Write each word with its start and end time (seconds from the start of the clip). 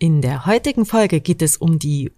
In 0.00 0.22
der 0.22 0.46
heutigen 0.46 0.86
Folge 0.86 1.20
geht 1.20 1.42
es 1.42 1.56
um 1.56 1.80
die 1.80 2.12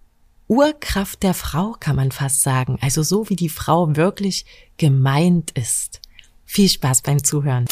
Urkraft 0.47 1.23
der 1.23 1.33
Frau, 1.33 1.75
kann 1.79 1.95
man 1.95 2.11
fast 2.11 2.43
sagen. 2.43 2.77
Also 2.79 3.01
so 3.01 3.27
wie 3.29 3.35
die 3.35 3.49
Frau 3.49 3.95
wirklich 3.95 4.45
gemeint 4.77 5.49
ist. 5.57 5.99
Viel 6.45 6.69
Spaß 6.69 7.01
beim 7.01 7.23
Zuhören. 7.23 7.65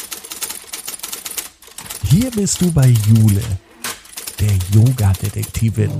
Hier 2.08 2.28
bist 2.32 2.60
du 2.60 2.72
bei 2.72 2.88
Jule, 2.88 3.42
der 4.40 4.50
Yoga-Detektivin. 4.72 5.92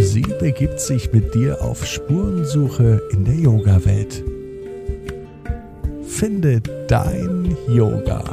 Sie 0.00 0.22
begibt 0.40 0.80
sich 0.80 1.12
mit 1.12 1.36
dir 1.36 1.62
auf 1.62 1.86
Spurensuche 1.86 3.00
in 3.12 3.24
der 3.24 3.36
Yoga-Welt. 3.36 4.24
Finde 6.18 6.60
dein 6.88 7.56
Yoga. 7.68 8.24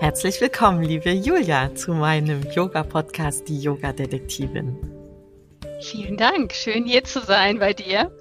Herzlich 0.00 0.38
willkommen, 0.42 0.82
liebe 0.82 1.12
Julia, 1.12 1.74
zu 1.74 1.94
meinem 1.94 2.42
Yoga-Podcast, 2.54 3.48
die 3.48 3.58
Yoga-Detektivin. 3.58 4.76
Vielen 5.80 6.18
Dank. 6.18 6.52
Schön 6.52 6.84
hier 6.84 7.04
zu 7.04 7.20
sein 7.20 7.58
bei 7.58 7.72
dir. 7.72 8.14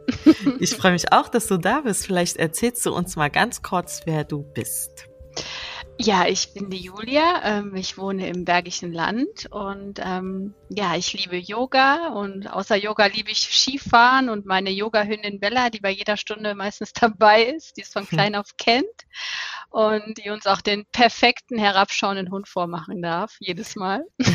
ich 0.61 0.73
freue 0.77 0.93
mich 0.93 1.11
auch, 1.11 1.27
dass 1.27 1.47
du 1.47 1.57
da 1.57 1.81
bist. 1.81 2.05
Vielleicht 2.05 2.37
erzählst 2.37 2.85
du 2.85 2.95
uns 2.95 3.17
mal 3.17 3.29
ganz 3.29 3.63
kurz, 3.63 4.03
wer 4.05 4.23
du 4.23 4.43
bist. 4.53 5.09
Ja, 5.97 6.27
ich 6.27 6.53
bin 6.53 6.69
die 6.69 6.81
Julia. 6.81 7.41
Ähm, 7.43 7.73
ich 7.75 7.97
wohne 7.97 8.27
im 8.27 8.43
Bergischen 8.43 8.91
Land 8.91 9.47
und 9.49 9.99
ähm, 10.03 10.53
ja, 10.69 10.95
ich 10.95 11.13
liebe 11.13 11.37
Yoga 11.37 12.09
und 12.09 12.47
außer 12.47 12.75
Yoga 12.75 13.05
liebe 13.05 13.31
ich 13.31 13.39
Skifahren 13.39 14.29
und 14.29 14.45
meine 14.45 14.71
Yoga-Hündin 14.71 15.39
Bella, 15.39 15.69
die 15.69 15.79
bei 15.79 15.91
jeder 15.91 16.17
Stunde 16.17 16.53
meistens 16.53 16.91
dabei 16.99 17.45
ist, 17.45 17.77
die 17.77 17.81
es 17.81 17.93
von 17.93 18.03
hm. 18.03 18.09
klein 18.09 18.35
auf 18.35 18.57
kennt 18.57 18.85
und 19.69 20.17
die 20.17 20.29
uns 20.29 20.45
auch 20.47 20.61
den 20.61 20.85
perfekten 20.91 21.57
herabschauenden 21.57 22.29
Hund 22.29 22.49
vormachen 22.49 23.01
darf, 23.01 23.37
jedes 23.39 23.75
Mal. 23.75 24.05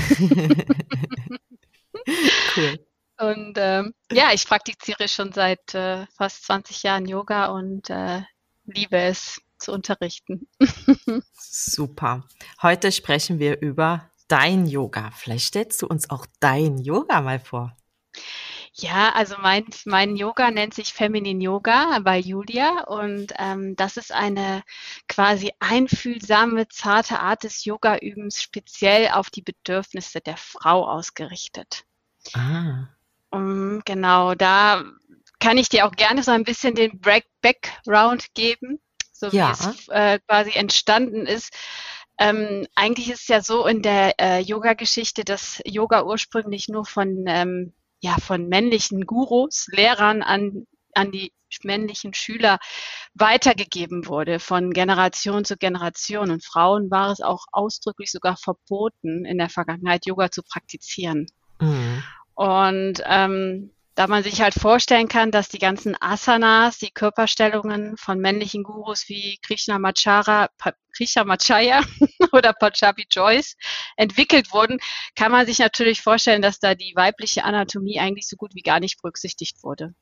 cool. 2.56 2.86
Und 3.18 3.58
ähm, 3.58 3.92
ja, 4.10 4.32
ich 4.32 4.46
praktiziere 4.46 5.08
schon 5.08 5.32
seit 5.32 5.74
äh, 5.74 6.06
fast 6.16 6.44
20 6.44 6.82
Jahren 6.84 7.06
Yoga 7.06 7.46
und 7.46 7.90
äh, 7.90 8.22
liebe 8.64 8.96
es 8.96 9.42
zu 9.60 9.72
unterrichten. 9.72 10.48
Super. 11.34 12.26
Heute 12.62 12.92
sprechen 12.92 13.38
wir 13.38 13.60
über 13.60 14.10
dein 14.28 14.66
Yoga. 14.66 15.10
Vielleicht 15.14 15.46
stellst 15.46 15.82
du 15.82 15.86
uns 15.86 16.10
auch 16.10 16.26
dein 16.40 16.78
Yoga 16.78 17.20
mal 17.20 17.38
vor. 17.38 17.76
Ja, 18.72 19.12
also 19.12 19.34
mein, 19.40 19.66
mein 19.84 20.16
Yoga 20.16 20.50
nennt 20.50 20.74
sich 20.74 20.92
Feminin 20.92 21.40
Yoga 21.40 21.98
bei 22.02 22.18
Julia 22.18 22.84
und 22.84 23.32
ähm, 23.36 23.74
das 23.76 23.96
ist 23.96 24.12
eine 24.12 24.62
quasi 25.08 25.52
einfühlsame, 25.58 26.68
zarte 26.68 27.20
Art 27.20 27.42
des 27.42 27.64
Yoga-Übens, 27.64 28.40
speziell 28.40 29.08
auf 29.08 29.28
die 29.28 29.42
Bedürfnisse 29.42 30.20
der 30.20 30.36
Frau 30.36 30.88
ausgerichtet. 30.88 31.84
Ah. 32.32 32.88
Um, 33.30 33.82
genau, 33.84 34.34
da 34.34 34.84
kann 35.40 35.58
ich 35.58 35.68
dir 35.68 35.86
auch 35.86 35.92
gerne 35.92 36.22
so 36.22 36.30
ein 36.30 36.44
bisschen 36.44 36.74
den 36.74 37.00
Background 37.00 38.34
geben 38.34 38.80
so 39.20 39.28
ja. 39.28 39.50
wie 39.50 39.52
es 39.52 39.88
äh, 39.88 40.18
quasi 40.26 40.52
entstanden 40.52 41.26
ist. 41.26 41.54
Ähm, 42.18 42.66
eigentlich 42.74 43.10
ist 43.10 43.22
es 43.22 43.28
ja 43.28 43.42
so 43.42 43.66
in 43.66 43.82
der 43.82 44.20
äh, 44.20 44.40
Yoga-Geschichte, 44.40 45.24
dass 45.24 45.60
Yoga 45.64 46.04
ursprünglich 46.04 46.68
nur 46.68 46.84
von, 46.84 47.24
ähm, 47.26 47.72
ja, 48.00 48.16
von 48.18 48.48
männlichen 48.48 49.06
Gurus, 49.06 49.68
Lehrern 49.70 50.22
an, 50.22 50.66
an 50.94 51.12
die 51.12 51.32
männlichen 51.62 52.14
Schüler 52.14 52.58
weitergegeben 53.14 54.06
wurde, 54.06 54.38
von 54.38 54.72
Generation 54.72 55.44
zu 55.44 55.56
Generation. 55.56 56.30
Und 56.30 56.44
Frauen 56.44 56.90
war 56.90 57.10
es 57.10 57.20
auch 57.20 57.46
ausdrücklich 57.52 58.10
sogar 58.10 58.36
verboten, 58.36 59.24
in 59.24 59.38
der 59.38 59.48
Vergangenheit 59.48 60.06
Yoga 60.06 60.30
zu 60.30 60.42
praktizieren. 60.42 61.26
Mhm. 61.60 62.02
Und 62.34 63.02
ähm, 63.04 63.70
da 64.00 64.06
man 64.06 64.22
sich 64.22 64.40
halt 64.40 64.54
vorstellen 64.54 65.08
kann, 65.08 65.30
dass 65.30 65.50
die 65.50 65.58
ganzen 65.58 65.94
Asanas, 66.00 66.78
die 66.78 66.90
Körperstellungen 66.90 67.98
von 67.98 68.18
männlichen 68.18 68.62
Gurus 68.62 69.10
wie 69.10 69.38
Krishna 69.42 69.78
Machara, 69.78 70.48
Krishna 70.96 71.24
Machaya 71.24 71.82
oder 72.32 72.54
Pachabi 72.54 73.04
Joyce 73.12 73.58
entwickelt 73.98 74.54
wurden, 74.54 74.78
kann 75.16 75.30
man 75.30 75.44
sich 75.44 75.58
natürlich 75.58 76.00
vorstellen, 76.00 76.40
dass 76.40 76.58
da 76.60 76.74
die 76.74 76.94
weibliche 76.96 77.44
Anatomie 77.44 78.00
eigentlich 78.00 78.26
so 78.26 78.36
gut 78.36 78.54
wie 78.54 78.62
gar 78.62 78.80
nicht 78.80 79.02
berücksichtigt 79.02 79.62
wurde. 79.62 79.92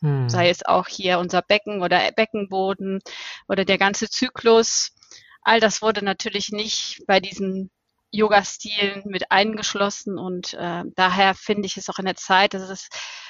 Hm. 0.00 0.28
Sei 0.28 0.48
es 0.48 0.64
auch 0.64 0.86
hier 0.86 1.18
unser 1.18 1.42
Becken 1.42 1.82
oder 1.82 2.12
Beckenboden 2.12 3.00
oder 3.48 3.64
der 3.64 3.78
ganze 3.78 4.08
Zyklus. 4.08 4.92
All 5.42 5.58
das 5.58 5.82
wurde 5.82 6.04
natürlich 6.04 6.50
nicht 6.52 7.02
bei 7.08 7.18
diesen 7.18 7.72
Yoga-Stilen 8.12 9.02
mit 9.06 9.30
eingeschlossen 9.30 10.18
und 10.18 10.54
äh, 10.54 10.82
daher 10.94 11.34
finde 11.34 11.66
ich 11.66 11.76
es 11.76 11.88
auch 11.88 11.98
in 11.98 12.06
der 12.06 12.16
Zeit, 12.16 12.54
dass 12.54 12.68
es 12.68 12.88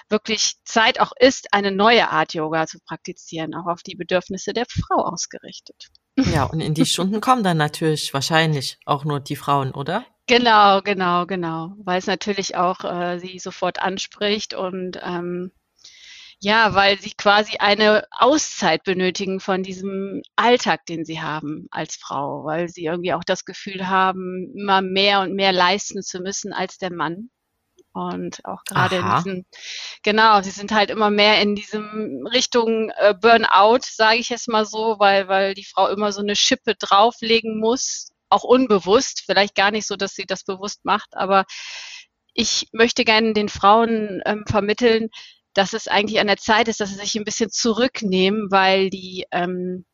wirklich 0.09 0.55
Zeit 0.65 1.01
auch 1.01 1.13
ist, 1.19 1.53
eine 1.53 1.71
neue 1.71 2.11
Art 2.11 2.35
Yoga 2.35 2.67
zu 2.67 2.79
praktizieren, 2.81 3.55
auch 3.55 3.67
auf 3.67 3.83
die 3.83 3.95
Bedürfnisse 3.95 4.53
der 4.53 4.67
Frau 4.67 5.05
ausgerichtet. 5.05 5.89
Ja, 6.17 6.45
und 6.53 6.61
in 6.61 6.75
die 6.75 6.87
Stunden 6.87 7.21
kommen 7.21 7.45
dann 7.45 7.57
natürlich 7.57 8.13
wahrscheinlich 8.13 8.79
auch 8.87 9.05
nur 9.05 9.21
die 9.21 9.37
Frauen, 9.37 9.73
oder? 9.73 10.05
Genau, 10.27 10.81
genau, 10.83 11.27
genau, 11.27 11.73
weil 11.85 11.99
es 11.99 12.07
natürlich 12.07 12.57
auch 12.57 12.85
äh, 12.85 13.19
sie 13.19 13.39
sofort 13.39 13.81
anspricht 13.81 14.55
und 14.55 14.99
ähm, 15.03 15.51
ja, 16.43 16.75
weil 16.75 16.99
sie 16.99 17.13
quasi 17.13 17.59
eine 17.59 18.05
Auszeit 18.11 18.83
benötigen 18.85 19.41
von 19.41 19.63
diesem 19.63 20.23
Alltag, 20.37 20.87
den 20.87 21.05
sie 21.05 21.21
haben 21.21 21.67
als 21.71 21.97
Frau, 21.97 22.45
weil 22.45 22.69
sie 22.69 22.85
irgendwie 22.87 23.13
auch 23.13 23.25
das 23.25 23.45
Gefühl 23.45 23.89
haben, 23.89 24.51
immer 24.57 24.81
mehr 24.81 25.21
und 25.21 25.35
mehr 25.35 25.53
leisten 25.53 26.03
zu 26.03 26.21
müssen 26.21 26.55
als 26.55 26.79
der 26.79 26.93
Mann. 26.93 27.31
Und 27.93 28.45
auch 28.45 28.63
gerade 28.65 28.97
in 28.97 29.17
diesem, 29.17 29.45
genau, 30.03 30.41
sie 30.43 30.51
sind 30.51 30.73
halt 30.73 30.91
immer 30.91 31.11
mehr 31.11 31.43
in 31.43 31.57
diesem 31.57 32.27
Richtung 32.33 32.91
äh, 32.97 33.15
Burnout, 33.21 33.81
sage 33.83 34.19
ich 34.19 34.29
jetzt 34.29 34.49
mal 34.49 34.65
so, 34.65 34.97
weil, 34.99 35.29
weil 35.29 35.55
die 35.55 35.65
Frau 35.65 35.89
immer 35.89 36.13
so 36.13 36.21
eine 36.21 36.37
Schippe 36.37 36.75
drauflegen 36.77 37.59
muss, 37.59 38.13
auch 38.29 38.45
unbewusst, 38.45 39.25
vielleicht 39.27 39.57
gar 39.57 39.73
nicht 39.73 39.87
so, 39.89 39.97
dass 39.97 40.15
sie 40.15 40.25
das 40.25 40.45
bewusst 40.45 40.85
macht, 40.85 41.17
aber 41.17 41.45
ich 42.33 42.69
möchte 42.73 43.05
gerne 43.05 43.33
den 43.33 43.49
Frauen 43.49 44.23
ähm, 44.25 44.45
vermitteln, 44.47 45.11
dass 45.55 45.73
es 45.73 45.89
eigentlich 45.89 46.21
an 46.21 46.27
der 46.29 46.37
Zeit 46.37 46.69
ist, 46.69 46.81
dass 46.81 46.91
sie 46.91 46.97
sich 46.97 47.15
ein 47.17 47.25
bisschen 47.25 47.51
zurücknehmen, 47.51 48.51
weil 48.51 48.91
die 48.91 49.27
ähm, 49.33 49.85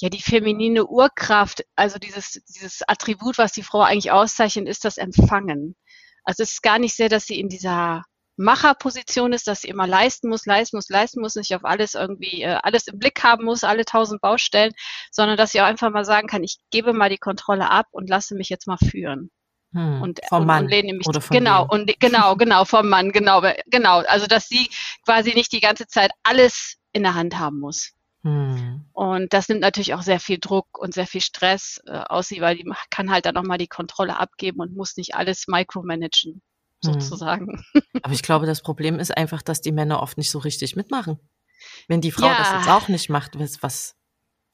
ja 0.00 0.08
die 0.08 0.22
feminine 0.22 0.86
Urkraft, 0.86 1.64
also 1.76 1.98
dieses 1.98 2.42
dieses 2.48 2.82
Attribut, 2.88 3.38
was 3.38 3.52
die 3.52 3.62
Frau 3.62 3.82
eigentlich 3.82 4.10
auszeichnet, 4.12 4.68
ist 4.68 4.84
das 4.84 4.98
Empfangen. 4.98 5.76
Also 6.24 6.42
es 6.42 6.52
ist 6.54 6.62
gar 6.62 6.78
nicht 6.78 6.96
sehr, 6.96 7.08
dass 7.08 7.26
sie 7.26 7.38
in 7.38 7.48
dieser 7.48 8.04
Macherposition 8.36 9.32
ist, 9.32 9.46
dass 9.46 9.60
sie 9.60 9.68
immer 9.68 9.86
leisten 9.86 10.28
muss, 10.28 10.46
leisten 10.46 10.76
muss, 10.76 10.88
leisten 10.88 11.20
muss, 11.20 11.36
nicht 11.36 11.54
auf 11.54 11.64
alles 11.64 11.94
irgendwie 11.94 12.42
äh, 12.42 12.58
alles 12.62 12.88
im 12.88 12.98
Blick 12.98 13.22
haben 13.22 13.44
muss, 13.44 13.64
alle 13.64 13.84
tausend 13.84 14.20
Baustellen, 14.20 14.72
sondern 15.10 15.36
dass 15.36 15.52
sie 15.52 15.60
auch 15.60 15.66
einfach 15.66 15.90
mal 15.90 16.04
sagen 16.04 16.26
kann, 16.28 16.42
ich 16.42 16.58
gebe 16.70 16.92
mal 16.92 17.10
die 17.10 17.18
Kontrolle 17.18 17.70
ab 17.70 17.86
und 17.92 18.08
lasse 18.10 18.34
mich 18.34 18.48
jetzt 18.48 18.66
mal 18.66 18.78
führen. 18.78 19.30
Hm, 19.74 20.02
und, 20.02 20.20
vom 20.28 20.42
und, 20.42 20.46
Mann. 20.46 20.64
Und 20.64 20.70
lehne 20.70 20.94
mich, 20.94 21.06
oder 21.06 21.20
von 21.20 21.36
genau, 21.36 21.66
und 21.68 21.92
genau, 21.98 22.36
genau, 22.36 22.64
vom 22.64 22.88
Mann, 22.88 23.10
genau, 23.10 23.42
genau. 23.66 23.98
Also 24.06 24.26
dass 24.26 24.48
sie 24.48 24.70
quasi 25.04 25.34
nicht 25.34 25.52
die 25.52 25.60
ganze 25.60 25.86
Zeit 25.86 26.12
alles 26.22 26.76
in 26.92 27.02
der 27.02 27.14
Hand 27.14 27.38
haben 27.38 27.58
muss. 27.58 27.92
Hm. 28.22 28.86
Und 28.92 29.32
das 29.34 29.48
nimmt 29.48 29.60
natürlich 29.60 29.92
auch 29.92 30.02
sehr 30.02 30.20
viel 30.20 30.38
Druck 30.38 30.78
und 30.78 30.94
sehr 30.94 31.06
viel 31.06 31.20
Stress 31.20 31.82
äh, 31.86 31.98
aus 32.08 32.28
sie, 32.28 32.40
weil 32.40 32.56
die 32.56 32.72
kann 32.88 33.10
halt 33.10 33.26
dann 33.26 33.34
nochmal 33.34 33.58
die 33.58 33.66
Kontrolle 33.66 34.18
abgeben 34.18 34.60
und 34.60 34.74
muss 34.74 34.96
nicht 34.96 35.14
alles 35.14 35.46
micromanagen, 35.48 36.34
hm. 36.34 36.40
sozusagen. 36.80 37.64
Aber 38.02 38.14
ich 38.14 38.22
glaube, 38.22 38.46
das 38.46 38.62
Problem 38.62 38.98
ist 38.98 39.14
einfach, 39.14 39.42
dass 39.42 39.60
die 39.60 39.72
Männer 39.72 40.00
oft 40.00 40.16
nicht 40.16 40.30
so 40.30 40.38
richtig 40.38 40.76
mitmachen. 40.76 41.18
Wenn 41.88 42.00
die 42.00 42.12
Frau 42.12 42.26
ja. 42.26 42.36
das 42.38 42.52
jetzt 42.52 42.68
auch 42.68 42.88
nicht 42.88 43.10
macht, 43.10 43.38
was 43.62 43.96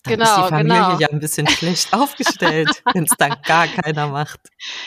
dann 0.02 0.14
genau, 0.14 0.24
ist 0.24 0.36
die 0.36 0.48
Familie 0.48 0.76
genau. 0.76 0.98
ja 0.98 1.08
ein 1.08 1.20
bisschen 1.20 1.48
schlecht 1.48 1.92
aufgestellt, 1.92 2.82
wenn 2.92 3.04
es 3.04 3.12
dann 3.18 3.36
gar 3.44 3.66
keiner 3.66 4.08
macht. 4.08 4.40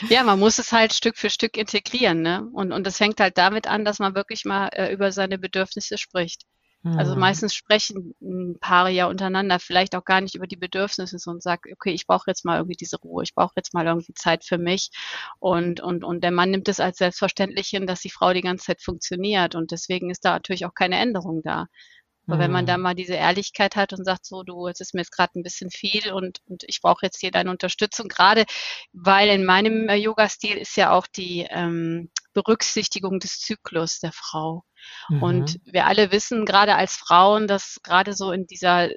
Ja, 0.09 0.23
man 0.23 0.39
muss 0.39 0.59
es 0.59 0.71
halt 0.71 0.93
Stück 0.93 1.17
für 1.17 1.29
Stück 1.29 1.57
integrieren, 1.57 2.21
ne? 2.21 2.47
Und, 2.53 2.71
und 2.71 2.85
das 2.85 2.97
fängt 2.97 3.19
halt 3.19 3.37
damit 3.37 3.67
an, 3.67 3.85
dass 3.85 3.99
man 3.99 4.15
wirklich 4.15 4.45
mal 4.45 4.69
äh, 4.69 4.93
über 4.93 5.11
seine 5.11 5.37
Bedürfnisse 5.37 5.97
spricht. 5.97 6.43
Mhm. 6.83 6.99
Also 6.99 7.13
hm. 7.13 7.19
meistens 7.19 7.55
sprechen 7.55 8.13
Paare 8.59 8.91
ja 8.91 9.07
untereinander 9.07 9.59
vielleicht 9.59 9.95
auch 9.95 10.03
gar 10.03 10.19
nicht 10.19 10.35
über 10.35 10.47
die 10.47 10.57
Bedürfnisse 10.57 11.17
und 11.29 11.41
sagt, 11.41 11.65
okay, 11.71 11.91
ich 11.91 12.05
brauche 12.05 12.25
jetzt 12.27 12.43
mal 12.43 12.57
irgendwie 12.57 12.75
diese 12.75 12.97
Ruhe, 12.97 13.23
ich 13.23 13.33
brauche 13.33 13.53
jetzt 13.55 13.73
mal 13.73 13.85
irgendwie 13.85 14.13
Zeit 14.13 14.43
für 14.43 14.57
mich. 14.57 14.89
Und, 15.39 15.79
und, 15.79 16.03
und 16.03 16.23
der 16.23 16.31
Mann 16.31 16.51
nimmt 16.51 16.67
es 16.67 16.81
als 16.81 16.97
selbstverständlich 16.97 17.69
hin, 17.69 17.87
dass 17.87 18.01
die 18.01 18.09
Frau 18.09 18.33
die 18.33 18.41
ganze 18.41 18.65
Zeit 18.65 18.81
funktioniert. 18.81 19.55
Und 19.55 19.71
deswegen 19.71 20.09
ist 20.09 20.25
da 20.25 20.31
natürlich 20.33 20.65
auch 20.65 20.73
keine 20.73 20.97
Änderung 20.97 21.41
da. 21.41 21.67
Aber 22.25 22.39
wenn 22.39 22.51
man 22.51 22.65
da 22.65 22.77
mhm. 22.77 22.83
mal 22.83 22.95
diese 22.95 23.15
Ehrlichkeit 23.15 23.75
hat 23.75 23.91
und 23.91 24.05
sagt, 24.05 24.25
so, 24.25 24.43
du, 24.43 24.67
es 24.67 24.79
ist 24.79 24.93
mir 24.93 25.01
jetzt 25.01 25.11
gerade 25.11 25.37
ein 25.37 25.43
bisschen 25.43 25.69
viel 25.69 26.13
und, 26.13 26.39
und 26.45 26.63
ich 26.67 26.79
brauche 26.81 27.05
jetzt 27.05 27.19
hier 27.19 27.31
deine 27.31 27.51
Unterstützung, 27.51 28.07
gerade 28.07 28.45
weil 28.93 29.29
in 29.29 29.43
meinem 29.43 29.89
äh, 29.89 29.95
Yoga-Stil 29.95 30.57
ist 30.57 30.77
ja 30.77 30.91
auch 30.91 31.07
die, 31.07 31.45
ähm, 31.49 32.09
Berücksichtigung 32.33 33.19
des 33.19 33.39
Zyklus 33.39 33.99
der 33.99 34.11
Frau. 34.11 34.63
Mhm. 35.09 35.23
Und 35.23 35.59
wir 35.65 35.85
alle 35.85 36.11
wissen, 36.11 36.45
gerade 36.45 36.75
als 36.75 36.95
Frauen, 36.95 37.47
dass 37.47 37.79
gerade 37.83 38.13
so 38.13 38.31
in 38.31 38.47
dieser 38.47 38.89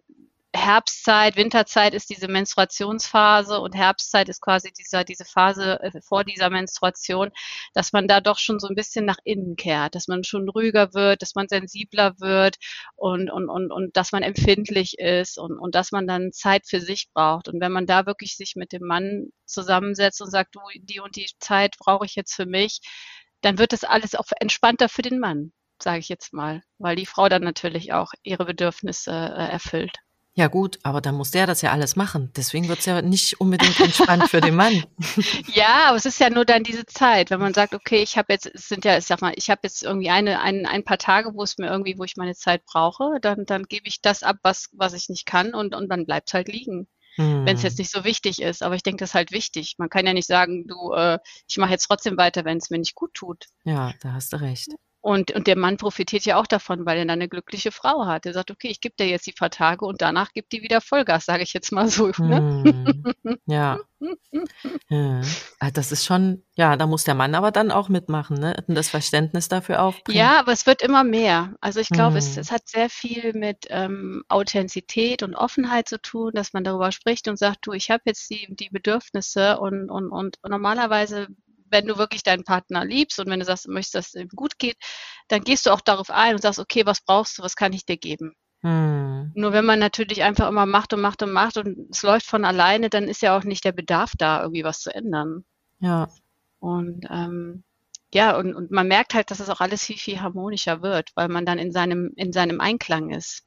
Herbstzeit, 0.57 1.37
Winterzeit 1.37 1.95
ist 1.95 2.11
diese 2.11 2.29
Menstruationsphase 2.29 3.61
und 3.61 3.75
Herbstzeit 3.75 4.29
ist 4.29 4.41
quasi 4.41 4.73
dieser, 4.73 5.05
diese 5.05 5.25
Phase 5.25 5.81
äh, 5.83 6.01
vor 6.03 6.25
dieser 6.25 6.51
Menstruation, 6.51 7.31
dass 7.75 7.93
man 7.93 8.09
da 8.09 8.21
doch 8.21 8.39
schon 8.39 8.59
so 8.59 8.69
ein 8.69 8.75
bisschen 8.75 9.05
nach 9.05 9.19
innen 9.25 9.57
kehrt, 9.57 9.95
dass 9.95 10.09
man 10.09 10.25
schon 10.25 10.49
ruhiger 10.49 10.95
wird, 10.95 11.23
dass 11.23 11.35
man 11.35 11.49
sensibler 11.49 12.19
wird 12.19 12.57
und, 12.97 13.31
und, 13.31 13.49
und, 13.49 13.71
und 13.71 13.97
dass 13.97 14.13
man 14.13 14.23
empfindlich 14.23 14.99
ist 14.99 15.39
und, 15.39 15.59
und 15.59 15.75
dass 15.75 15.93
man 15.93 16.07
dann 16.07 16.33
Zeit 16.33 16.67
für 16.67 16.81
sich 16.81 17.09
braucht. 17.13 17.49
Und 17.49 17.61
wenn 17.61 17.73
man 17.73 17.87
da 17.87 18.07
wirklich 18.07 18.37
sich 18.37 18.57
mit 18.57 18.73
dem 18.73 18.83
Mann 18.85 19.29
zusammensetzt 19.45 20.21
und 20.23 20.31
sagt, 20.31 20.55
du, 20.55 20.61
die 20.75 21.01
und 21.01 21.17
die 21.17 21.31
Zeit 21.39 21.77
brauche 21.79 22.07
ich 22.07 22.15
jetzt 22.15 22.35
für 22.35 22.47
mich, 22.47 22.81
dann 23.43 23.59
wird 23.59 23.73
das 23.73 23.85
alles 23.85 24.15
auch 24.15 24.27
entspannter 24.41 24.89
für 24.89 25.03
den 25.03 25.19
Mann, 25.21 25.53
sage 25.83 25.99
ich 25.99 26.09
jetzt 26.09 26.33
mal, 26.33 26.63
weil 26.79 26.97
die 26.97 27.07
Frau 27.07 27.29
dann 27.29 27.43
natürlich 27.43 27.93
auch 27.93 28.13
ihre 28.23 28.45
Bedürfnisse 28.45 29.13
äh, 29.13 29.51
erfüllt. 29.51 29.97
Ja 30.39 30.49
gut, 30.49 30.79
aber 30.83 31.01
dann 31.01 31.15
muss 31.15 31.31
der 31.31 31.47
das 31.47 31.63
ja 31.63 31.73
alles 31.73 31.97
machen. 31.97 32.31
Deswegen 32.37 32.69
wird's 32.69 32.85
ja 32.85 33.01
nicht 33.01 33.41
unbedingt 33.41 33.81
entspannt 33.81 34.29
für 34.29 34.43
den 34.43 34.55
Mann. 34.55 34.85
ja, 35.55 35.87
aber 35.89 35.97
es 35.97 36.05
ist 36.05 36.21
ja 36.21 36.29
nur 36.29 36.45
dann 36.45 36.63
diese 36.63 36.85
Zeit, 36.85 37.31
wenn 37.31 37.41
man 37.41 37.55
sagt, 37.55 37.75
okay, 37.75 38.03
ich 38.03 38.19
habe 38.19 38.35
jetzt, 38.35 38.51
es 38.53 38.69
sind 38.69 38.85
ja, 38.85 38.99
ich 38.99 39.07
sag 39.07 39.23
mal, 39.23 39.33
ich 39.35 39.49
habe 39.49 39.63
jetzt 39.63 39.83
irgendwie 39.83 40.11
eine, 40.11 40.43
ein, 40.43 40.67
ein 40.67 40.85
paar 40.85 40.99
Tage, 40.99 41.33
wo 41.33 41.43
es 41.43 41.57
mir 41.57 41.69
irgendwie, 41.69 41.97
wo 41.97 42.05
ich 42.05 42.19
meine 42.19 42.35
Zeit 42.35 42.67
brauche, 42.67 43.19
dann, 43.23 43.47
dann 43.47 43.65
gebe 43.65 43.89
ich 43.89 44.03
das 44.03 44.23
ab, 44.23 44.37
was, 44.43 44.69
was 44.75 44.93
ich 44.93 45.09
nicht 45.09 45.25
kann 45.25 45.55
und, 45.55 45.75
und 45.75 45.89
dann 45.89 46.05
bleibt's 46.05 46.35
halt 46.35 46.49
liegen. 46.49 46.87
Hm. 47.15 47.47
Wenn 47.47 47.57
es 47.57 47.63
jetzt 47.63 47.79
nicht 47.79 47.91
so 47.91 48.05
wichtig 48.05 48.43
ist, 48.43 48.63
aber 48.63 48.75
ich 48.75 48.83
denke, 48.83 49.01
das 49.01 49.11
ist 49.11 49.15
halt 49.15 49.33
wichtig. 49.33 49.77
Man 49.79 49.89
kann 49.89 50.07
ja 50.07 50.13
nicht 50.13 50.29
sagen, 50.29 50.67
du, 50.67 50.93
äh, 50.93 51.19
ich 51.49 51.57
mache 51.57 51.71
jetzt 51.71 51.87
trotzdem 51.87 52.19
weiter, 52.19 52.45
wenn 52.45 52.59
es 52.59 52.69
mir 52.69 52.79
nicht 52.79 52.95
gut 52.95 53.15
tut. 53.15 53.47
Ja, 53.65 53.95
da 54.03 54.13
hast 54.13 54.35
du 54.35 54.41
recht. 54.43 54.69
Und, 55.07 55.31
und 55.31 55.47
der 55.47 55.57
Mann 55.57 55.77
profitiert 55.77 56.25
ja 56.25 56.37
auch 56.37 56.49
davon, 56.49 56.85
weil 56.85 56.99
er 56.99 57.05
dann 57.05 57.11
eine 57.11 57.29
glückliche 57.29 57.71
Frau 57.71 58.07
hat. 58.07 58.27
Er 58.27 58.33
sagt, 58.33 58.51
okay, 58.51 58.67
ich 58.67 58.81
gebe 58.81 58.97
dir 58.99 59.07
jetzt 59.07 59.25
die 59.29 59.33
paar 59.33 59.51
Tage 59.51 59.85
und 59.85 60.03
danach 60.03 60.33
gibt 60.33 60.51
die 60.51 60.63
wieder 60.63 60.81
Vollgas, 60.81 61.27
sage 61.27 61.45
ich 61.45 61.53
jetzt 61.53 61.71
mal 61.71 61.87
so. 61.87 62.11
Ne? 62.19 62.65
Hm, 63.23 63.39
ja. 63.47 63.79
ja. 64.89 65.21
Ah, 65.61 65.71
das 65.71 65.93
ist 65.93 66.05
schon, 66.05 66.43
ja, 66.57 66.77
da 66.77 66.89
muss 66.89 67.05
der 67.05 67.15
Mann 67.15 67.37
aber 67.37 67.53
dann 67.53 67.71
auch 67.71 67.89
mitmachen, 67.89 68.37
ne? 68.37 68.57
Und 68.67 68.75
das 68.75 68.89
Verständnis 68.89 69.47
dafür 69.47 69.81
aufbringen. 69.81 70.19
Ja, 70.19 70.41
aber 70.41 70.51
es 70.51 70.67
wird 70.67 70.83
immer 70.83 71.05
mehr. 71.05 71.55
Also 71.61 71.79
ich 71.79 71.89
glaube, 71.89 72.15
hm. 72.15 72.17
es, 72.17 72.37
es 72.37 72.51
hat 72.51 72.69
sehr 72.69 72.91
viel 72.91 73.33
mit 73.33 73.67
ähm, 73.71 74.25
Authentizität 74.27 75.23
und 75.23 75.37
Offenheit 75.37 75.89
zu 75.89 76.03
tun, 76.03 76.33
dass 76.35 76.53
man 76.53 76.65
darüber 76.65 76.91
spricht 76.91 77.29
und 77.29 77.39
sagt, 77.39 77.59
du, 77.65 77.73
ich 77.75 77.93
habe 77.93 78.03
jetzt 78.07 78.29
die, 78.29 78.49
die 78.51 78.71
Bedürfnisse 78.71 79.61
und, 79.61 79.89
und, 79.89 80.11
und 80.11 80.39
normalerweise 80.43 81.29
wenn 81.71 81.87
du 81.87 81.99
wirklich 81.99 82.23
deinen 82.23 82.45
Partner 82.45 82.85
liebst 82.85 83.19
und 83.19 83.29
wenn 83.29 83.41
du 83.41 83.47
sagst, 83.47 83.67
du 83.67 83.73
möchtest, 83.73 83.95
dass 83.95 84.07
es 84.09 84.15
ihm 84.15 84.29
gut 84.29 84.59
geht, 84.59 84.77
dann 85.29 85.43
gehst 85.43 85.67
du 85.67 85.71
auch 85.71 85.81
darauf 85.81 86.11
ein 86.11 86.35
und 86.35 86.43
sagst, 86.43 86.59
okay, 86.59 86.87
was 86.87 87.01
brauchst 87.01 87.39
du, 87.39 87.43
was 87.43 87.57
kann 87.57 87.73
ich 87.73 87.85
dir 87.85 87.97
geben? 87.97 88.35
Hm. 88.63 89.33
Nur 89.35 89.53
wenn 89.53 89.65
man 89.65 89.79
natürlich 89.79 90.23
einfach 90.23 90.49
immer 90.49 90.67
macht 90.67 90.93
und 90.93 91.01
macht 91.01 91.23
und 91.23 91.33
macht 91.33 91.57
und 91.57 91.91
es 91.91 92.03
läuft 92.03 92.27
von 92.27 92.45
alleine, 92.45 92.91
dann 92.91 93.05
ist 93.05 93.23
ja 93.23 93.37
auch 93.37 93.45
nicht 93.45 93.65
der 93.65 93.73
Bedarf 93.73 94.13
da, 94.19 94.43
irgendwie 94.43 94.65
was 94.65 94.81
zu 94.81 94.95
ändern. 94.95 95.45
Ja. 95.81 96.09
Und 96.59 97.07
ähm, 97.11 97.65
ja, 98.15 98.37
und, 98.37 98.55
und 98.55 98.71
man 98.71 98.89
merkt 98.89 99.15
halt, 99.15 99.31
dass 99.31 99.41
es 99.41 99.51
auch 99.51 99.61
alles 99.61 99.85
viel, 99.85 99.99
viel 99.99 100.21
harmonischer 100.21 100.83
wird, 100.83 101.11
weil 101.15 101.29
man 101.29 101.45
dann 101.45 101.59
in 101.59 101.73
seinem, 101.73 102.13
in 102.17 102.33
seinem 102.33 102.61
Einklang 102.61 103.11
ist. 103.11 103.43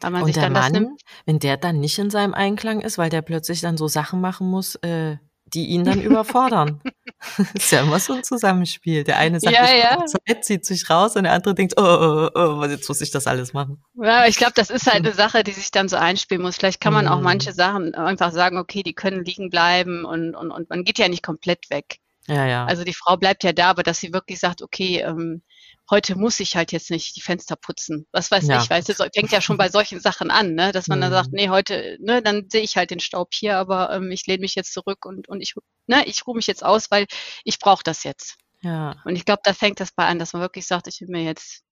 Weil 0.00 0.10
man 0.10 0.22
und 0.22 0.26
sich 0.26 0.34
der 0.34 0.50
dann 0.50 0.52
Mann, 0.52 0.96
wenn 1.24 1.38
der 1.38 1.56
dann 1.56 1.80
nicht 1.80 1.98
in 1.98 2.10
seinem 2.10 2.34
Einklang 2.34 2.82
ist, 2.82 2.98
weil 2.98 3.08
der 3.08 3.22
plötzlich 3.22 3.62
dann 3.62 3.78
so 3.78 3.88
Sachen 3.88 4.20
machen 4.20 4.48
muss, 4.48 4.74
äh, 4.76 5.16
die 5.54 5.66
ihn 5.66 5.84
dann 5.84 6.00
überfordern. 6.00 6.80
ist 7.54 7.72
ja 7.72 7.80
immer 7.82 7.98
so 7.98 8.14
ein 8.14 8.24
Zusammenspiel. 8.24 9.04
Der 9.04 9.18
eine 9.18 9.40
sagt, 9.40 9.54
ja, 9.54 9.64
ich 9.64 9.82
ja. 9.82 10.04
Zeit, 10.06 10.44
zieht 10.44 10.64
sich 10.64 10.90
raus 10.90 11.16
und 11.16 11.24
der 11.24 11.32
andere 11.32 11.54
denkt, 11.54 11.74
oh, 11.76 11.82
oh, 11.82 12.30
oh, 12.34 12.60
oh 12.60 12.64
jetzt 12.64 12.88
muss 12.88 13.00
ich 13.00 13.10
das 13.10 13.26
alles 13.26 13.52
machen. 13.52 13.82
Ja, 13.94 14.26
ich 14.26 14.36
glaube, 14.36 14.52
das 14.54 14.70
ist 14.70 14.86
halt 14.86 15.04
eine 15.04 15.12
Sache, 15.12 15.42
die 15.42 15.52
sich 15.52 15.70
dann 15.70 15.88
so 15.88 15.96
einspielen 15.96 16.42
muss. 16.42 16.56
Vielleicht 16.56 16.80
kann 16.80 16.92
man 16.92 17.08
auch 17.08 17.18
mhm. 17.18 17.24
manche 17.24 17.52
Sachen 17.52 17.94
einfach 17.94 18.32
sagen, 18.32 18.58
okay, 18.58 18.82
die 18.82 18.94
können 18.94 19.24
liegen 19.24 19.50
bleiben 19.50 20.04
und, 20.04 20.34
und, 20.34 20.50
und 20.50 20.68
man 20.70 20.84
geht 20.84 20.98
ja 20.98 21.08
nicht 21.08 21.22
komplett 21.22 21.70
weg. 21.70 21.98
Ja, 22.28 22.44
ja. 22.46 22.64
Also 22.66 22.84
die 22.84 22.94
Frau 22.94 23.16
bleibt 23.16 23.44
ja 23.44 23.52
da, 23.52 23.70
aber 23.70 23.82
dass 23.82 23.98
sie 23.98 24.12
wirklich 24.12 24.40
sagt, 24.40 24.62
okay, 24.62 25.00
ähm, 25.00 25.42
heute 25.90 26.16
muss 26.16 26.40
ich 26.40 26.56
halt 26.56 26.72
jetzt 26.72 26.90
nicht 26.90 27.16
die 27.16 27.20
Fenster 27.20 27.56
putzen. 27.56 28.06
Was 28.12 28.30
weiß 28.30 28.48
ja. 28.48 28.62
ich, 28.62 28.68
weißt 28.68 28.88
du, 28.88 28.94
so, 28.94 29.04
fängt 29.14 29.32
ja 29.32 29.40
schon 29.40 29.56
bei 29.56 29.68
solchen 29.68 30.00
Sachen 30.00 30.30
an, 30.30 30.54
ne? 30.54 30.72
dass 30.72 30.88
man 30.88 30.98
mhm. 30.98 31.02
dann 31.02 31.12
sagt, 31.12 31.28
mhm. 31.28 31.36
nee, 31.36 31.48
heute, 31.48 31.96
ne, 32.00 32.22
dann 32.22 32.48
sehe 32.50 32.62
ich 32.62 32.76
halt 32.76 32.90
den 32.90 33.00
Staub 33.00 33.28
hier, 33.32 33.56
aber 33.58 33.92
ähm, 33.92 34.10
ich 34.10 34.26
lehne 34.26 34.40
mich 34.40 34.54
jetzt 34.54 34.72
zurück 34.72 35.04
und, 35.04 35.28
und 35.28 35.40
ich, 35.40 35.54
ne, 35.86 36.04
ich 36.06 36.26
ruhe 36.26 36.36
mich 36.36 36.46
jetzt 36.46 36.64
aus, 36.64 36.90
weil 36.90 37.06
ich 37.44 37.58
brauche 37.58 37.84
das 37.84 38.04
jetzt. 38.04 38.36
Ja. 38.62 38.96
Und 39.04 39.16
ich 39.16 39.24
glaube, 39.24 39.42
da 39.44 39.52
fängt 39.54 39.80
das 39.80 39.92
bei 39.92 40.06
an, 40.06 40.18
dass 40.18 40.32
man 40.32 40.42
wirklich 40.42 40.66
sagt, 40.66 40.88
ich 40.88 41.00
will 41.00 41.08
mir 41.08 41.22
jetzt 41.22 41.62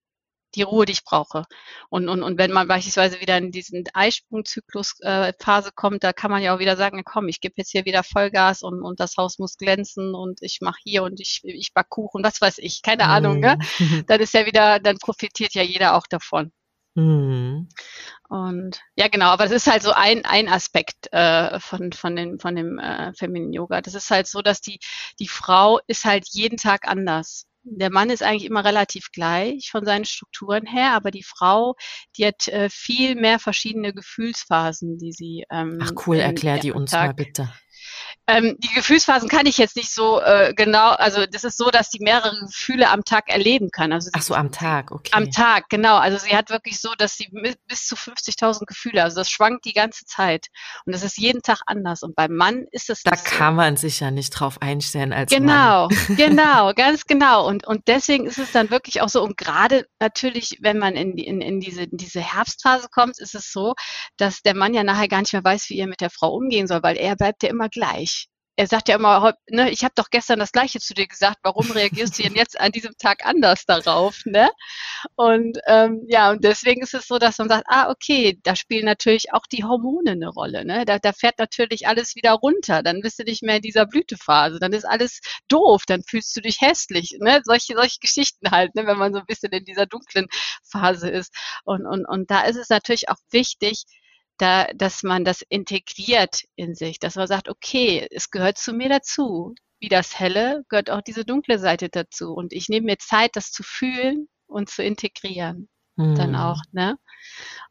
die 0.55 0.63
Ruhe, 0.63 0.85
die 0.85 0.93
ich 0.93 1.03
brauche. 1.03 1.43
Und, 1.89 2.09
und, 2.09 2.23
und 2.23 2.37
wenn 2.37 2.51
man 2.51 2.67
beispielsweise 2.67 3.21
wieder 3.21 3.37
in 3.37 3.51
diesen 3.51 3.83
Eisprungzyklus-Phase 3.93 5.69
äh, 5.69 5.71
kommt, 5.75 6.03
da 6.03 6.13
kann 6.13 6.31
man 6.31 6.41
ja 6.41 6.55
auch 6.55 6.59
wieder 6.59 6.77
sagen, 6.77 7.03
komm, 7.03 7.27
ich 7.27 7.41
gebe 7.41 7.55
jetzt 7.57 7.71
hier 7.71 7.85
wieder 7.85 8.03
Vollgas 8.03 8.63
und, 8.63 8.81
und 8.81 8.99
das 8.99 9.17
Haus 9.17 9.39
muss 9.39 9.57
glänzen 9.57 10.15
und 10.15 10.41
ich 10.41 10.59
mache 10.61 10.79
hier 10.83 11.03
und 11.03 11.19
ich, 11.19 11.41
ich 11.43 11.73
back 11.73 11.89
Kuchen, 11.89 12.23
was 12.23 12.41
weiß 12.41 12.57
ich, 12.59 12.81
keine 12.81 13.05
mhm. 13.05 13.09
Ahnung. 13.09 13.39
Ne? 13.39 13.57
Dann 14.07 14.19
ist 14.19 14.33
ja 14.33 14.45
wieder, 14.45 14.79
dann 14.79 14.97
profitiert 14.97 15.53
ja 15.53 15.63
jeder 15.63 15.95
auch 15.95 16.07
davon. 16.07 16.51
Mhm. 16.95 17.67
Und 18.29 18.79
ja, 18.95 19.09
genau, 19.09 19.27
aber 19.27 19.43
das 19.43 19.51
ist 19.51 19.67
halt 19.67 19.83
so 19.83 19.91
ein, 19.91 20.25
ein 20.25 20.47
Aspekt 20.47 21.11
äh, 21.11 21.59
von, 21.59 21.91
von, 21.91 22.15
den, 22.15 22.39
von 22.39 22.55
dem 22.55 22.79
äh, 22.79 23.13
Feminine 23.13 23.53
Yoga. 23.53 23.81
Das 23.81 23.93
ist 23.93 24.09
halt 24.09 24.27
so, 24.27 24.41
dass 24.41 24.61
die, 24.61 24.79
die 25.19 25.27
Frau 25.27 25.79
ist 25.87 26.05
halt 26.05 26.25
jeden 26.29 26.57
Tag 26.57 26.87
anders 26.87 27.47
der 27.65 27.91
Mann 27.91 28.09
ist 28.09 28.23
eigentlich 28.23 28.45
immer 28.45 28.63
relativ 28.63 29.11
gleich 29.11 29.69
von 29.71 29.85
seinen 29.85 30.05
Strukturen 30.05 30.65
her, 30.65 30.93
aber 30.93 31.11
die 31.11 31.23
Frau, 31.23 31.75
die 32.17 32.25
hat 32.27 32.47
äh, 32.47 32.69
viel 32.69 33.15
mehr 33.15 33.39
verschiedene 33.39 33.93
Gefühlsphasen, 33.93 34.97
die 34.97 35.11
sie. 35.11 35.45
Ähm, 35.49 35.79
Ach 35.81 35.91
cool, 36.05 36.17
erklär 36.17 36.59
die 36.59 36.71
uns 36.71 36.91
Tag. 36.91 37.07
mal 37.07 37.13
bitte. 37.13 37.51
Ähm, 38.27 38.55
die 38.57 38.73
Gefühlsphasen 38.73 39.29
kann 39.29 39.45
ich 39.45 39.59
jetzt 39.59 39.75
nicht 39.75 39.91
so 39.91 40.19
äh, 40.19 40.53
genau, 40.55 40.89
also 40.91 41.27
das 41.27 41.43
ist 41.43 41.57
so, 41.57 41.69
dass 41.69 41.91
sie 41.91 41.99
mehrere 42.01 42.39
Gefühle 42.39 42.89
am 42.89 43.03
Tag 43.03 43.29
erleben 43.29 43.69
kann. 43.69 43.91
Also 43.93 44.09
Ach 44.13 44.21
so, 44.21 44.33
am 44.33 44.51
Tag, 44.51 44.89
okay. 44.91 45.11
Am 45.13 45.29
Tag, 45.29 45.69
genau. 45.69 45.97
Also 45.97 46.17
sie 46.17 46.35
hat 46.35 46.49
wirklich 46.49 46.79
so, 46.79 46.89
dass 46.97 47.17
sie 47.17 47.29
bis 47.67 47.85
zu 47.85 47.95
50.000 47.95 48.65
Gefühle, 48.65 49.03
also 49.03 49.17
das 49.17 49.29
schwankt 49.29 49.65
die 49.65 49.73
ganze 49.73 50.05
Zeit. 50.05 50.47
Und 50.85 50.95
das 50.95 51.03
ist 51.03 51.19
jeden 51.19 51.43
Tag 51.43 51.61
anders. 51.67 52.01
Und 52.01 52.15
beim 52.15 52.33
Mann 52.35 52.65
ist 52.71 52.89
es 52.89 53.03
Da 53.03 53.11
kann 53.11 53.53
so. 53.53 53.57
man 53.57 53.77
sich 53.77 53.99
ja 53.99 54.09
nicht 54.09 54.31
drauf 54.31 54.59
einstellen 54.59 55.13
als 55.13 55.29
genau, 55.29 55.87
Mann. 55.87 55.97
Genau, 56.07 56.15
genau, 56.17 56.73
ganz 56.73 57.05
genau. 57.05 57.47
Und, 57.47 57.67
und 57.67 57.87
deswegen 57.87 58.25
ist 58.25 58.39
es 58.39 58.51
dann 58.51 58.71
wirklich 58.71 59.01
auch 59.01 59.09
so, 59.09 59.21
und 59.21 59.37
gerade 59.37 59.85
natürlich, 59.99 60.57
wenn 60.61 60.79
man 60.79 60.95
in, 60.95 61.15
in, 61.19 61.41
in, 61.41 61.59
diese, 61.59 61.83
in 61.83 61.97
diese 61.97 62.21
Herbstphase 62.21 62.87
kommt, 62.89 63.19
ist 63.19 63.35
es 63.35 63.51
so, 63.51 63.75
dass 64.17 64.41
der 64.41 64.55
Mann 64.55 64.73
ja 64.73 64.83
nachher 64.83 65.07
gar 65.07 65.19
nicht 65.19 65.33
mehr 65.33 65.43
weiß, 65.43 65.69
wie 65.69 65.77
er 65.77 65.87
mit 65.87 66.01
der 66.01 66.09
Frau 66.09 66.33
umgehen 66.33 66.65
soll, 66.65 66.81
weil 66.81 66.97
er 66.97 67.15
bleibt 67.15 67.43
ja 67.43 67.49
immer 67.49 67.69
gleich 67.69 68.14
er 68.57 68.67
sagt 68.67 68.87
ja 68.87 68.95
immer, 68.95 69.33
ne, 69.49 69.69
ich 69.69 69.83
habe 69.83 69.93
doch 69.95 70.09
gestern 70.09 70.39
das 70.39 70.51
Gleiche 70.51 70.79
zu 70.79 70.93
dir 70.93 71.07
gesagt, 71.07 71.39
warum 71.43 71.69
reagierst 71.71 72.17
du 72.17 72.23
denn 72.23 72.35
jetzt 72.35 72.59
an 72.59 72.71
diesem 72.71 72.97
Tag 72.97 73.25
anders 73.25 73.65
darauf, 73.65 74.21
ne? 74.25 74.49
Und 75.15 75.59
ähm, 75.67 76.05
ja, 76.07 76.31
und 76.31 76.43
deswegen 76.43 76.81
ist 76.81 76.93
es 76.93 77.07
so, 77.07 77.17
dass 77.17 77.37
man 77.37 77.49
sagt, 77.49 77.65
ah, 77.67 77.89
okay, 77.89 78.39
da 78.43 78.55
spielen 78.55 78.85
natürlich 78.85 79.33
auch 79.33 79.45
die 79.51 79.63
Hormone 79.63 80.11
eine 80.11 80.29
Rolle, 80.29 80.65
ne? 80.65 80.85
Da, 80.85 80.99
da 80.99 81.11
fährt 81.11 81.37
natürlich 81.39 81.87
alles 81.87 82.15
wieder 82.15 82.31
runter, 82.33 82.81
dann 82.83 83.01
bist 83.01 83.19
du 83.19 83.23
nicht 83.23 83.43
mehr 83.43 83.57
in 83.57 83.61
dieser 83.61 83.85
Blütephase, 83.85 84.59
dann 84.59 84.73
ist 84.73 84.85
alles 84.85 85.19
doof, 85.49 85.83
dann 85.87 86.03
fühlst 86.03 86.35
du 86.35 86.41
dich 86.41 86.61
hässlich, 86.61 87.17
ne? 87.19 87.41
Solche, 87.43 87.75
solche 87.75 87.99
Geschichten 87.99 88.51
halt, 88.51 88.75
ne? 88.75 88.87
wenn 88.87 88.97
man 88.97 89.13
so 89.13 89.19
ein 89.19 89.25
bisschen 89.25 89.51
in 89.51 89.65
dieser 89.65 89.85
dunklen 89.85 90.27
Phase 90.63 91.09
ist. 91.09 91.33
Und, 91.65 91.85
und, 91.85 92.05
und 92.05 92.31
da 92.31 92.41
ist 92.41 92.57
es 92.57 92.69
natürlich 92.69 93.09
auch 93.09 93.17
wichtig, 93.31 93.83
da, 94.37 94.65
dass 94.75 95.03
man 95.03 95.23
das 95.25 95.41
integriert 95.41 96.43
in 96.55 96.75
sich, 96.75 96.99
dass 96.99 97.15
man 97.15 97.27
sagt, 97.27 97.49
okay, 97.49 98.07
es 98.11 98.29
gehört 98.31 98.57
zu 98.57 98.73
mir 98.73 98.89
dazu. 98.89 99.55
Wie 99.79 99.89
das 99.89 100.17
Helle 100.19 100.63
gehört 100.69 100.89
auch 100.89 101.01
diese 101.01 101.25
dunkle 101.25 101.59
Seite 101.59 101.89
dazu. 101.89 102.33
Und 102.33 102.53
ich 102.53 102.69
nehme 102.69 102.87
mir 102.87 102.97
Zeit, 102.97 103.35
das 103.35 103.51
zu 103.51 103.63
fühlen 103.63 104.27
und 104.47 104.69
zu 104.69 104.83
integrieren. 104.83 105.69
Mhm. 105.97 106.15
Dann 106.15 106.35
auch, 106.35 106.61
ne? 106.71 106.97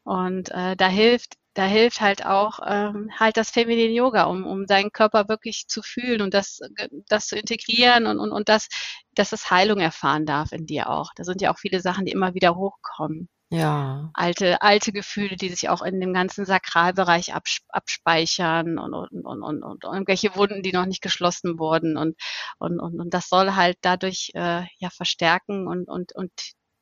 Und 0.03 0.49
äh, 0.51 0.75
da 0.75 0.87
hilft, 0.87 1.35
da 1.53 1.65
hilft 1.65 2.01
halt 2.01 2.25
auch 2.25 2.59
ähm, 2.65 3.09
halt 3.17 3.37
das 3.37 3.49
Feminine 3.51 3.93
Yoga, 3.93 4.23
um, 4.25 4.45
um 4.45 4.65
deinen 4.65 4.91
Körper 4.91 5.29
wirklich 5.29 5.67
zu 5.67 5.81
fühlen 5.81 6.21
und 6.21 6.33
das, 6.33 6.59
das 7.07 7.27
zu 7.27 7.37
integrieren 7.37 8.07
und, 8.07 8.19
und, 8.19 8.31
und 8.31 8.49
das, 8.49 8.67
dass 9.13 9.31
es 9.31 9.51
Heilung 9.51 9.79
erfahren 9.79 10.25
darf 10.25 10.51
in 10.51 10.65
dir 10.65 10.89
auch. 10.89 11.11
Da 11.15 11.23
sind 11.23 11.41
ja 11.41 11.53
auch 11.53 11.59
viele 11.59 11.79
Sachen, 11.79 12.05
die 12.05 12.11
immer 12.11 12.33
wieder 12.33 12.55
hochkommen. 12.55 13.29
Ja. 13.55 14.09
Alte, 14.13 14.61
alte 14.61 14.91
Gefühle, 14.91 15.37
die 15.37 15.49
sich 15.49 15.69
auch 15.69 15.81
in 15.81 16.01
dem 16.01 16.13
ganzen 16.13 16.45
Sakralbereich 16.45 17.33
abspeichern 17.69 18.77
und, 18.77 18.93
und, 18.93 19.25
und, 19.25 19.43
und, 19.43 19.63
und 19.63 19.83
irgendwelche 19.83 20.35
Wunden, 20.35 20.61
die 20.61 20.73
noch 20.73 20.85
nicht 20.85 21.01
geschlossen 21.01 21.57
wurden. 21.57 21.97
Und, 21.97 22.17
und, 22.59 22.79
und, 22.79 22.99
und 22.99 23.13
das 23.13 23.29
soll 23.29 23.55
halt 23.55 23.77
dadurch 23.81 24.31
äh, 24.33 24.63
ja 24.77 24.89
verstärken 24.89 25.67
und, 25.67 25.87
und, 25.87 26.13
und 26.15 26.31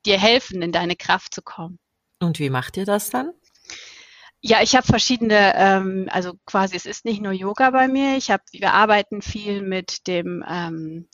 dir 0.06 0.18
helfen, 0.18 0.62
in 0.62 0.72
deine 0.72 0.96
Kraft 0.96 1.34
zu 1.34 1.44
kommen. 1.44 1.78
Und 2.20 2.40
wie 2.40 2.50
macht 2.50 2.78
ihr 2.78 2.86
das 2.86 3.10
dann? 3.10 3.32
Ja, 4.42 4.62
ich 4.62 4.76
habe 4.76 4.86
verschiedene, 4.86 5.54
ähm, 5.56 6.10
also 6.12 6.34
quasi, 6.46 6.76
es 6.76 6.86
ist 6.86 7.06
nicht 7.06 7.22
nur 7.22 7.32
Yoga 7.32 7.70
bei 7.70 7.88
mir. 7.88 8.18
Ich 8.18 8.32
habe, 8.32 8.44
wir 8.52 8.74
arbeiten 8.74 9.22
viel 9.22 9.62
mit 9.62 10.08
dem 10.08 10.44
ähm, 10.50 11.08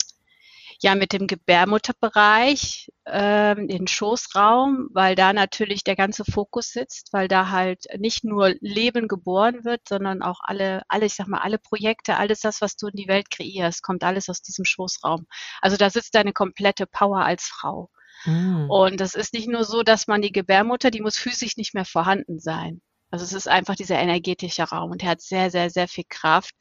ja 0.83 0.95
mit 0.95 1.13
dem 1.13 1.27
Gebärmutterbereich, 1.27 2.89
ähm, 3.05 3.67
den 3.67 3.88
Schoßraum, 3.88 4.89
weil 4.93 5.15
da 5.15 5.33
natürlich 5.33 5.83
der 5.83 5.95
ganze 5.95 6.24
Fokus 6.25 6.71
sitzt, 6.71 7.12
weil 7.12 7.27
da 7.27 7.50
halt 7.50 7.86
nicht 7.98 8.24
nur 8.24 8.53
Leben 8.62 9.07
geboren 9.07 9.65
wird, 9.65 9.81
sondern 9.88 10.21
auch 10.21 10.39
alle, 10.43 10.83
alle, 10.88 11.05
ich 11.05 11.15
sag 11.15 11.27
mal, 11.27 11.39
alle 11.41 11.57
Projekte, 11.57 12.17
alles 12.17 12.39
das, 12.41 12.62
was 12.62 12.75
du 12.75 12.88
in 12.88 12.95
die 12.95 13.07
Welt 13.07 13.29
kreierst, 13.29 13.83
kommt 13.83 14.03
alles 14.03 14.29
aus 14.29 14.41
diesem 14.41 14.65
Schoßraum. 14.65 15.27
Also 15.62 15.77
da 15.77 15.89
sitzt 15.89 16.15
deine 16.15 16.33
komplette 16.33 16.86
Power 16.88 17.24
als 17.25 17.45
Frau. 17.45 17.89
Mhm. 18.25 18.69
Und 18.69 19.01
es 19.01 19.15
ist 19.15 19.33
nicht 19.33 19.48
nur 19.48 19.63
so, 19.63 19.83
dass 19.83 20.07
man 20.07 20.21
die 20.21 20.31
Gebärmutter, 20.31 20.91
die 20.91 21.01
muss 21.01 21.17
physisch 21.17 21.57
nicht 21.57 21.74
mehr 21.74 21.86
vorhanden 21.86 22.39
sein. 22.39 22.81
Also 23.12 23.25
es 23.25 23.34
ist 23.34 23.48
einfach 23.48 23.75
dieser 23.75 23.98
energetische 23.98 24.63
Raum 24.63 24.92
und 24.92 25.04
er 25.04 25.10
hat 25.10 25.22
sehr, 25.22 25.50
sehr, 25.50 25.70
sehr 25.70 25.88
viel 25.88 26.06
Kraft. 26.08 26.54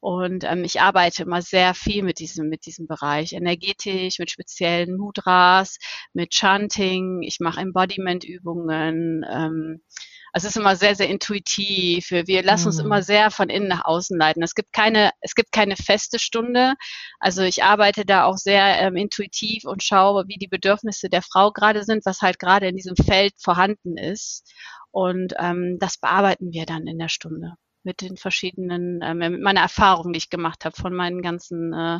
Und 0.00 0.44
ähm, 0.44 0.64
ich 0.64 0.80
arbeite 0.80 1.24
immer 1.24 1.42
sehr 1.42 1.74
viel 1.74 2.02
mit 2.02 2.20
diesem, 2.20 2.48
mit 2.48 2.64
diesem 2.64 2.86
Bereich. 2.86 3.34
Energetisch, 3.34 4.18
mit 4.18 4.30
speziellen 4.30 4.96
Mudras, 4.96 5.76
mit 6.14 6.30
Chanting. 6.30 7.22
Ich 7.22 7.38
mache 7.40 7.60
Embodiment-Übungen. 7.60 9.26
Ähm, 9.30 9.82
es 10.32 10.44
ist 10.44 10.56
immer 10.56 10.76
sehr, 10.76 10.94
sehr 10.94 11.08
intuitiv. 11.08 12.10
Wir 12.10 12.42
lassen 12.42 12.68
uns 12.68 12.78
immer 12.78 12.98
mhm. 12.98 13.02
sehr 13.02 13.30
von 13.30 13.48
innen 13.48 13.68
nach 13.68 13.84
außen 13.84 14.18
leiten. 14.18 14.42
Es 14.42 14.54
gibt 14.54 14.72
keine, 14.72 15.10
es 15.20 15.34
gibt 15.34 15.52
keine 15.52 15.76
feste 15.76 16.18
Stunde. 16.18 16.74
Also 17.18 17.42
ich 17.42 17.64
arbeite 17.64 18.04
da 18.04 18.24
auch 18.24 18.36
sehr 18.36 18.80
ähm, 18.80 18.96
intuitiv 18.96 19.64
und 19.64 19.82
schaue, 19.82 20.24
wie 20.28 20.38
die 20.38 20.48
Bedürfnisse 20.48 21.08
der 21.08 21.22
Frau 21.22 21.50
gerade 21.52 21.84
sind, 21.84 22.06
was 22.06 22.20
halt 22.20 22.38
gerade 22.38 22.68
in 22.68 22.76
diesem 22.76 22.96
Feld 22.96 23.34
vorhanden 23.38 23.96
ist. 23.96 24.52
Und 24.90 25.34
ähm, 25.38 25.78
das 25.80 25.98
bearbeiten 25.98 26.52
wir 26.52 26.66
dann 26.66 26.86
in 26.86 26.98
der 26.98 27.08
Stunde 27.08 27.54
mit 27.90 28.02
den 28.02 28.16
verschiedenen, 28.16 29.02
äh, 29.02 29.14
mit 29.14 29.40
meiner 29.40 29.62
Erfahrung, 29.62 30.12
die 30.12 30.18
ich 30.18 30.30
gemacht 30.30 30.64
habe, 30.64 30.80
von 30.80 30.94
meinen 30.94 31.22
ganzen 31.22 31.72
äh, 31.72 31.98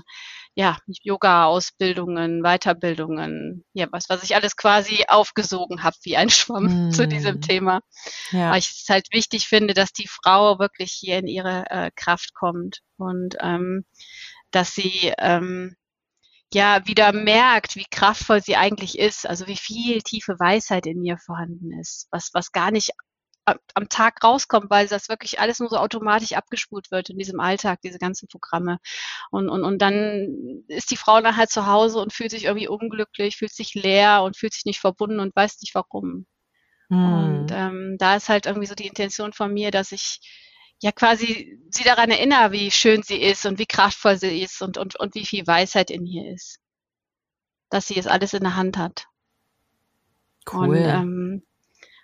ja, 0.55 0.79
Yoga-Ausbildungen, 0.87 2.43
Weiterbildungen, 2.43 3.65
ja, 3.73 3.89
was, 3.91 4.09
was 4.09 4.23
ich 4.23 4.37
alles 4.37 4.57
quasi 4.57 5.05
aufgesogen 5.09 5.83
habe 5.83 5.97
wie 6.03 6.17
ein 6.17 6.31
Schwamm 6.31 6.89
mm. 6.89 6.93
zu 6.93 7.09
diesem 7.09 7.41
Thema. 7.41 7.81
Ja. 8.31 8.53
Weil 8.53 8.61
ich 8.61 8.71
es 8.71 8.87
halt 8.89 9.09
wichtig 9.13 9.49
finde, 9.49 9.75
dass 9.75 9.93
die 9.93 10.07
Frau 10.07 10.61
wirklich 10.61 10.93
hier 10.93 11.19
in 11.19 11.27
ihre 11.27 11.65
äh, 11.71 11.91
Kraft 11.97 12.35
kommt 12.35 12.83
und 12.97 13.37
ähm, 13.41 13.85
dass 14.53 14.73
sie 14.73 15.13
ähm, 15.19 15.75
ja 16.55 16.87
wieder 16.87 17.13
merkt, 17.13 17.75
wie 17.75 17.87
kraftvoll 17.91 18.41
sie 18.41 18.55
eigentlich 18.55 18.97
ist, 18.97 19.27
also 19.27 19.49
wie 19.49 19.57
viel 19.57 20.03
tiefe 20.03 20.39
Weisheit 20.39 20.87
in 20.87 21.03
ihr 21.05 21.19
vorhanden 21.19 21.73
ist, 21.81 22.07
was, 22.13 22.31
was 22.33 22.53
gar 22.53 22.71
nicht 22.71 22.91
am 23.75 23.89
Tag 23.89 24.23
rauskommt, 24.23 24.71
weil 24.71 24.87
das 24.89 25.09
wirklich 25.09 25.41
alles 25.41 25.61
nur 25.61 25.69
so 25.69 25.77
automatisch 25.77 26.33
abgespult 26.33 26.91
wird 26.91 27.11
in 27.11 27.19
diesem 27.19 27.41
Alltag, 27.41 27.81
diese 27.83 27.99
ganzen 27.99 28.29
Programme. 28.29 28.79
Und, 29.31 29.49
und, 29.49 29.65
und 29.65 29.79
dann 29.81 30.65
ist 30.69 30.91
die 30.91 30.97
Frau 30.97 31.21
dann 31.21 31.37
halt 31.37 31.51
zu 31.51 31.67
Hause 31.67 31.99
und 31.99 32.13
fühlt 32.13 32.31
sich 32.31 32.45
irgendwie 32.45 32.69
unglücklich, 32.69 33.37
fühlt 33.37 33.53
sich 33.53 33.75
leer 33.75 34.23
und 34.23 34.37
fühlt 34.37 34.55
sich 34.55 34.65
nicht 34.65 34.81
verbunden 34.81 35.21
und 35.21 35.35
weiß 35.35 35.61
nicht 35.61 35.75
warum. 35.75 36.27
Hm. 36.89 37.13
Und 37.13 37.51
ähm, 37.53 37.97
da 37.99 38.17
ist 38.17 38.29
halt 38.29 38.47
irgendwie 38.47 38.67
so 38.67 38.75
die 38.75 38.87
Intention 38.87 39.33
von 39.33 39.53
mir, 39.53 39.71
dass 39.71 39.93
ich 39.93 40.21
ja 40.83 40.93
quasi 40.93 41.59
sie 41.71 41.85
daran 41.85 42.11
erinnere, 42.11 42.53
wie 42.53 42.71
schön 42.71 43.03
sie 43.03 43.21
ist 43.21 43.47
und 43.47 43.59
wie 43.59 43.67
kraftvoll 43.67 44.17
sie 44.17 44.43
ist 44.43 44.63
und, 44.63 44.79
und, 44.79 44.97
und 44.97 45.15
wie 45.15 45.27
viel 45.27 45.47
Weisheit 45.47 45.91
in 45.91 46.07
ihr 46.07 46.33
ist. 46.33 46.59
Dass 47.69 47.87
sie 47.87 47.99
es 47.99 48.07
alles 48.07 48.35
in 48.35 48.43
der 48.43 48.57
Hand 48.57 48.77
hat. 48.77 49.07
Cool. 50.51 50.69
Und 50.69 50.77
ähm, 50.77 51.43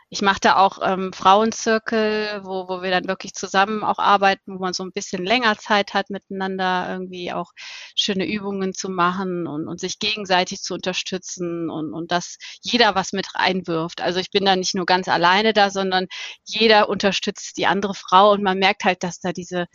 ich 0.08 0.22
mache 0.22 0.38
da 0.40 0.56
auch 0.56 0.78
ähm, 0.82 1.12
Frauenzirkel, 1.12 2.42
wo, 2.44 2.68
wo 2.68 2.82
wir 2.82 2.90
dann 2.90 3.08
wirklich 3.08 3.34
zusammen 3.34 3.82
auch 3.82 3.98
arbeiten, 3.98 4.54
wo 4.54 4.58
man 4.60 4.72
so 4.72 4.84
ein 4.84 4.92
bisschen 4.92 5.24
länger 5.24 5.58
Zeit 5.58 5.94
hat, 5.94 6.10
miteinander 6.10 6.86
irgendwie 6.88 7.32
auch 7.32 7.50
schöne 7.96 8.24
Übungen 8.26 8.72
zu 8.72 8.88
machen 8.88 9.48
und, 9.48 9.66
und 9.66 9.80
sich 9.80 9.98
gegenseitig 9.98 10.62
zu 10.62 10.74
unterstützen 10.74 11.70
und, 11.70 11.92
und 11.92 12.12
dass 12.12 12.38
jeder 12.62 12.94
was 12.94 13.12
mit 13.12 13.34
reinwirft. 13.34 14.00
Also 14.00 14.20
ich 14.20 14.30
bin 14.30 14.44
da 14.44 14.54
nicht 14.54 14.76
nur 14.76 14.86
ganz 14.86 15.08
alleine 15.08 15.52
da, 15.52 15.70
sondern 15.70 16.06
jeder 16.44 16.88
unterstützt 16.88 17.56
die 17.56 17.66
andere 17.66 17.94
Frau 17.94 18.30
und 18.30 18.42
man 18.44 18.58
merkt 18.58 18.84
halt, 18.84 19.02
dass 19.02 19.18
da 19.18 19.32
diese 19.32 19.66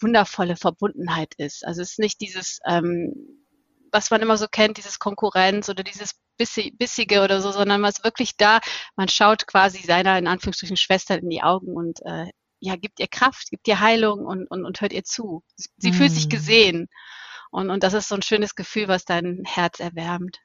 wundervolle 0.00 0.56
Verbundenheit 0.56 1.34
ist. 1.38 1.64
Also 1.64 1.80
es 1.82 1.92
ist 1.92 1.98
nicht 1.98 2.20
dieses 2.20 2.58
ähm, 2.66 3.47
was 3.92 4.10
man 4.10 4.22
immer 4.22 4.36
so 4.36 4.46
kennt, 4.48 4.76
dieses 4.76 4.98
Konkurrenz 4.98 5.68
oder 5.68 5.82
dieses 5.82 6.14
Bissige 6.36 7.22
oder 7.22 7.40
so, 7.40 7.50
sondern 7.50 7.80
man 7.80 7.90
ist 7.90 8.04
wirklich 8.04 8.36
da, 8.36 8.60
man 8.96 9.08
schaut 9.08 9.46
quasi 9.46 9.82
seiner, 9.82 10.18
in 10.18 10.26
Anführungsstrichen, 10.26 10.76
Schwester 10.76 11.18
in 11.18 11.30
die 11.30 11.42
Augen 11.42 11.74
und 11.74 12.00
äh, 12.04 12.26
ja, 12.60 12.76
gibt 12.76 13.00
ihr 13.00 13.08
Kraft, 13.08 13.50
gibt 13.50 13.68
ihr 13.68 13.80
Heilung 13.80 14.24
und, 14.24 14.46
und, 14.50 14.64
und 14.64 14.80
hört 14.80 14.92
ihr 14.92 15.04
zu. 15.04 15.42
Sie 15.76 15.90
mm. 15.90 15.94
fühlt 15.94 16.10
sich 16.10 16.26
mm. 16.26 16.30
gesehen. 16.30 16.88
Und, 17.50 17.70
und 17.70 17.82
das 17.82 17.94
ist 17.94 18.08
so 18.08 18.16
ein 18.16 18.22
schönes 18.22 18.56
Gefühl, 18.56 18.88
was 18.88 19.04
dein 19.04 19.44
Herz 19.44 19.78
erwärmt. 19.78 20.40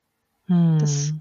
Mm. 0.48 0.78
Das 0.78 1.14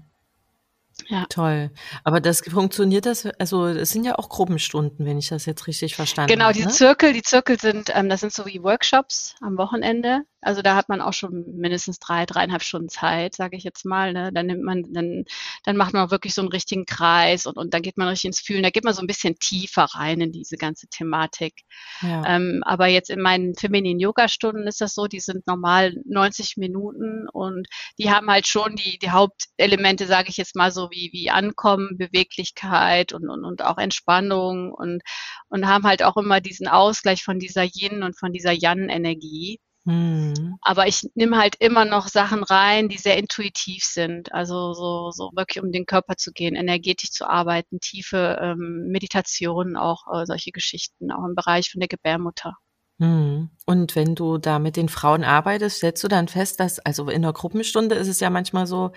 ja. 1.07 1.25
Toll. 1.29 1.71
Aber 2.03 2.21
das 2.21 2.41
funktioniert 2.41 3.05
das, 3.05 3.25
also 3.39 3.67
es 3.67 3.91
sind 3.91 4.05
ja 4.05 4.17
auch 4.17 4.29
Gruppenstunden, 4.29 5.05
wenn 5.05 5.17
ich 5.17 5.29
das 5.29 5.45
jetzt 5.45 5.67
richtig 5.67 5.95
verstanden 5.95 6.31
genau, 6.31 6.45
habe. 6.45 6.53
Genau, 6.53 6.67
die 6.67 6.71
ne? 6.71 6.77
Zirkel, 6.77 7.13
die 7.13 7.21
Zirkel 7.21 7.59
sind, 7.59 7.91
ähm, 7.93 8.09
das 8.09 8.21
sind 8.21 8.33
so 8.33 8.45
wie 8.45 8.61
Workshops 8.61 9.35
am 9.41 9.57
Wochenende. 9.57 10.21
Also 10.43 10.61
da 10.61 10.75
hat 10.75 10.89
man 10.89 11.01
auch 11.01 11.13
schon 11.13 11.45
mindestens 11.55 11.99
drei, 11.99 12.25
dreieinhalb 12.25 12.63
Stunden 12.63 12.89
Zeit, 12.89 13.35
sage 13.35 13.57
ich 13.57 13.63
jetzt 13.63 13.85
mal. 13.85 14.13
Ne? 14.13 14.31
Dann 14.33 14.47
nimmt 14.47 14.63
man, 14.63 14.83
dann, 14.91 15.25
dann 15.63 15.77
macht 15.77 15.93
man 15.93 16.11
wirklich 16.11 16.33
so 16.33 16.41
einen 16.41 16.49
richtigen 16.49 16.85
Kreis 16.85 17.45
und, 17.45 17.57
und 17.57 17.73
dann 17.73 17.81
geht 17.81 17.97
man 17.97 18.07
richtig 18.07 18.29
ins 18.29 18.39
Fühlen. 18.39 18.63
Da 18.63 18.69
geht 18.69 18.83
man 18.83 18.93
so 18.93 19.01
ein 19.01 19.07
bisschen 19.07 19.37
tiefer 19.39 19.83
rein 19.83 20.21
in 20.21 20.31
diese 20.31 20.57
ganze 20.57 20.87
Thematik. 20.87 21.53
Ja. 22.01 22.23
Ähm, 22.25 22.61
aber 22.65 22.87
jetzt 22.87 23.09
in 23.09 23.21
meinen 23.21 23.55
femininen 23.55 23.99
Yoga-Stunden 23.99 24.67
ist 24.67 24.81
das 24.81 24.93
so, 24.93 25.07
die 25.07 25.19
sind 25.19 25.47
normal 25.47 25.95
90 26.05 26.57
Minuten 26.57 27.27
und 27.31 27.67
die 27.97 28.11
haben 28.11 28.29
halt 28.29 28.47
schon 28.47 28.75
die, 28.75 28.99
die 28.99 29.11
Hauptelemente, 29.11 30.05
sage 30.05 30.29
ich 30.29 30.37
jetzt 30.37 30.55
mal 30.55 30.71
so, 30.71 30.89
wie, 30.93 31.09
wie 31.11 31.29
Ankommen, 31.29 31.97
Beweglichkeit 31.97 33.13
und, 33.13 33.29
und, 33.29 33.43
und 33.43 33.63
auch 33.63 33.77
Entspannung 33.77 34.71
und, 34.71 35.01
und 35.49 35.67
haben 35.67 35.85
halt 35.85 36.03
auch 36.03 36.17
immer 36.17 36.39
diesen 36.39 36.67
Ausgleich 36.67 37.23
von 37.23 37.39
dieser 37.39 37.63
Yin 37.63 38.03
und 38.03 38.17
von 38.17 38.31
dieser 38.31 38.51
Yan-Energie. 38.51 39.59
Hm. 39.85 40.57
Aber 40.61 40.87
ich 40.87 41.09
nehme 41.15 41.37
halt 41.37 41.55
immer 41.59 41.83
noch 41.83 42.07
Sachen 42.07 42.43
rein, 42.43 42.87
die 42.87 42.97
sehr 42.97 43.17
intuitiv 43.17 43.83
sind. 43.83 44.33
Also 44.33 44.73
so, 44.73 45.11
so 45.11 45.31
wirklich 45.35 45.61
um 45.61 45.71
den 45.73 45.85
Körper 45.85 46.15
zu 46.15 46.31
gehen, 46.31 46.55
energetisch 46.55 47.11
zu 47.11 47.27
arbeiten, 47.27 47.81
tiefe 47.81 48.39
ähm, 48.41 48.87
Meditationen, 48.87 49.75
auch 49.75 50.05
äh, 50.13 50.25
solche 50.25 50.51
Geschichten, 50.51 51.11
auch 51.11 51.25
im 51.25 51.35
Bereich 51.35 51.69
von 51.69 51.79
der 51.79 51.89
Gebärmutter. 51.89 52.53
Hm. 52.99 53.49
Und 53.65 53.95
wenn 53.95 54.15
du 54.15 54.37
da 54.37 54.59
mit 54.59 54.77
den 54.77 54.87
Frauen 54.87 55.25
arbeitest, 55.25 55.77
stellst 55.77 56.03
du 56.03 56.07
dann 56.07 56.29
fest, 56.29 56.61
dass, 56.61 56.79
also 56.79 57.09
in 57.09 57.23
der 57.23 57.33
Gruppenstunde 57.33 57.95
ist 57.95 58.07
es 58.07 58.21
ja 58.21 58.29
manchmal 58.29 58.67
so, 58.67 58.91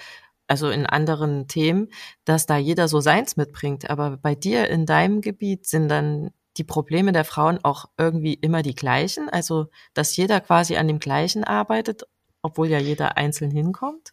also 0.46 0.70
in 0.70 0.86
anderen 0.86 1.48
Themen, 1.48 1.88
dass 2.24 2.46
da 2.46 2.56
jeder 2.56 2.88
so 2.88 3.00
seins 3.00 3.36
mitbringt. 3.36 3.90
Aber 3.90 4.16
bei 4.16 4.34
dir 4.34 4.68
in 4.68 4.86
deinem 4.86 5.20
Gebiet 5.20 5.66
sind 5.66 5.88
dann 5.88 6.30
die 6.56 6.64
Probleme 6.64 7.12
der 7.12 7.24
Frauen 7.24 7.58
auch 7.62 7.86
irgendwie 7.98 8.34
immer 8.34 8.62
die 8.62 8.74
gleichen? 8.74 9.28
Also, 9.28 9.66
dass 9.94 10.16
jeder 10.16 10.40
quasi 10.40 10.76
an 10.76 10.88
dem 10.88 10.98
gleichen 10.98 11.44
arbeitet, 11.44 12.04
obwohl 12.42 12.68
ja 12.68 12.78
jeder 12.78 13.16
einzeln 13.16 13.50
hinkommt? 13.50 14.12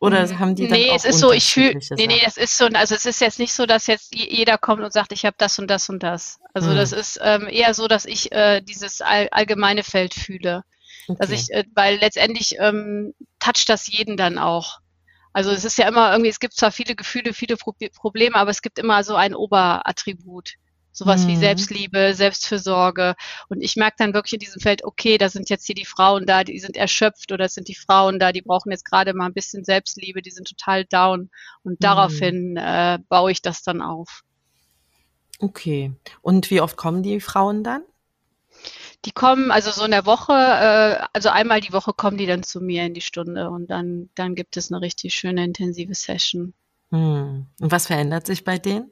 Oder 0.00 0.28
haben 0.38 0.54
die 0.54 0.68
dann 0.68 0.78
nee, 0.78 0.90
auch 0.90 0.96
es 0.96 1.04
ist 1.04 1.18
so, 1.18 1.32
ich 1.32 1.52
fühle, 1.52 1.78
nee, 1.96 2.06
nee, 2.06 2.20
das 2.24 2.36
ist 2.36 2.56
so, 2.56 2.66
also 2.66 2.94
es 2.94 3.04
ist 3.04 3.20
jetzt 3.20 3.40
nicht 3.40 3.52
so, 3.52 3.66
dass 3.66 3.88
jetzt 3.88 4.14
jeder 4.14 4.58
kommt 4.58 4.82
und 4.82 4.92
sagt, 4.92 5.10
ich 5.10 5.24
habe 5.24 5.34
das 5.38 5.58
und 5.58 5.68
das 5.68 5.88
und 5.88 6.02
das. 6.02 6.38
Also 6.54 6.70
hm. 6.70 6.76
das 6.76 6.92
ist 6.92 7.18
ähm, 7.20 7.48
eher 7.48 7.74
so, 7.74 7.88
dass 7.88 8.04
ich 8.04 8.30
äh, 8.30 8.60
dieses 8.60 9.00
all, 9.00 9.28
allgemeine 9.30 9.82
Feld 9.82 10.14
fühle. 10.14 10.62
Okay. 11.08 11.18
Dass 11.20 11.30
ich, 11.30 11.50
äh, 11.50 11.64
weil 11.74 11.96
letztendlich 11.96 12.56
ähm, 12.60 13.14
toucht 13.40 13.68
das 13.68 13.88
jeden 13.90 14.16
dann 14.16 14.38
auch. 14.38 14.78
Also 15.36 15.50
es 15.50 15.66
ist 15.66 15.76
ja 15.76 15.86
immer 15.86 16.12
irgendwie, 16.12 16.30
es 16.30 16.40
gibt 16.40 16.54
zwar 16.54 16.72
viele 16.72 16.96
Gefühle, 16.96 17.34
viele 17.34 17.58
Pro 17.58 17.74
Probleme, 17.94 18.36
aber 18.36 18.50
es 18.50 18.62
gibt 18.62 18.78
immer 18.78 19.04
so 19.04 19.16
ein 19.16 19.34
Oberattribut. 19.34 20.54
Sowas 20.92 21.24
mhm. 21.24 21.28
wie 21.28 21.36
Selbstliebe, 21.36 22.14
Selbstfürsorge. 22.14 23.14
Und 23.50 23.60
ich 23.60 23.76
merke 23.76 23.96
dann 23.98 24.14
wirklich 24.14 24.32
in 24.32 24.38
diesem 24.38 24.62
Feld, 24.62 24.82
okay, 24.82 25.18
da 25.18 25.28
sind 25.28 25.50
jetzt 25.50 25.66
hier 25.66 25.74
die 25.74 25.84
Frauen 25.84 26.24
da, 26.24 26.42
die 26.42 26.58
sind 26.58 26.74
erschöpft 26.74 27.32
oder 27.32 27.44
es 27.44 27.52
sind 27.52 27.68
die 27.68 27.74
Frauen 27.74 28.18
da, 28.18 28.32
die 28.32 28.40
brauchen 28.40 28.70
jetzt 28.70 28.86
gerade 28.86 29.12
mal 29.12 29.26
ein 29.26 29.34
bisschen 29.34 29.62
Selbstliebe, 29.62 30.22
die 30.22 30.30
sind 30.30 30.48
total 30.48 30.86
down. 30.86 31.28
Und 31.62 31.72
mhm. 31.72 31.80
daraufhin 31.80 32.56
äh, 32.56 32.98
baue 33.10 33.30
ich 33.30 33.42
das 33.42 33.62
dann 33.62 33.82
auf. 33.82 34.22
Okay. 35.38 35.92
Und 36.22 36.50
wie 36.50 36.62
oft 36.62 36.78
kommen 36.78 37.02
die 37.02 37.20
Frauen 37.20 37.62
dann? 37.62 37.82
Die 39.06 39.12
kommen 39.12 39.50
also 39.50 39.70
so 39.70 39.84
in 39.84 39.92
der 39.92 40.04
Woche, 40.04 40.32
äh, 40.32 41.06
also 41.12 41.30
einmal 41.30 41.60
die 41.60 41.72
Woche 41.72 41.92
kommen 41.94 42.18
die 42.18 42.26
dann 42.26 42.42
zu 42.42 42.60
mir 42.60 42.84
in 42.84 42.92
die 42.92 43.00
Stunde 43.00 43.48
und 43.50 43.70
dann, 43.70 44.10
dann 44.14 44.34
gibt 44.34 44.56
es 44.56 44.70
eine 44.70 44.82
richtig 44.82 45.14
schöne 45.14 45.44
intensive 45.44 45.94
Session. 45.94 46.52
Hm. 46.90 47.46
Und 47.60 47.72
was 47.72 47.86
verändert 47.86 48.26
sich 48.26 48.44
bei 48.44 48.58
denen? 48.58 48.90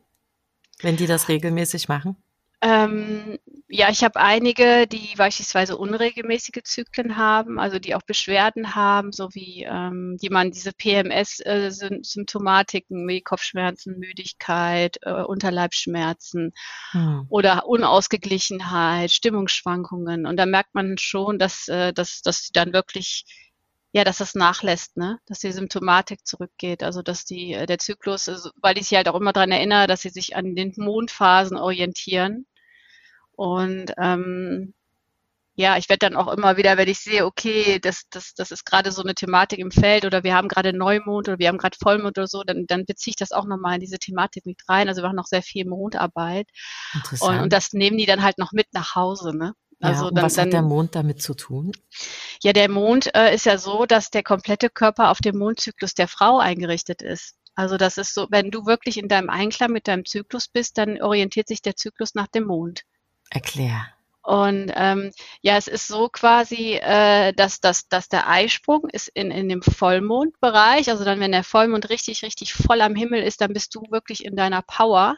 wenn 0.80 0.96
die 0.96 1.06
das 1.06 1.28
regelmäßig 1.28 1.88
machen? 1.88 2.16
Ähm, 2.60 3.38
ja, 3.76 3.90
ich 3.90 4.04
habe 4.04 4.20
einige, 4.20 4.86
die 4.86 5.14
beispielsweise 5.16 5.76
unregelmäßige 5.76 6.62
Zyklen 6.62 7.16
haben, 7.16 7.58
also 7.58 7.80
die 7.80 7.96
auch 7.96 8.02
Beschwerden 8.02 8.76
haben, 8.76 9.10
sowie 9.10 9.66
ähm, 9.68 10.16
die 10.22 10.30
man 10.30 10.52
diese 10.52 10.72
PMS-Symptomatiken 10.72 13.08
wie 13.08 13.20
Kopfschmerzen, 13.20 13.98
Müdigkeit, 13.98 14.98
äh, 15.02 15.22
Unterleibsschmerzen 15.22 16.52
hm. 16.92 17.26
oder 17.28 17.66
Unausgeglichenheit, 17.66 19.10
Stimmungsschwankungen. 19.10 20.26
Und 20.26 20.36
da 20.36 20.46
merkt 20.46 20.76
man 20.76 20.96
schon, 20.96 21.40
dass, 21.40 21.66
äh, 21.66 21.92
dass, 21.92 22.22
dass 22.22 22.44
sie 22.44 22.52
dann 22.52 22.72
wirklich 22.72 23.24
ja, 23.92 24.04
dass 24.04 24.18
das 24.18 24.36
nachlässt, 24.36 24.96
ne? 24.96 25.18
dass 25.26 25.40
die 25.40 25.50
Symptomatik 25.50 26.24
zurückgeht. 26.24 26.84
Also 26.84 27.02
dass 27.02 27.24
die, 27.24 27.54
äh, 27.54 27.66
der 27.66 27.78
Zyklus, 27.78 28.28
also, 28.28 28.50
weil 28.60 28.78
ich 28.78 28.86
sie 28.86 28.96
halt 28.96 29.08
auch 29.08 29.16
immer 29.16 29.32
daran 29.32 29.50
erinnere, 29.50 29.88
dass 29.88 30.02
sie 30.02 30.10
sich 30.10 30.36
an 30.36 30.54
den 30.54 30.72
Mondphasen 30.76 31.56
orientieren. 31.56 32.46
Und 33.36 33.92
ähm, 33.98 34.74
ja, 35.56 35.76
ich 35.76 35.88
werde 35.88 36.10
dann 36.10 36.16
auch 36.16 36.32
immer 36.32 36.56
wieder, 36.56 36.76
wenn 36.76 36.88
ich 36.88 36.98
sehe, 36.98 37.24
okay, 37.24 37.78
das, 37.78 38.02
das, 38.10 38.34
das 38.34 38.50
ist 38.50 38.64
gerade 38.64 38.90
so 38.90 39.02
eine 39.02 39.14
Thematik 39.14 39.60
im 39.60 39.70
Feld 39.70 40.04
oder 40.04 40.24
wir 40.24 40.34
haben 40.34 40.48
gerade 40.48 40.72
Neumond 40.72 41.28
oder 41.28 41.38
wir 41.38 41.48
haben 41.48 41.58
gerade 41.58 41.76
Vollmond 41.80 42.18
oder 42.18 42.26
so, 42.26 42.42
dann, 42.42 42.64
dann 42.66 42.84
beziehe 42.84 43.12
ich 43.12 43.16
das 43.16 43.30
auch 43.30 43.46
nochmal 43.46 43.74
in 43.74 43.80
diese 43.80 43.98
Thematik 43.98 44.46
mit 44.46 44.60
rein. 44.68 44.88
Also 44.88 45.02
wir 45.02 45.06
machen 45.06 45.16
noch 45.16 45.26
sehr 45.26 45.42
viel 45.42 45.64
Mondarbeit. 45.64 46.48
Und, 47.20 47.40
und 47.40 47.52
das 47.52 47.72
nehmen 47.72 47.98
die 47.98 48.06
dann 48.06 48.22
halt 48.22 48.38
noch 48.38 48.52
mit 48.52 48.66
nach 48.72 48.96
Hause, 48.96 49.36
ne? 49.36 49.54
Also 49.80 50.06
ja, 50.06 50.10
dann, 50.12 50.24
was 50.24 50.38
hat 50.38 50.52
der 50.52 50.62
Mond 50.62 50.94
damit 50.94 51.20
zu 51.20 51.34
tun? 51.34 51.72
Ja, 52.42 52.52
der 52.52 52.70
Mond 52.70 53.14
äh, 53.14 53.34
ist 53.34 53.46
ja 53.46 53.58
so, 53.58 53.86
dass 53.86 54.10
der 54.10 54.22
komplette 54.22 54.70
Körper 54.70 55.10
auf 55.10 55.18
dem 55.18 55.36
Mondzyklus 55.38 55.94
der 55.94 56.08
Frau 56.08 56.38
eingerichtet 56.38 57.02
ist. 57.02 57.36
Also 57.54 57.76
das 57.76 57.98
ist 57.98 58.14
so, 58.14 58.26
wenn 58.30 58.50
du 58.50 58.66
wirklich 58.66 58.98
in 58.98 59.08
deinem 59.08 59.30
Einklang 59.30 59.70
mit 59.70 59.86
deinem 59.86 60.04
Zyklus 60.04 60.48
bist, 60.48 60.78
dann 60.78 61.00
orientiert 61.00 61.48
sich 61.48 61.62
der 61.62 61.76
Zyklus 61.76 62.14
nach 62.14 62.28
dem 62.28 62.44
Mond. 62.44 62.82
Erklär. 63.34 63.88
Und 64.22 64.72
ähm, 64.74 65.10
ja, 65.42 65.58
es 65.58 65.68
ist 65.68 65.86
so 65.86 66.08
quasi, 66.08 66.76
äh, 66.80 67.34
dass, 67.34 67.60
dass, 67.60 67.88
dass 67.88 68.08
der 68.08 68.26
Eisprung 68.26 68.88
ist 68.90 69.08
in, 69.08 69.30
in 69.30 69.50
dem 69.50 69.60
Vollmondbereich. 69.60 70.88
Also 70.88 71.04
dann, 71.04 71.20
wenn 71.20 71.32
der 71.32 71.44
Vollmond 71.44 71.90
richtig, 71.90 72.22
richtig 72.22 72.54
voll 72.54 72.80
am 72.80 72.94
Himmel 72.94 73.22
ist, 73.22 73.42
dann 73.42 73.52
bist 73.52 73.74
du 73.74 73.82
wirklich 73.90 74.24
in 74.24 74.34
deiner 74.34 74.62
Power. 74.62 75.16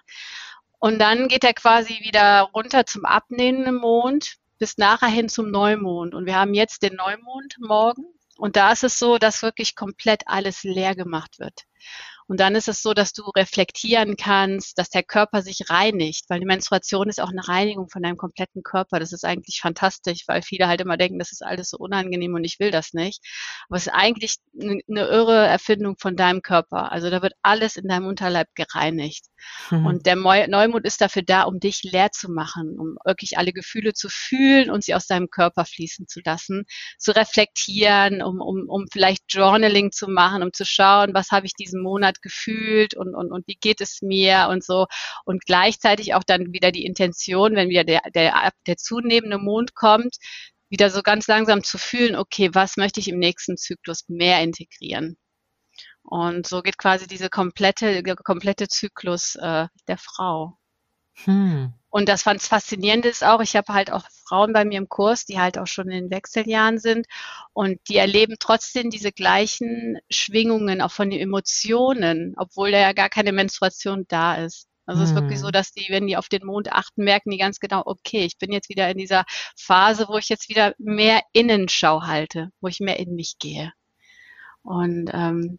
Und 0.80 0.98
dann 0.98 1.28
geht 1.28 1.44
er 1.44 1.54
quasi 1.54 2.00
wieder 2.00 2.50
runter 2.52 2.84
zum 2.84 3.04
abnehmenden 3.04 3.76
Mond 3.76 4.38
bis 4.58 4.78
nachher 4.78 5.08
hin 5.08 5.28
zum 5.28 5.50
Neumond. 5.50 6.14
Und 6.14 6.26
wir 6.26 6.36
haben 6.36 6.54
jetzt 6.54 6.82
den 6.82 6.96
Neumond 6.96 7.56
morgen. 7.60 8.06
Und 8.38 8.56
da 8.56 8.72
ist 8.72 8.82
es 8.82 8.98
so, 8.98 9.18
dass 9.18 9.42
wirklich 9.42 9.76
komplett 9.76 10.22
alles 10.26 10.64
leer 10.64 10.96
gemacht 10.96 11.38
wird. 11.38 11.62
Und 12.28 12.40
dann 12.40 12.54
ist 12.56 12.68
es 12.68 12.82
so, 12.82 12.92
dass 12.92 13.12
du 13.12 13.22
reflektieren 13.36 14.16
kannst, 14.16 14.78
dass 14.78 14.90
der 14.90 15.02
Körper 15.04 15.42
sich 15.42 15.70
reinigt, 15.70 16.24
weil 16.28 16.40
die 16.40 16.46
Menstruation 16.46 17.08
ist 17.08 17.20
auch 17.20 17.30
eine 17.30 17.46
Reinigung 17.46 17.88
von 17.88 18.02
deinem 18.02 18.16
kompletten 18.16 18.62
Körper. 18.62 18.98
Das 18.98 19.12
ist 19.12 19.24
eigentlich 19.24 19.60
fantastisch, 19.60 20.24
weil 20.26 20.42
viele 20.42 20.66
halt 20.68 20.80
immer 20.80 20.96
denken, 20.96 21.18
das 21.18 21.32
ist 21.32 21.44
alles 21.44 21.70
so 21.70 21.78
unangenehm 21.78 22.34
und 22.34 22.44
ich 22.44 22.58
will 22.58 22.70
das 22.70 22.92
nicht. 22.94 23.22
Aber 23.68 23.76
es 23.76 23.86
ist 23.86 23.92
eigentlich 23.92 24.36
eine 24.60 25.06
irre 25.06 25.46
Erfindung 25.46 25.96
von 25.98 26.16
deinem 26.16 26.42
Körper. 26.42 26.90
Also 26.90 27.10
da 27.10 27.22
wird 27.22 27.34
alles 27.42 27.76
in 27.76 27.88
deinem 27.88 28.06
Unterleib 28.06 28.48
gereinigt. 28.54 29.26
Mhm. 29.70 29.86
Und 29.86 30.06
der 30.06 30.16
Neumond 30.16 30.84
ist 30.84 31.00
dafür 31.00 31.22
da, 31.22 31.42
um 31.42 31.60
dich 31.60 31.82
leer 31.82 32.10
zu 32.12 32.30
machen, 32.30 32.78
um 32.78 32.96
wirklich 33.04 33.38
alle 33.38 33.52
Gefühle 33.52 33.94
zu 33.94 34.08
fühlen 34.08 34.70
und 34.70 34.84
sie 34.84 34.94
aus 34.94 35.06
deinem 35.06 35.30
Körper 35.30 35.64
fließen 35.64 36.08
zu 36.08 36.20
lassen, 36.24 36.64
zu 36.98 37.14
reflektieren, 37.14 38.22
um, 38.22 38.40
um, 38.40 38.68
um 38.68 38.86
vielleicht 38.92 39.24
Journaling 39.28 39.92
zu 39.92 40.08
machen, 40.08 40.42
um 40.42 40.52
zu 40.52 40.64
schauen, 40.64 41.14
was 41.14 41.30
habe 41.30 41.46
ich 41.46 41.54
diesen 41.54 41.82
Monat 41.82 42.22
gefühlt 42.22 42.94
und, 42.94 43.14
und, 43.14 43.32
und 43.32 43.46
wie 43.46 43.56
geht 43.56 43.80
es 43.80 44.02
mir 44.02 44.48
und 44.50 44.64
so. 44.64 44.86
Und 45.24 45.44
gleichzeitig 45.44 46.14
auch 46.14 46.24
dann 46.24 46.52
wieder 46.52 46.72
die 46.72 46.84
Intention, 46.84 47.54
wenn 47.54 47.68
wieder 47.68 47.84
der, 47.84 48.02
der, 48.14 48.50
der 48.66 48.76
zunehmende 48.76 49.38
Mond 49.38 49.74
kommt, 49.74 50.16
wieder 50.68 50.90
so 50.90 51.02
ganz 51.02 51.26
langsam 51.26 51.62
zu 51.62 51.78
fühlen, 51.78 52.16
okay, 52.16 52.50
was 52.52 52.76
möchte 52.76 53.00
ich 53.00 53.08
im 53.08 53.18
nächsten 53.18 53.56
Zyklus 53.56 54.04
mehr 54.08 54.42
integrieren? 54.42 55.16
Und 56.08 56.46
so 56.46 56.62
geht 56.62 56.78
quasi 56.78 57.08
diese 57.08 57.28
komplette, 57.28 58.02
der 58.02 58.14
komplette 58.16 58.68
Zyklus 58.68 59.34
äh, 59.34 59.66
der 59.88 59.98
Frau. 59.98 60.56
Hm. 61.24 61.72
Und 61.88 62.08
das 62.08 62.22
fand 62.22 62.42
faszinierend 62.42 63.06
ist 63.06 63.24
auch, 63.24 63.40
ich 63.40 63.56
habe 63.56 63.72
halt 63.72 63.90
auch 63.90 64.04
Frauen 64.28 64.52
bei 64.52 64.64
mir 64.64 64.78
im 64.78 64.88
Kurs, 64.88 65.24
die 65.24 65.40
halt 65.40 65.58
auch 65.58 65.66
schon 65.66 65.88
in 65.88 66.04
den 66.04 66.10
Wechseljahren 66.10 66.78
sind 66.78 67.06
und 67.54 67.80
die 67.88 67.96
erleben 67.96 68.36
trotzdem 68.38 68.90
diese 68.90 69.12
gleichen 69.12 69.98
Schwingungen 70.10 70.82
auch 70.82 70.92
von 70.92 71.10
den 71.10 71.20
Emotionen, 71.20 72.34
obwohl 72.36 72.70
da 72.70 72.78
ja 72.78 72.92
gar 72.92 73.08
keine 73.08 73.32
Menstruation 73.32 74.04
da 74.08 74.34
ist. 74.36 74.68
Also 74.84 75.02
es 75.02 75.08
ist 75.08 75.16
wirklich 75.16 75.40
so, 75.40 75.46
hm. 75.46 75.52
dass 75.52 75.72
die, 75.72 75.86
wenn 75.88 76.06
die 76.06 76.16
auf 76.16 76.28
den 76.28 76.46
Mond 76.46 76.70
achten, 76.70 77.02
merken 77.02 77.30
die 77.30 77.38
ganz 77.38 77.58
genau, 77.58 77.82
okay, 77.84 78.24
ich 78.24 78.38
bin 78.38 78.52
jetzt 78.52 78.68
wieder 78.68 78.88
in 78.88 78.98
dieser 78.98 79.24
Phase, 79.56 80.06
wo 80.08 80.18
ich 80.18 80.28
jetzt 80.28 80.48
wieder 80.48 80.74
mehr 80.78 81.22
Innenschau 81.32 82.02
halte, 82.02 82.50
wo 82.60 82.68
ich 82.68 82.78
mehr 82.78 83.00
in 83.00 83.16
mich 83.16 83.38
gehe. 83.40 83.72
Und 84.62 85.10
ähm, 85.12 85.58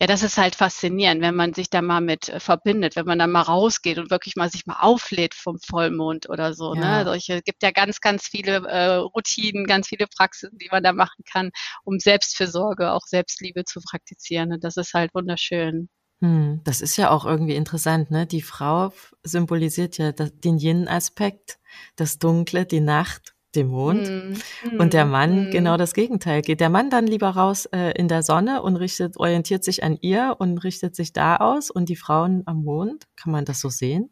ja, 0.00 0.06
das 0.06 0.22
ist 0.22 0.38
halt 0.38 0.54
faszinierend, 0.54 1.22
wenn 1.22 1.34
man 1.34 1.54
sich 1.54 1.70
da 1.70 1.82
mal 1.82 2.00
mit 2.00 2.28
äh, 2.28 2.38
verbindet, 2.38 2.94
wenn 2.94 3.06
man 3.06 3.18
da 3.18 3.26
mal 3.26 3.42
rausgeht 3.42 3.98
und 3.98 4.10
wirklich 4.10 4.36
mal 4.36 4.48
sich 4.48 4.64
mal 4.64 4.78
auflädt 4.80 5.34
vom 5.34 5.58
Vollmond 5.58 6.28
oder 6.28 6.54
so. 6.54 6.74
Ne? 6.74 6.82
Ja. 6.82 6.98
Ne? 6.98 7.04
Solche 7.04 7.42
gibt 7.42 7.64
ja 7.64 7.72
ganz, 7.72 8.00
ganz 8.00 8.28
viele 8.28 8.64
äh, 8.68 8.94
Routinen, 8.94 9.66
ganz 9.66 9.88
viele 9.88 10.06
Praxisen, 10.06 10.56
die 10.58 10.68
man 10.70 10.84
da 10.84 10.92
machen 10.92 11.24
kann, 11.30 11.50
um 11.82 11.98
Selbstfürsorge, 11.98 12.92
auch 12.92 13.06
Selbstliebe 13.06 13.64
zu 13.64 13.80
praktizieren. 13.80 14.52
Und 14.52 14.62
das 14.62 14.76
ist 14.76 14.94
halt 14.94 15.12
wunderschön. 15.14 15.88
Hm, 16.20 16.60
das 16.62 16.80
ist 16.80 16.96
ja 16.96 17.10
auch 17.10 17.26
irgendwie 17.26 17.54
interessant, 17.54 18.10
ne? 18.10 18.26
Die 18.26 18.42
Frau 18.42 18.92
symbolisiert 19.24 19.98
ja 19.98 20.12
den 20.12 20.58
Yin-Aspekt, 20.58 21.58
das 21.96 22.18
Dunkle, 22.18 22.66
die 22.66 22.80
Nacht 22.80 23.34
dem 23.58 23.68
Mond. 23.68 24.08
Mm, 24.08 24.80
und 24.80 24.92
der 24.92 25.04
Mann 25.04 25.48
mm. 25.48 25.50
genau 25.50 25.76
das 25.76 25.94
Gegenteil. 25.94 26.42
Geht 26.42 26.60
der 26.60 26.70
Mann 26.70 26.90
dann 26.90 27.06
lieber 27.06 27.30
raus 27.30 27.66
äh, 27.66 27.92
in 27.92 28.08
der 28.08 28.22
Sonne 28.22 28.62
und 28.62 28.76
richtet, 28.76 29.16
orientiert 29.18 29.64
sich 29.64 29.82
an 29.82 29.98
ihr 30.00 30.36
und 30.38 30.58
richtet 30.58 30.94
sich 30.96 31.12
da 31.12 31.36
aus 31.36 31.70
und 31.70 31.88
die 31.88 31.96
Frauen 31.96 32.42
am 32.46 32.62
Mond? 32.64 33.06
Kann 33.16 33.32
man 33.32 33.44
das 33.44 33.60
so 33.60 33.68
sehen? 33.68 34.10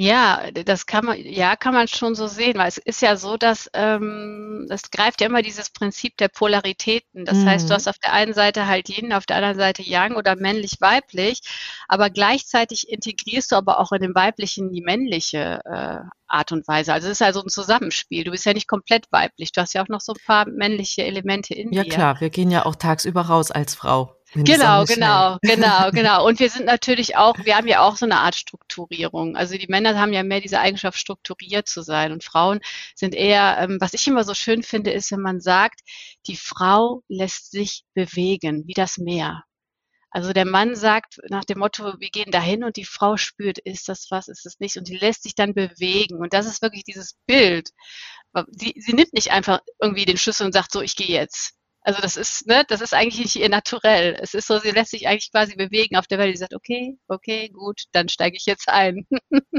Ja, 0.00 0.50
das 0.50 0.86
kann 0.86 1.04
man, 1.04 1.18
ja, 1.18 1.56
kann 1.56 1.74
man 1.74 1.86
schon 1.86 2.14
so 2.14 2.26
sehen, 2.26 2.56
weil 2.56 2.68
es 2.68 2.78
ist 2.78 3.02
ja 3.02 3.16
so, 3.16 3.36
dass 3.36 3.68
ähm, 3.74 4.66
es 4.70 4.90
greift 4.90 5.20
ja 5.20 5.26
immer 5.26 5.42
dieses 5.42 5.68
Prinzip 5.68 6.16
der 6.16 6.28
Polaritäten. 6.28 7.26
Das 7.26 7.36
mhm. 7.36 7.46
heißt, 7.46 7.68
du 7.68 7.74
mhm. 7.74 7.76
hast 7.76 7.86
auf 7.86 7.98
der 7.98 8.14
einen 8.14 8.32
Seite 8.32 8.66
halt 8.66 8.88
Yin, 8.88 9.12
auf 9.12 9.26
der 9.26 9.36
anderen 9.36 9.58
Seite 9.58 9.82
Yang 9.82 10.16
oder 10.16 10.36
männlich-weiblich, 10.36 11.42
aber 11.86 12.08
gleichzeitig 12.08 12.88
integrierst 12.88 13.52
du 13.52 13.56
aber 13.56 13.78
auch 13.78 13.92
in 13.92 14.00
dem 14.00 14.14
Weiblichen 14.14 14.72
die 14.72 14.80
männliche 14.80 15.60
äh, 15.66 15.98
Art 16.28 16.52
und 16.52 16.66
Weise. 16.66 16.94
Also 16.94 17.08
es 17.08 17.20
ist 17.20 17.22
also 17.22 17.42
ein 17.42 17.50
Zusammenspiel. 17.50 18.24
Du 18.24 18.30
bist 18.30 18.46
ja 18.46 18.54
nicht 18.54 18.68
komplett 18.68 19.04
weiblich. 19.10 19.52
Du 19.52 19.60
hast 19.60 19.74
ja 19.74 19.82
auch 19.82 19.88
noch 19.88 20.00
so 20.00 20.12
ein 20.12 20.24
paar 20.26 20.48
männliche 20.48 21.04
Elemente 21.04 21.52
in 21.52 21.72
ja, 21.72 21.82
dir. 21.82 21.90
Ja 21.90 21.94
klar, 21.94 22.20
wir 22.20 22.30
gehen 22.30 22.50
ja 22.50 22.64
auch 22.64 22.76
tagsüber 22.76 23.22
raus 23.22 23.50
als 23.50 23.74
Frau. 23.74 24.16
Genau, 24.32 24.84
genau, 24.84 25.38
genau, 25.42 25.90
genau. 25.92 26.26
Und 26.26 26.38
wir 26.38 26.50
sind 26.50 26.66
natürlich 26.66 27.16
auch, 27.16 27.34
wir 27.44 27.56
haben 27.56 27.66
ja 27.66 27.80
auch 27.80 27.96
so 27.96 28.06
eine 28.06 28.18
Art 28.18 28.36
Strukturierung. 28.36 29.36
Also 29.36 29.56
die 29.56 29.66
Männer 29.66 29.98
haben 29.98 30.12
ja 30.12 30.22
mehr 30.22 30.40
diese 30.40 30.60
Eigenschaft, 30.60 30.98
strukturiert 30.98 31.68
zu 31.68 31.82
sein. 31.82 32.12
Und 32.12 32.22
Frauen 32.22 32.60
sind 32.94 33.14
eher, 33.14 33.58
ähm, 33.58 33.78
was 33.80 33.94
ich 33.94 34.06
immer 34.06 34.22
so 34.22 34.34
schön 34.34 34.62
finde, 34.62 34.92
ist, 34.92 35.10
wenn 35.10 35.20
man 35.20 35.40
sagt, 35.40 35.80
die 36.26 36.36
Frau 36.36 37.02
lässt 37.08 37.50
sich 37.50 37.84
bewegen, 37.94 38.66
wie 38.66 38.74
das 38.74 38.98
Meer. 38.98 39.44
Also 40.12 40.32
der 40.32 40.44
Mann 40.44 40.74
sagt 40.74 41.20
nach 41.28 41.44
dem 41.44 41.58
Motto, 41.58 41.94
wir 41.98 42.10
gehen 42.10 42.32
dahin 42.32 42.64
und 42.64 42.76
die 42.76 42.84
Frau 42.84 43.16
spürt, 43.16 43.58
ist 43.58 43.88
das 43.88 44.10
was, 44.10 44.28
ist 44.28 44.44
es 44.44 44.58
nicht? 44.58 44.76
Und 44.76 44.88
die 44.88 44.96
lässt 44.96 45.22
sich 45.22 45.34
dann 45.34 45.54
bewegen. 45.54 46.18
Und 46.18 46.32
das 46.34 46.46
ist 46.46 46.62
wirklich 46.62 46.84
dieses 46.84 47.14
Bild. 47.26 47.70
Sie, 48.48 48.74
sie 48.76 48.92
nimmt 48.92 49.12
nicht 49.12 49.32
einfach 49.32 49.60
irgendwie 49.80 50.04
den 50.04 50.16
Schlüssel 50.16 50.46
und 50.46 50.52
sagt 50.52 50.72
so, 50.72 50.82
ich 50.82 50.96
gehe 50.96 51.08
jetzt 51.08 51.54
also 51.82 52.00
das 52.02 52.16
ist, 52.16 52.46
ne, 52.46 52.64
das 52.68 52.80
ist 52.80 52.94
eigentlich 52.94 53.20
nicht 53.20 53.36
ihr 53.36 53.48
Naturell. 53.48 54.18
Es 54.20 54.34
ist 54.34 54.46
so, 54.46 54.58
sie 54.58 54.70
lässt 54.70 54.90
sich 54.90 55.08
eigentlich 55.08 55.30
quasi 55.30 55.56
bewegen 55.56 55.96
auf 55.96 56.06
der 56.06 56.18
Welt. 56.18 56.34
Sie 56.34 56.40
sagt, 56.40 56.54
okay, 56.54 56.98
okay, 57.08 57.48
gut, 57.48 57.84
dann 57.92 58.08
steige 58.08 58.36
ich 58.36 58.46
jetzt 58.46 58.68
ein. 58.68 59.06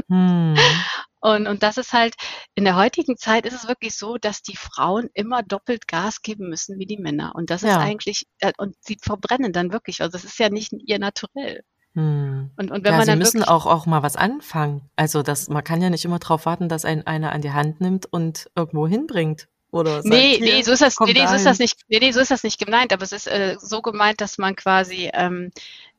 Hm. 0.08 0.56
Und, 1.24 1.46
und 1.46 1.62
das 1.62 1.78
ist 1.78 1.92
halt, 1.92 2.16
in 2.56 2.64
der 2.64 2.74
heutigen 2.74 3.16
Zeit 3.16 3.46
ist 3.46 3.54
es 3.54 3.68
wirklich 3.68 3.96
so, 3.96 4.16
dass 4.18 4.42
die 4.42 4.56
Frauen 4.56 5.08
immer 5.14 5.44
doppelt 5.44 5.86
Gas 5.86 6.20
geben 6.20 6.48
müssen 6.48 6.80
wie 6.80 6.84
die 6.84 6.96
Männer. 6.96 7.36
Und 7.36 7.50
das 7.50 7.62
ist 7.62 7.68
ja. 7.68 7.78
eigentlich, 7.78 8.26
äh, 8.40 8.50
und 8.58 8.74
sie 8.80 8.98
verbrennen 9.00 9.52
dann 9.52 9.72
wirklich. 9.72 10.02
Also 10.02 10.10
das 10.10 10.24
ist 10.24 10.40
ja 10.40 10.48
nicht 10.48 10.72
ihr 10.72 10.98
Naturell. 10.98 11.62
Hm. 11.94 12.50
Und, 12.56 12.70
und 12.72 12.84
wenn 12.84 12.92
ja, 12.92 12.98
man 12.98 13.06
sie 13.06 13.14
müssen 13.14 13.44
auch, 13.44 13.66
auch 13.66 13.86
mal 13.86 14.02
was 14.02 14.16
anfangen. 14.16 14.90
Also 14.96 15.22
das, 15.22 15.48
man 15.48 15.62
kann 15.62 15.80
ja 15.80 15.90
nicht 15.90 16.04
immer 16.04 16.18
darauf 16.18 16.44
warten, 16.44 16.68
dass 16.68 16.84
ein 16.84 17.06
einer 17.06 17.30
an 17.30 17.42
die 17.42 17.52
Hand 17.52 17.80
nimmt 17.80 18.06
und 18.06 18.50
irgendwo 18.56 18.88
hinbringt. 18.88 19.46
Oder 19.72 20.02
nee, 20.04 20.38
nee, 20.38 20.62
so 20.62 20.72
ist 20.72 20.82
das, 20.82 21.00
nee, 21.00 21.14
nee, 21.14 21.26
so 21.26 21.34
ist 21.34 21.46
das 21.46 21.58
nicht, 21.58 21.80
nee, 21.88 21.98
nee, 21.98 22.12
so 22.12 22.20
ist 22.20 22.30
das 22.30 22.42
nicht 22.42 22.58
gemeint, 22.58 22.92
aber 22.92 23.04
es 23.04 23.12
ist 23.12 23.26
äh, 23.26 23.56
so 23.58 23.80
gemeint, 23.80 24.20
dass 24.20 24.36
man 24.36 24.54
quasi 24.54 25.10
ähm, 25.14 25.50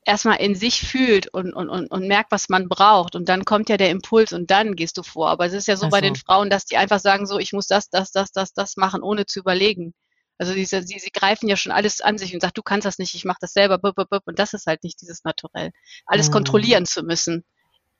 erstmal 0.04 0.36
in 0.36 0.54
sich 0.54 0.80
fühlt 0.80 1.26
und, 1.34 1.52
und, 1.52 1.68
und, 1.68 1.88
und 1.88 2.06
merkt, 2.06 2.30
was 2.30 2.48
man 2.48 2.68
braucht. 2.68 3.16
Und 3.16 3.28
dann 3.28 3.44
kommt 3.44 3.68
ja 3.68 3.76
der 3.76 3.90
Impuls 3.90 4.32
und 4.32 4.52
dann 4.52 4.76
gehst 4.76 4.96
du 4.96 5.02
vor. 5.02 5.28
Aber 5.28 5.44
es 5.44 5.52
ist 5.52 5.66
ja 5.66 5.74
so, 5.74 5.86
so. 5.86 5.90
bei 5.90 6.00
den 6.00 6.14
Frauen, 6.14 6.50
dass 6.50 6.66
die 6.66 6.76
einfach 6.76 7.00
sagen, 7.00 7.26
so, 7.26 7.40
ich 7.40 7.52
muss 7.52 7.66
das, 7.66 7.90
das, 7.90 8.12
das, 8.12 8.30
das, 8.30 8.52
das 8.52 8.76
machen, 8.76 9.02
ohne 9.02 9.26
zu 9.26 9.40
überlegen. 9.40 9.92
Also 10.38 10.54
diese, 10.54 10.84
sie, 10.84 11.00
sie 11.00 11.10
greifen 11.10 11.48
ja 11.48 11.56
schon 11.56 11.72
alles 11.72 12.00
an 12.00 12.16
sich 12.16 12.32
und 12.32 12.40
sagen, 12.42 12.54
du 12.54 12.62
kannst 12.62 12.86
das 12.86 12.98
nicht, 12.98 13.14
ich 13.14 13.24
mache 13.24 13.38
das 13.40 13.52
selber, 13.52 13.78
bup, 13.78 13.96
bup, 13.96 14.08
bup. 14.08 14.22
und 14.26 14.38
das 14.38 14.52
ist 14.52 14.66
halt 14.66 14.84
nicht 14.84 15.00
dieses 15.00 15.24
Naturell. 15.24 15.72
Alles 16.06 16.28
mhm. 16.28 16.32
kontrollieren 16.34 16.86
zu 16.86 17.02
müssen 17.02 17.44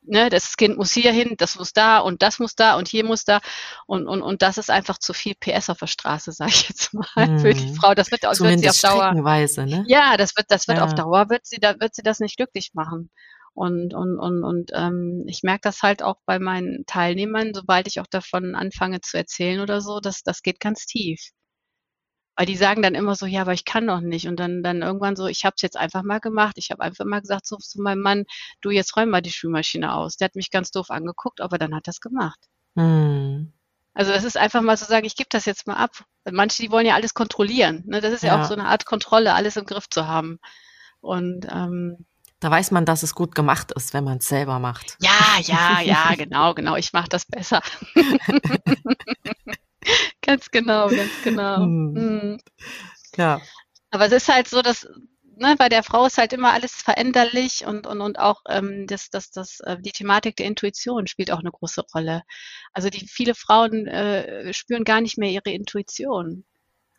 ne, 0.05 0.31
das 0.31 0.57
Kind 0.57 0.77
muss 0.77 0.93
hier 0.93 1.13
hin, 1.13 1.35
das 1.39 1.57
muss 1.57 1.73
da 1.73 1.99
und 1.99 2.23
das 2.23 2.39
muss 2.39 2.55
da 2.55 2.77
und 2.77 2.89
hier 2.89 3.05
muss 3.05 3.25
da 3.25 3.41
und, 3.87 4.07
und, 4.07 4.23
und 4.23 4.43
das 4.43 4.59
ist 4.59 4.71
einfach 4.71 4.99
zu 4.99 5.13
viel 5.13 5.35
PS 5.35 5.71
auf 5.71 5.79
der 5.79 5.87
Straße, 5.87 6.33
sage 6.33 6.53
ich 6.53 6.69
jetzt 6.69 6.95
mal, 6.95 7.07
mhm. 7.17 7.39
für 7.39 7.55
die 7.55 7.75
Frau. 7.75 7.95
Das 7.95 8.11
wird, 8.11 8.25
das 8.25 8.41
wird 8.41 8.61
sie 8.61 8.69
auf 8.69 8.81
Dauer. 8.81 9.13
Ne? 9.67 9.85
Ja, 9.89 10.17
das 10.17 10.37
wird, 10.37 10.47
das 10.51 10.69
wird 10.69 10.79
ja. 10.79 10.85
auf 10.85 10.95
Dauer 10.95 11.31
wird 11.31 11.47
sie, 11.47 11.59
da 11.59 11.79
wird 11.81 11.95
sie 11.95 12.03
das 12.03 12.21
nicht 12.21 12.37
glücklich 12.37 12.71
machen. 12.75 13.11
Und, 13.55 13.95
und, 13.95 14.19
und, 14.19 14.43
und 14.43 14.71
ähm, 14.75 15.25
ich 15.29 15.45
merke 15.45 15.61
das 15.63 15.83
halt 15.83 16.03
auch 16.03 16.17
bei 16.27 16.41
meinen 16.41 16.87
Teilnehmern, 16.87 17.53
sobald 17.55 17.87
ich 17.87 18.01
auch 18.01 18.07
davon 18.09 18.57
anfange 18.57 19.01
zu 19.01 19.17
erzählen 19.17 19.61
oder 19.61 19.81
so, 19.81 20.01
dass 20.01 20.23
das 20.25 20.43
geht 20.43 20.59
ganz 20.59 20.87
tief. 20.87 21.21
Weil 22.37 22.47
die 22.47 22.57
sagen 22.57 22.83
dann 22.83 22.95
immer 22.95 23.15
so, 23.15 23.27
ja, 23.27 23.43
aber 23.43 23.53
ich 23.53 23.65
kann 23.65 23.87
doch 23.87 24.01
nicht. 24.01 24.27
Und 24.27 24.37
dann, 24.41 24.63
dann 24.63 24.83
irgendwann 24.83 25.15
so, 25.15 25.27
ich 25.27 25.45
habe 25.45 25.55
es 25.57 25.63
jetzt 25.63 25.77
einfach 25.77 26.03
mal 26.03 26.19
gemacht. 26.19 26.57
Ich 26.59 26.71
habe 26.71 26.83
einfach 26.83 27.05
mal 27.05 27.21
gesagt 27.21 27.47
so 27.47 27.57
zu 27.57 27.81
meinem 27.81 28.03
Mann, 28.03 28.25
du, 28.61 28.71
jetzt 28.71 28.97
räum 28.97 29.11
mal 29.11 29.23
die 29.23 29.31
Spülmaschine 29.31 29.95
aus. 29.95 30.17
Der 30.17 30.27
hat 30.27 30.35
mich 30.35 30.51
ganz 30.51 30.71
doof 30.73 30.91
angeguckt, 30.91 31.41
aber 31.41 31.59
dann 31.59 31.75
hat 31.75 31.87
das 31.87 32.01
gemacht. 32.01 32.41
Hm. 32.77 33.53
Also 33.95 34.11
das 34.11 34.25
ist 34.25 34.37
einfach 34.37 34.63
mal 34.63 34.77
zu 34.77 34.85
so 34.85 34.91
sagen, 34.91 35.07
ich 35.07 35.15
gebe 35.15 35.29
das 35.31 35.45
jetzt 35.45 35.69
mal 35.69 35.77
ab. 35.77 35.93
Manche, 36.29 36.61
die 36.61 36.73
wollen 36.73 36.87
ja 36.87 36.95
alles 36.95 37.15
kontrollieren. 37.15 37.85
Ne? 37.87 38.01
Das 38.01 38.13
ist 38.13 38.25
ja. 38.25 38.35
ja. 38.35 38.43
auch 38.43 38.49
so 38.49 38.55
eine 38.55 38.67
Art 38.67 38.87
Kontrolle, 38.87 39.35
alles 39.35 39.57
im 39.57 39.67
Griff 39.67 39.89
zu 39.89 40.09
haben. 40.09 40.41
Und 41.01 41.47
ähm, 41.49 42.05
da 42.41 42.51
weiß 42.51 42.73
man, 42.73 42.85
dass 42.85 43.05
es 43.05 43.15
gut 43.15 43.37
gemacht 43.37 43.71
ist, 43.73 43.95
wenn 43.95 44.03
man 44.03 44.19
es 44.19 44.27
selber 44.27 44.59
macht. 44.59 44.97
Ja, 45.01 45.39
ja, 45.41 45.81
ja, 45.81 46.15
genau, 46.17 46.55
genau. 46.55 46.75
Ich 46.75 46.93
mache 46.93 47.09
das 47.09 47.25
besser. 47.25 47.63
ganz 50.27 50.51
genau, 50.51 50.89
ganz 50.89 51.11
genau. 51.23 51.57
Hm. 51.65 51.93
Mhm. 51.93 52.39
Ja. 53.17 53.41
Aber 53.91 54.07
es 54.07 54.13
ist 54.13 54.29
halt 54.29 54.49
so, 54.49 54.63
dass 54.63 54.89
ne, 55.37 55.55
bei 55.59 55.69
der 55.69 55.83
Frau 55.83 56.07
ist 56.07 56.19
halt 56.19 56.33
immer 56.33 56.53
alles 56.53 56.73
veränderlich 56.73 57.67
und, 57.67 57.87
und, 57.87 58.01
und 58.01 58.19
auch 58.19 58.43
ähm, 58.49 58.87
das, 58.87 59.11
das, 59.11 59.31
das, 59.31 59.61
äh, 59.61 59.77
die 59.81 59.93
Thematik 59.93 60.37
der 60.37 60.47
Intuition 60.47 61.07
spielt 61.07 61.31
auch 61.31 61.41
eine 61.41 61.51
große 61.51 61.83
Rolle. 61.95 62.23
Also 62.73 62.91
die 62.91 63.07
viele 63.07 63.35
Frauen 63.35 63.87
äh, 63.87 64.53
spüren 64.53 64.85
gar 64.85 65.01
nicht 65.01 65.19
mehr 65.19 65.31
ihre 65.31 65.51
Intuition. 65.51 66.45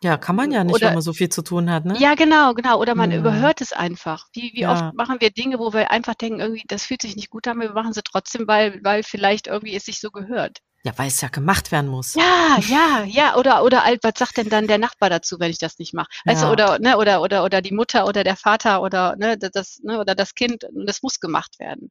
Ja, 0.02 0.18
kann 0.18 0.36
man 0.36 0.52
ja 0.52 0.62
nicht, 0.62 0.74
Oder, 0.74 0.88
wenn 0.88 0.94
man 0.94 1.02
so 1.02 1.14
viel 1.14 1.30
zu 1.30 1.42
tun 1.42 1.70
hat, 1.70 1.86
ne? 1.86 1.96
Ja, 1.98 2.14
genau, 2.14 2.52
genau. 2.52 2.78
Oder 2.78 2.94
man 2.94 3.10
mhm. 3.10 3.16
überhört 3.16 3.62
es 3.62 3.72
einfach. 3.72 4.26
Wie, 4.34 4.52
wie 4.54 4.60
ja. 4.60 4.72
oft 4.72 4.94
machen 4.94 5.16
wir 5.20 5.30
Dinge, 5.30 5.58
wo 5.58 5.72
wir 5.72 5.90
einfach 5.90 6.14
denken, 6.14 6.40
irgendwie, 6.40 6.64
das 6.68 6.84
fühlt 6.84 7.00
sich 7.00 7.16
nicht 7.16 7.30
gut 7.30 7.48
an, 7.48 7.60
wir 7.60 7.72
machen 7.72 7.94
sie 7.94 8.02
trotzdem, 8.02 8.46
weil, 8.46 8.78
weil 8.84 9.02
vielleicht 9.02 9.46
irgendwie 9.46 9.74
es 9.74 9.86
sich 9.86 9.98
so 9.98 10.10
gehört. 10.10 10.58
Ja, 10.86 10.92
weil 10.98 11.08
es 11.08 11.20
ja 11.20 11.26
gemacht 11.26 11.72
werden 11.72 11.90
muss. 11.90 12.14
Ja, 12.14 12.58
ja, 12.60 13.02
ja. 13.02 13.34
Oder, 13.34 13.64
oder 13.64 13.82
was 14.02 14.12
sagt 14.16 14.36
denn 14.36 14.48
dann 14.48 14.68
der 14.68 14.78
Nachbar 14.78 15.10
dazu, 15.10 15.40
wenn 15.40 15.50
ich 15.50 15.58
das 15.58 15.80
nicht 15.80 15.94
mache? 15.94 16.06
Weißt 16.24 16.42
ja. 16.42 16.46
du, 16.46 16.52
oder, 16.52 16.78
ne, 16.78 16.96
oder, 16.96 17.22
oder, 17.22 17.42
oder 17.42 17.60
die 17.60 17.74
Mutter 17.74 18.06
oder 18.06 18.22
der 18.22 18.36
Vater 18.36 18.80
oder, 18.82 19.16
ne, 19.16 19.36
das, 19.36 19.80
ne, 19.82 19.98
oder 19.98 20.14
das 20.14 20.36
Kind, 20.36 20.64
das 20.86 21.02
muss 21.02 21.18
gemacht 21.18 21.58
werden. 21.58 21.90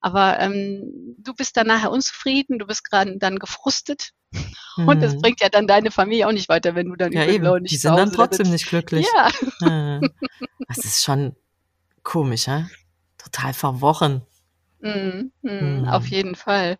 Aber 0.00 0.40
ähm, 0.40 1.14
du 1.16 1.32
bist 1.34 1.56
dann 1.56 1.68
nachher 1.68 1.92
unzufrieden, 1.92 2.58
du 2.58 2.66
bist 2.66 2.82
gerade 2.82 3.16
dann 3.18 3.38
gefrustet. 3.38 4.10
Mhm. 4.78 4.88
Und 4.88 5.00
das 5.00 5.14
mhm. 5.14 5.20
bringt 5.20 5.40
ja 5.40 5.48
dann 5.48 5.68
deine 5.68 5.92
Familie 5.92 6.26
auch 6.26 6.32
nicht 6.32 6.48
weiter, 6.48 6.74
wenn 6.74 6.88
du 6.88 6.96
dann 6.96 7.12
ja, 7.12 7.26
eben. 7.26 7.48
nicht 7.62 7.70
Die 7.70 7.76
sind 7.76 7.94
dann 7.94 8.10
trotzdem 8.10 8.50
nicht 8.50 8.66
glücklich. 8.66 9.06
Ja. 9.60 10.00
Das 10.66 10.78
ist 10.78 11.04
schon 11.04 11.36
komisch, 12.02 12.48
hä? 12.48 12.64
Total 13.16 13.54
verworren. 13.54 14.22
Mhm, 14.80 15.32
mh, 15.42 15.52
mhm. 15.52 15.88
Auf 15.88 16.06
jeden 16.08 16.34
Fall. 16.34 16.78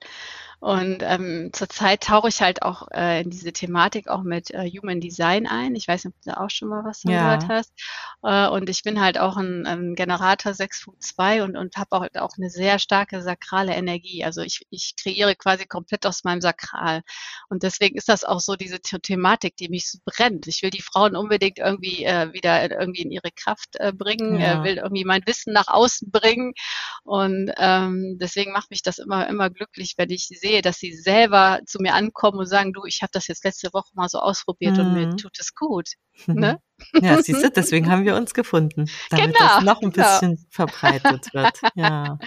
Und 0.64 1.02
ähm, 1.02 1.50
zurzeit 1.52 2.04
tauche 2.04 2.28
ich 2.30 2.40
halt 2.40 2.62
auch 2.62 2.88
äh, 2.90 3.20
in 3.20 3.28
diese 3.28 3.52
Thematik 3.52 4.08
auch 4.08 4.22
mit 4.22 4.50
äh, 4.50 4.66
Human 4.70 4.98
Design 4.98 5.46
ein. 5.46 5.74
Ich 5.74 5.86
weiß 5.86 6.06
nicht, 6.06 6.14
ob 6.14 6.22
du 6.22 6.30
da 6.30 6.42
auch 6.42 6.48
schon 6.48 6.70
mal 6.70 6.82
was 6.86 7.02
ja. 7.02 7.36
gehört 7.36 7.50
hast. 7.50 7.74
Äh, 8.22 8.48
und 8.48 8.70
ich 8.70 8.82
bin 8.82 8.98
halt 8.98 9.18
auch 9.18 9.36
ein, 9.36 9.66
ein 9.66 9.94
Generator 9.94 10.52
6.2 10.52 11.42
und, 11.42 11.58
und 11.58 11.76
habe 11.76 11.92
auch, 11.92 12.06
auch 12.18 12.38
eine 12.38 12.48
sehr 12.48 12.78
starke 12.78 13.20
sakrale 13.20 13.74
Energie. 13.74 14.24
Also 14.24 14.40
ich, 14.40 14.66
ich 14.70 14.94
kreiere 14.96 15.34
quasi 15.34 15.66
komplett 15.66 16.06
aus 16.06 16.24
meinem 16.24 16.40
Sakral. 16.40 17.02
Und 17.50 17.62
deswegen 17.62 17.98
ist 17.98 18.08
das 18.08 18.24
auch 18.24 18.40
so 18.40 18.56
diese 18.56 18.78
The 18.82 19.00
Thematik, 19.00 19.58
die 19.58 19.68
mich 19.68 19.90
so 19.90 19.98
brennt. 20.06 20.46
Ich 20.46 20.62
will 20.62 20.70
die 20.70 20.80
Frauen 20.80 21.14
unbedingt 21.14 21.58
irgendwie 21.58 22.06
äh, 22.06 22.32
wieder 22.32 22.70
irgendwie 22.70 23.02
in 23.02 23.10
ihre 23.10 23.32
Kraft 23.36 23.76
äh, 23.80 23.92
bringen, 23.92 24.40
ja. 24.40 24.62
äh, 24.62 24.64
will 24.64 24.78
irgendwie 24.78 25.04
mein 25.04 25.26
Wissen 25.26 25.52
nach 25.52 25.68
außen 25.68 26.10
bringen. 26.10 26.54
Und 27.02 27.52
ähm, 27.58 28.16
deswegen 28.18 28.52
macht 28.52 28.70
mich 28.70 28.80
das 28.80 28.96
immer, 28.96 29.28
immer 29.28 29.50
glücklich, 29.50 29.92
wenn 29.98 30.08
ich 30.08 30.28
sehe, 30.28 30.53
sehe, 30.54 30.62
dass 30.62 30.78
sie 30.78 30.92
selber 30.92 31.60
zu 31.66 31.78
mir 31.80 31.94
ankommen 31.94 32.38
und 32.38 32.46
sagen, 32.46 32.72
du, 32.72 32.84
ich 32.86 33.02
habe 33.02 33.10
das 33.12 33.26
jetzt 33.26 33.44
letzte 33.44 33.72
Woche 33.72 33.90
mal 33.94 34.08
so 34.08 34.18
ausprobiert 34.18 34.76
mhm. 34.76 34.80
und 34.80 34.94
mir 34.94 35.06
mhm. 35.08 35.16
tut 35.16 35.38
es 35.38 35.54
gut. 35.54 35.90
Ne? 36.26 36.58
Ja, 37.00 37.22
siehst 37.22 37.42
du, 37.42 37.50
deswegen 37.50 37.88
haben 37.88 38.04
wir 38.04 38.16
uns 38.16 38.34
gefunden, 38.34 38.90
damit 39.08 39.36
genau, 39.36 39.46
das 39.46 39.62
noch 39.62 39.80
ein 39.80 39.92
genau. 39.92 40.06
bisschen 40.08 40.44
verbreitet 40.50 41.32
wird. 41.32 41.60
Ja. 41.76 42.18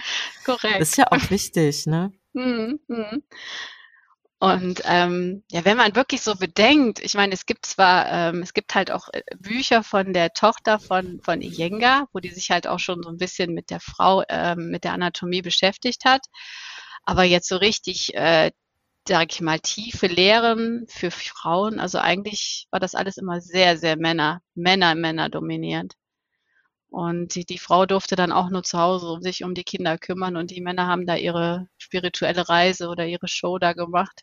Korrekt. 0.44 0.80
Das 0.80 0.88
ist 0.88 0.96
ja 0.96 1.12
auch 1.12 1.30
wichtig, 1.30 1.86
ne? 1.86 2.12
Mhm. 2.32 2.80
Mhm. 2.88 3.22
Und 4.40 4.82
ähm, 4.84 5.44
ja, 5.50 5.64
wenn 5.66 5.76
man 5.76 5.94
wirklich 5.94 6.22
so 6.22 6.34
bedenkt, 6.34 7.00
ich 7.00 7.14
meine, 7.14 7.34
es 7.34 7.44
gibt 7.44 7.66
zwar, 7.66 8.10
ähm, 8.10 8.40
es 8.40 8.54
gibt 8.54 8.74
halt 8.74 8.90
auch 8.90 9.08
äh, 9.12 9.22
Bücher 9.38 9.82
von 9.82 10.14
der 10.14 10.32
Tochter 10.32 10.78
von, 10.78 11.20
von 11.22 11.42
Iyengar, 11.42 12.08
wo 12.12 12.20
die 12.20 12.30
sich 12.30 12.50
halt 12.50 12.66
auch 12.66 12.78
schon 12.78 13.02
so 13.02 13.10
ein 13.10 13.18
bisschen 13.18 13.52
mit 13.52 13.68
der 13.68 13.80
Frau, 13.80 14.22
ähm, 14.30 14.70
mit 14.70 14.84
der 14.84 14.92
Anatomie 14.92 15.42
beschäftigt 15.42 16.04
hat. 16.06 16.24
Aber 17.04 17.24
jetzt 17.24 17.48
so 17.48 17.56
richtig, 17.56 18.14
äh, 18.14 18.50
sage 19.06 19.28
ich 19.30 19.40
mal, 19.40 19.60
tiefe 19.60 20.06
Lehren 20.06 20.86
für 20.88 21.10
Frauen, 21.10 21.80
also 21.80 21.98
eigentlich 21.98 22.66
war 22.70 22.80
das 22.80 22.94
alles 22.94 23.16
immer 23.16 23.40
sehr, 23.40 23.78
sehr 23.78 23.96
Männer, 23.96 24.42
Männer, 24.54 24.94
Männer 24.94 25.28
dominierend. 25.30 25.94
Und 26.90 27.34
die, 27.34 27.44
die 27.44 27.58
Frau 27.58 27.86
durfte 27.86 28.16
dann 28.16 28.32
auch 28.32 28.48
nur 28.48 28.62
zu 28.62 28.78
Hause 28.78 29.08
um 29.08 29.22
sich 29.22 29.44
um 29.44 29.54
die 29.54 29.64
Kinder 29.64 29.98
kümmern 29.98 30.36
und 30.36 30.50
die 30.50 30.60
Männer 30.60 30.86
haben 30.86 31.06
da 31.06 31.16
ihre 31.16 31.68
spirituelle 31.76 32.48
Reise 32.48 32.88
oder 32.88 33.06
ihre 33.06 33.28
Show 33.28 33.58
da 33.58 33.74
gemacht. 33.74 34.22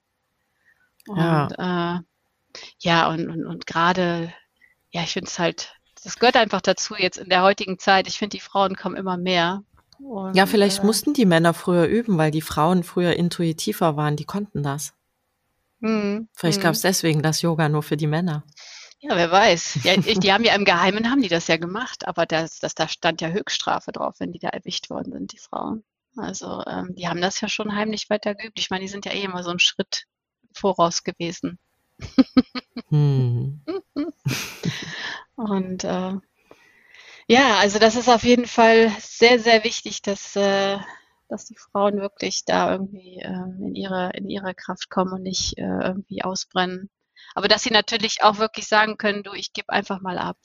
Und 1.08 1.18
ja, 1.18 1.98
äh, 1.98 2.02
ja 2.80 3.10
und, 3.10 3.30
und, 3.30 3.46
und 3.46 3.68
gerade, 3.68 4.34
ja, 4.92 5.04
ich 5.04 5.14
finde 5.14 5.30
es 5.30 5.38
halt, 5.38 5.76
das 6.04 6.18
gehört 6.18 6.38
einfach 6.38 6.62
dazu 6.62 6.96
jetzt 6.96 7.18
in 7.18 7.30
der 7.30 7.44
heutigen 7.44 7.78
Zeit. 7.78 8.08
Ich 8.08 8.18
finde, 8.18 8.38
die 8.38 8.42
Frauen 8.42 8.76
kommen 8.76 8.96
immer 8.96 9.18
mehr. 9.18 9.64
Und, 10.00 10.36
ja, 10.36 10.46
vielleicht 10.46 10.84
äh, 10.84 10.86
mussten 10.86 11.14
die 11.14 11.26
Männer 11.26 11.54
früher 11.54 11.86
üben, 11.86 12.18
weil 12.18 12.32
die 12.32 12.42
Frauen 12.42 12.84
früher 12.84 13.14
intuitiver 13.14 13.98
waren, 13.98 14.16
die 14.16 14.26
konnten 14.26 14.64
das. 14.64 14.94
Mh, 15.80 16.26
vielleicht 16.34 16.62
gab 16.62 16.74
es 16.74 16.82
deswegen 16.82 17.22
das 17.22 17.42
Yoga 17.42 17.70
nur 17.70 17.84
für 17.84 17.98
die 17.98 18.08
Männer. 18.08 18.44
Ja, 19.00 19.16
wer 19.16 19.30
weiß. 19.30 19.80
Ja, 19.84 19.98
die 19.98 20.34
haben 20.34 20.44
ja 20.44 20.56
im 20.56 20.66
Geheimen 20.66 21.12
haben 21.12 21.22
die 21.22 21.28
das 21.30 21.48
ja 21.48 21.58
gemacht, 21.58 22.08
aber 22.08 22.26
das, 22.26 22.60
das, 22.60 22.74
da 22.74 22.88
stand 22.88 23.22
ja 23.22 23.30
Höchststrafe 23.30 23.92
drauf, 23.92 24.16
wenn 24.20 24.32
die 24.32 24.40
da 24.40 24.50
erwischt 24.50 24.90
worden 24.90 25.14
sind, 25.14 25.34
die 25.34 25.38
Frauen. 25.38 25.84
Also 26.18 26.64
ähm, 26.66 26.96
die 26.96 27.08
haben 27.08 27.22
das 27.22 27.42
ja 27.42 27.48
schon 27.48 27.76
heimlich 27.76 28.10
weiter 28.10 28.36
geübt. 28.36 28.60
Ich 28.60 28.70
meine, 28.70 28.82
die 28.82 28.88
sind 28.88 29.06
ja 29.06 29.12
eh 29.12 29.24
immer 29.24 29.44
so 29.44 29.50
einen 29.50 29.60
Schritt 29.60 30.06
voraus 30.54 31.04
gewesen. 31.04 31.60
Hm. 32.90 33.62
Und 35.36 35.84
äh, 35.84 36.14
ja, 37.28 37.58
also 37.58 37.80
das 37.80 37.96
ist 37.96 38.10
auf 38.10 38.24
jeden 38.24 38.46
Fall 38.46 38.92
sehr, 39.00 39.40
sehr 39.40 39.64
wichtig, 39.64 40.02
dass, 40.02 40.36
äh, 40.36 40.78
dass 41.30 41.46
die 41.46 41.58
Frauen 41.58 42.00
wirklich 42.00 42.44
da 42.46 42.72
irgendwie 42.72 43.20
äh, 43.20 43.44
in, 43.60 43.76
ihre, 43.76 44.12
in 44.14 44.30
ihre 44.30 44.54
Kraft 44.54 44.90
kommen 44.90 45.14
und 45.14 45.24
nicht 45.24 45.58
äh, 45.58 45.64
irgendwie 45.64 46.24
ausbrennen. 46.24 46.90
Aber 47.34 47.48
dass 47.48 47.64
sie 47.64 47.72
natürlich 47.72 48.24
auch 48.24 48.38
wirklich 48.38 48.68
sagen 48.68 48.98
können, 48.98 49.24
du, 49.24 49.34
ich 49.34 49.54
gebe 49.54 49.70
einfach 49.70 50.02
mal 50.02 50.18
ab. 50.18 50.38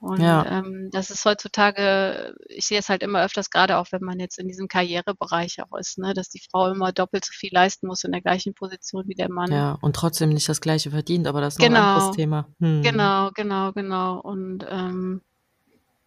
Und 0.00 0.20
ja. 0.20 0.44
ähm, 0.46 0.90
das 0.92 1.10
ist 1.10 1.24
heutzutage, 1.24 2.34
ich 2.48 2.66
sehe 2.66 2.78
es 2.78 2.88
halt 2.88 3.02
immer 3.02 3.24
öfters, 3.24 3.50
gerade 3.50 3.78
auch 3.78 3.86
wenn 3.90 4.02
man 4.02 4.20
jetzt 4.20 4.38
in 4.38 4.46
diesem 4.46 4.68
Karrierebereich 4.68 5.56
auch 5.62 5.76
ist, 5.78 5.98
ne, 5.98 6.14
dass 6.14 6.28
die 6.28 6.40
Frau 6.50 6.70
immer 6.70 6.92
doppelt 6.92 7.24
so 7.24 7.32
viel 7.32 7.50
leisten 7.52 7.86
muss 7.86 8.04
in 8.04 8.12
der 8.12 8.20
gleichen 8.20 8.54
Position 8.54 9.04
wie 9.06 9.14
der 9.14 9.30
Mann. 9.30 9.50
Ja, 9.50 9.78
und 9.80 9.96
trotzdem 9.96 10.30
nicht 10.30 10.48
das 10.48 10.60
gleiche 10.60 10.90
verdient, 10.90 11.26
aber 11.26 11.40
das 11.40 11.54
ist 11.54 11.60
genau. 11.60 11.78
ein 11.78 11.82
anderes 11.82 12.04
genau. 12.04 12.16
Thema. 12.16 12.48
Hm. 12.60 12.82
Genau, 12.82 13.30
genau, 13.34 13.72
genau. 13.72 14.20
Und 14.20 14.64
ähm, 14.68 15.22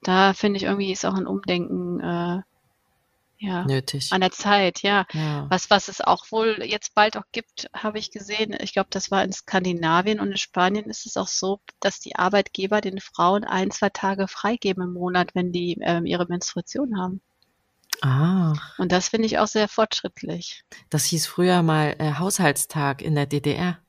da 0.04 0.34
finde 0.34 0.58
ich 0.58 0.64
irgendwie 0.64 0.92
ist 0.92 1.06
auch 1.06 1.16
ein 1.16 1.28
Umdenken 1.28 2.00
äh, 2.00 2.42
ja, 3.42 3.66
nötig. 3.66 4.12
An 4.12 4.22
der 4.22 4.32
Zeit, 4.32 4.84
ja. 4.84 5.08
ja. 5.14 5.48
Was, 5.50 5.72
was 5.72 5.88
es 5.88 6.00
auch 6.00 6.26
wohl 6.32 6.64
jetzt 6.64 6.94
bald 6.94 7.18
auch 7.18 7.26
gibt, 7.32 7.70
habe 7.74 7.98
ich 7.98 8.12
gesehen. 8.12 8.56
Ich 8.62 8.74
glaube, 8.74 8.90
das 8.92 9.10
war 9.10 9.24
in 9.24 9.34
Skandinavien 9.34 10.20
und 10.20 10.30
in 10.30 10.38
Spanien 10.38 10.86
ist 10.86 11.08
es 11.08 11.18
auch 11.18 11.28
so, 11.28 11.60
dass 11.80 12.00
die 12.00 12.16
Arbeitgeber 12.16 12.82
den 12.82 13.00
Frauen 13.00 13.44
ein, 13.44 13.72
zwei 13.72 13.90
Tage 13.90 14.28
freigeben 14.28 14.84
im 14.84 14.94
Monat, 14.94 15.34
wenn 15.34 15.52
die 15.52 15.80
ähm, 15.82 16.06
ihre 16.06 16.28
Menstruation 16.28 17.00
haben. 17.00 17.22
Ah. 18.02 18.54
Und 18.78 18.92
das 18.92 19.10
finde 19.10 19.26
ich 19.26 19.40
auch 19.40 19.48
sehr 19.48 19.68
fortschrittlich. 19.68 20.64
Das 20.92 21.06
hieß 21.06 21.26
früher 21.26 21.64
mal 21.64 21.96
äh, 21.98 22.14
Haushaltstag 22.20 23.02
in 23.02 23.16
der 23.16 23.26
DDR. 23.26 23.80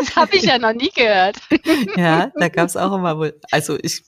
Das 0.00 0.16
habe 0.16 0.36
ich 0.36 0.44
ja 0.44 0.58
noch 0.58 0.72
nie 0.72 0.90
gehört. 0.90 1.36
ja, 1.96 2.30
da 2.34 2.48
gab 2.48 2.68
es 2.68 2.76
auch 2.76 2.94
immer 2.94 3.18
wohl, 3.18 3.38
also 3.50 3.78
ich, 3.80 4.02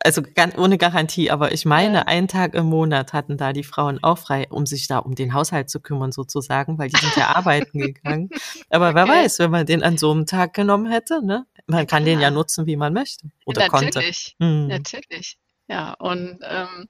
also 0.00 0.22
ganz 0.22 0.56
ohne 0.58 0.78
Garantie, 0.78 1.30
aber 1.30 1.52
ich 1.52 1.64
meine, 1.64 1.98
ja. 1.98 2.02
einen 2.02 2.28
Tag 2.28 2.54
im 2.54 2.66
Monat 2.66 3.12
hatten 3.12 3.36
da 3.36 3.52
die 3.52 3.64
Frauen 3.64 4.02
auch 4.02 4.18
frei, 4.18 4.46
um 4.50 4.66
sich 4.66 4.86
da 4.86 4.98
um 4.98 5.14
den 5.14 5.34
Haushalt 5.34 5.70
zu 5.70 5.80
kümmern 5.80 6.12
sozusagen, 6.12 6.78
weil 6.78 6.88
die 6.90 7.00
sind 7.00 7.16
ja 7.16 7.34
arbeiten 7.34 7.78
gegangen. 7.78 8.30
Aber 8.70 8.88
okay. 8.88 8.96
wer 8.96 9.08
weiß, 9.08 9.38
wenn 9.38 9.50
man 9.50 9.66
den 9.66 9.82
an 9.82 9.96
so 9.96 10.10
einem 10.10 10.26
Tag 10.26 10.54
genommen 10.54 10.90
hätte, 10.90 11.24
ne? 11.24 11.46
Man 11.66 11.86
kann 11.86 12.04
ja. 12.04 12.12
den 12.12 12.20
ja 12.20 12.30
nutzen, 12.30 12.66
wie 12.66 12.76
man 12.76 12.92
möchte 12.92 13.30
oder 13.46 13.68
natürlich, 13.68 13.94
konnte. 13.94 14.44
Hm. 14.44 14.66
Natürlich, 14.68 15.38
ja. 15.68 15.94
Und 15.94 16.38
ähm, 16.42 16.88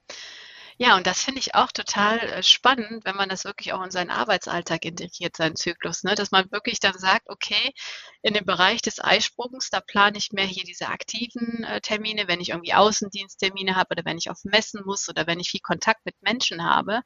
Ja, 0.77 0.95
und 0.97 1.07
das 1.07 1.23
finde 1.23 1.39
ich 1.39 1.55
auch 1.55 1.71
total 1.71 2.19
äh, 2.19 2.43
spannend, 2.43 3.05
wenn 3.05 3.15
man 3.15 3.29
das 3.29 3.45
wirklich 3.45 3.71
auch 3.73 3.81
in 3.83 3.91
seinen 3.91 4.09
Arbeitsalltag 4.09 4.83
integriert, 4.85 5.35
seinen 5.37 5.55
Zyklus, 5.55 6.03
ne? 6.03 6.15
Dass 6.15 6.31
man 6.31 6.51
wirklich 6.51 6.79
dann 6.81 6.97
sagt, 6.97 7.29
okay, 7.29 7.71
in 8.21 8.33
dem 8.33 8.45
Bereich 8.45 8.81
des 8.81 8.99
Eisprungs, 9.03 9.69
da 9.69 9.79
plane 9.81 10.17
ich 10.17 10.31
mehr 10.33 10.45
hier 10.45 10.63
diese 10.65 10.87
aktiven 10.89 11.63
äh, 11.63 11.79
Termine, 11.81 12.27
wenn 12.27 12.41
ich 12.41 12.49
irgendwie 12.49 12.73
Außendiensttermine 12.73 13.75
habe 13.75 13.89
oder 13.91 14.03
wenn 14.05 14.17
ich 14.17 14.29
auf 14.29 14.43
Messen 14.43 14.81
muss 14.85 15.07
oder 15.09 15.27
wenn 15.27 15.39
ich 15.39 15.49
viel 15.51 15.61
Kontakt 15.61 16.05
mit 16.05 16.15
Menschen 16.21 16.63
habe. 16.63 17.01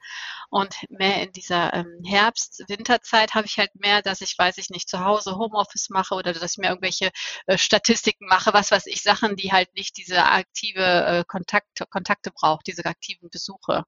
Und 0.49 0.75
mehr 0.89 1.21
in 1.23 1.31
dieser 1.31 1.73
ähm, 1.73 2.01
Herbst-Winterzeit 2.05 3.33
habe 3.35 3.45
ich 3.47 3.57
halt 3.57 3.73
mehr, 3.75 4.01
dass 4.01 4.21
ich, 4.21 4.37
weiß 4.37 4.57
ich 4.57 4.69
nicht, 4.69 4.89
zu 4.89 4.99
Hause 5.03 5.35
Homeoffice 5.37 5.89
mache 5.89 6.15
oder 6.15 6.33
dass 6.33 6.53
ich 6.53 6.57
mir 6.57 6.69
irgendwelche 6.69 7.11
äh, 7.47 7.57
Statistiken 7.57 8.25
mache, 8.27 8.53
was 8.53 8.71
weiß 8.71 8.85
ich, 8.87 9.01
Sachen, 9.01 9.35
die 9.35 9.51
halt 9.51 9.73
nicht 9.75 9.97
diese 9.97 10.23
aktive 10.25 10.81
äh, 10.83 11.23
Kontakt, 11.27 11.67
Kontakte 11.89 12.31
braucht, 12.31 12.67
diese 12.67 12.85
aktiven 12.85 13.29
Besuche 13.29 13.58
Suche. 13.59 13.85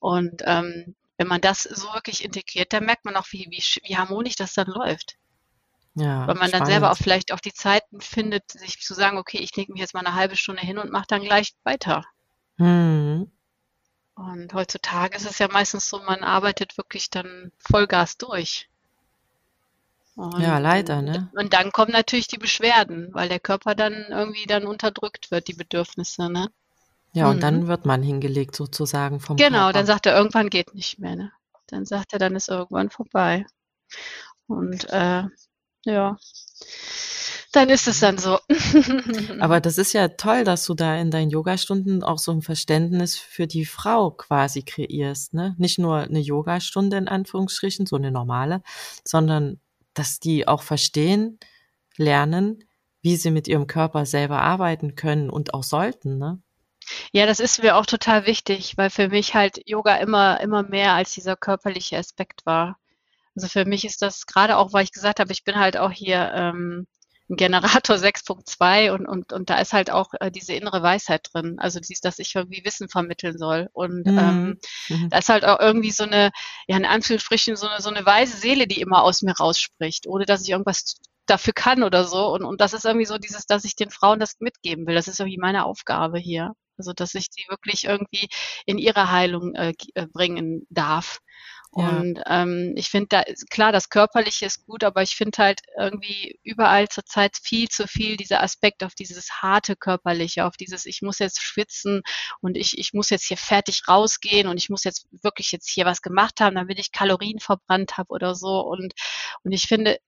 Und 0.00 0.42
ähm, 0.44 0.94
wenn 1.16 1.26
man 1.26 1.40
das 1.40 1.64
so 1.64 1.92
wirklich 1.94 2.24
integriert, 2.24 2.72
dann 2.72 2.84
merkt 2.84 3.04
man 3.04 3.16
auch, 3.16 3.26
wie, 3.30 3.48
wie, 3.50 3.62
wie 3.88 3.96
harmonisch 3.96 4.36
das 4.36 4.54
dann 4.54 4.68
läuft. 4.68 5.16
Ja, 5.94 6.26
Weil 6.26 6.34
man 6.34 6.48
spannend. 6.48 6.54
dann 6.54 6.66
selber 6.66 6.92
auch 6.92 6.96
vielleicht 6.96 7.32
auch 7.32 7.40
die 7.40 7.52
Zeiten 7.52 8.00
findet, 8.00 8.52
sich 8.52 8.80
zu 8.80 8.94
sagen, 8.94 9.18
okay, 9.18 9.38
ich 9.38 9.54
lege 9.56 9.72
mich 9.72 9.80
jetzt 9.80 9.94
mal 9.94 10.06
eine 10.06 10.14
halbe 10.14 10.36
Stunde 10.36 10.62
hin 10.62 10.78
und 10.78 10.92
mache 10.92 11.06
dann 11.08 11.22
gleich 11.22 11.54
weiter. 11.64 12.04
Mhm. 12.56 13.30
Und 14.14 14.54
heutzutage 14.54 15.16
ist 15.16 15.28
es 15.28 15.38
ja 15.38 15.48
meistens 15.48 15.88
so, 15.88 16.00
man 16.00 16.22
arbeitet 16.22 16.76
wirklich 16.76 17.10
dann 17.10 17.52
Vollgas 17.58 18.16
durch. 18.16 18.68
Und, 20.14 20.40
ja, 20.40 20.58
leider, 20.58 21.02
ne? 21.02 21.30
Und 21.36 21.52
dann 21.52 21.70
kommen 21.70 21.92
natürlich 21.92 22.26
die 22.26 22.38
Beschwerden, 22.38 23.14
weil 23.14 23.28
der 23.28 23.38
Körper 23.38 23.76
dann 23.76 24.06
irgendwie 24.10 24.46
dann 24.46 24.66
unterdrückt 24.66 25.30
wird, 25.30 25.46
die 25.46 25.54
Bedürfnisse, 25.54 26.28
ne? 26.28 26.50
Ja, 27.18 27.24
mhm. 27.24 27.30
und 27.32 27.42
dann 27.42 27.66
wird 27.66 27.84
man 27.84 28.00
hingelegt 28.00 28.54
sozusagen 28.54 29.18
vom 29.18 29.36
Genau, 29.36 29.58
Körper. 29.58 29.72
dann 29.72 29.86
sagt 29.86 30.06
er, 30.06 30.16
irgendwann 30.16 30.50
geht 30.50 30.72
nicht 30.74 31.00
mehr. 31.00 31.16
Ne? 31.16 31.32
Dann 31.66 31.84
sagt 31.84 32.12
er, 32.12 32.20
dann 32.20 32.36
ist 32.36 32.48
irgendwann 32.48 32.90
vorbei. 32.90 33.44
Und 34.46 34.88
äh, 34.90 35.24
ja, 35.84 36.16
dann 37.50 37.70
ist 37.70 37.88
es 37.88 37.98
dann 37.98 38.18
so. 38.18 38.38
Aber 39.40 39.60
das 39.60 39.78
ist 39.78 39.94
ja 39.94 40.06
toll, 40.08 40.44
dass 40.44 40.64
du 40.64 40.74
da 40.74 40.96
in 40.96 41.10
deinen 41.10 41.30
Yogastunden 41.30 42.04
auch 42.04 42.18
so 42.18 42.30
ein 42.30 42.42
Verständnis 42.42 43.16
für 43.16 43.48
die 43.48 43.64
Frau 43.64 44.12
quasi 44.12 44.62
kreierst. 44.62 45.34
Ne? 45.34 45.56
Nicht 45.58 45.80
nur 45.80 45.96
eine 45.96 46.20
Yogastunde 46.20 46.98
in 46.98 47.08
Anführungsstrichen, 47.08 47.86
so 47.86 47.96
eine 47.96 48.12
normale, 48.12 48.62
sondern 49.04 49.60
dass 49.92 50.20
die 50.20 50.46
auch 50.46 50.62
verstehen, 50.62 51.40
lernen, 51.96 52.62
wie 53.02 53.16
sie 53.16 53.32
mit 53.32 53.48
ihrem 53.48 53.66
Körper 53.66 54.06
selber 54.06 54.40
arbeiten 54.40 54.94
können 54.94 55.30
und 55.30 55.52
auch 55.52 55.64
sollten. 55.64 56.18
Ne? 56.18 56.40
Ja, 57.12 57.26
das 57.26 57.40
ist 57.40 57.62
mir 57.62 57.76
auch 57.76 57.86
total 57.86 58.26
wichtig, 58.26 58.76
weil 58.76 58.90
für 58.90 59.08
mich 59.08 59.34
halt 59.34 59.60
Yoga 59.66 59.96
immer, 59.96 60.40
immer 60.40 60.62
mehr 60.62 60.92
als 60.92 61.12
dieser 61.12 61.36
körperliche 61.36 61.96
Aspekt 61.96 62.44
war. 62.46 62.78
Also 63.34 63.48
für 63.48 63.64
mich 63.64 63.84
ist 63.84 64.02
das 64.02 64.26
gerade 64.26 64.56
auch, 64.56 64.72
weil 64.72 64.84
ich 64.84 64.92
gesagt 64.92 65.20
habe, 65.20 65.32
ich 65.32 65.44
bin 65.44 65.56
halt 65.56 65.76
auch 65.76 65.92
hier 65.92 66.32
ähm, 66.34 66.86
ein 67.30 67.36
Generator 67.36 67.96
6.2 67.96 68.90
und, 68.92 69.06
und, 69.06 69.32
und 69.32 69.50
da 69.50 69.58
ist 69.58 69.72
halt 69.72 69.90
auch 69.90 70.12
äh, 70.20 70.30
diese 70.30 70.54
innere 70.54 70.82
Weisheit 70.82 71.28
drin. 71.32 71.56
Also 71.58 71.80
dies, 71.80 72.00
dass 72.00 72.18
ich 72.18 72.34
irgendwie 72.34 72.64
Wissen 72.64 72.88
vermitteln 72.88 73.38
soll. 73.38 73.68
Und 73.72 74.06
mhm. 74.06 74.18
ähm, 74.18 74.58
mhm. 74.88 75.10
da 75.10 75.18
ist 75.18 75.28
halt 75.28 75.44
auch 75.44 75.60
irgendwie 75.60 75.90
so 75.90 76.04
eine, 76.04 76.30
ja 76.66 76.76
in 76.76 76.84
Anführungsstrichen, 76.86 77.56
so 77.56 77.68
eine, 77.68 77.80
so 77.80 77.90
eine 77.90 78.04
weise 78.04 78.36
Seele, 78.36 78.66
die 78.66 78.80
immer 78.80 79.02
aus 79.02 79.22
mir 79.22 79.36
rausspricht, 79.36 80.06
ohne 80.06 80.24
dass 80.24 80.42
ich 80.42 80.50
irgendwas 80.50 80.96
dafür 81.26 81.52
kann 81.52 81.82
oder 81.82 82.04
so. 82.04 82.32
Und, 82.32 82.44
und 82.44 82.60
das 82.60 82.72
ist 82.72 82.84
irgendwie 82.84 83.06
so 83.06 83.18
dieses, 83.18 83.46
dass 83.46 83.64
ich 83.64 83.76
den 83.76 83.90
Frauen 83.90 84.20
das 84.20 84.36
mitgeben 84.40 84.86
will. 84.86 84.94
Das 84.94 85.08
ist 85.08 85.20
irgendwie 85.20 85.38
meine 85.38 85.64
Aufgabe 85.64 86.18
hier. 86.18 86.54
Also 86.78 86.92
dass 86.92 87.14
ich 87.14 87.30
die 87.30 87.46
wirklich 87.48 87.84
irgendwie 87.84 88.28
in 88.66 88.78
ihre 88.78 89.10
Heilung 89.10 89.54
äh, 89.54 89.74
äh 89.94 90.06
bringen 90.06 90.66
darf. 90.70 91.20
Ja. 91.76 91.88
Und 91.90 92.20
ähm, 92.26 92.72
ich 92.76 92.88
finde 92.88 93.08
da 93.10 93.24
klar, 93.50 93.72
das 93.72 93.90
Körperliche 93.90 94.46
ist 94.46 94.64
gut, 94.66 94.84
aber 94.84 95.02
ich 95.02 95.16
finde 95.16 95.38
halt 95.38 95.60
irgendwie 95.76 96.38
überall 96.42 96.88
zurzeit 96.88 97.36
viel 97.36 97.68
zu 97.68 97.86
viel 97.86 98.16
dieser 98.16 98.42
Aspekt 98.42 98.82
auf 98.82 98.94
dieses 98.94 99.42
harte 99.42 99.76
Körperliche, 99.76 100.46
auf 100.46 100.56
dieses, 100.56 100.86
ich 100.86 101.02
muss 101.02 101.18
jetzt 101.18 101.42
schwitzen 101.42 102.02
und 102.40 102.56
ich, 102.56 102.78
ich 102.78 102.94
muss 102.94 103.10
jetzt 103.10 103.26
hier 103.26 103.36
fertig 103.36 103.82
rausgehen 103.86 104.48
und 104.48 104.56
ich 104.56 104.70
muss 104.70 104.84
jetzt 104.84 105.08
wirklich 105.22 105.52
jetzt 105.52 105.68
hier 105.68 105.84
was 105.84 106.00
gemacht 106.00 106.40
haben, 106.40 106.56
damit 106.56 106.78
ich 106.78 106.90
Kalorien 106.90 107.38
verbrannt 107.38 107.98
habe 107.98 108.08
oder 108.10 108.34
so. 108.34 108.60
Und, 108.60 108.94
und 109.42 109.52
ich 109.52 109.64
finde, 109.68 109.98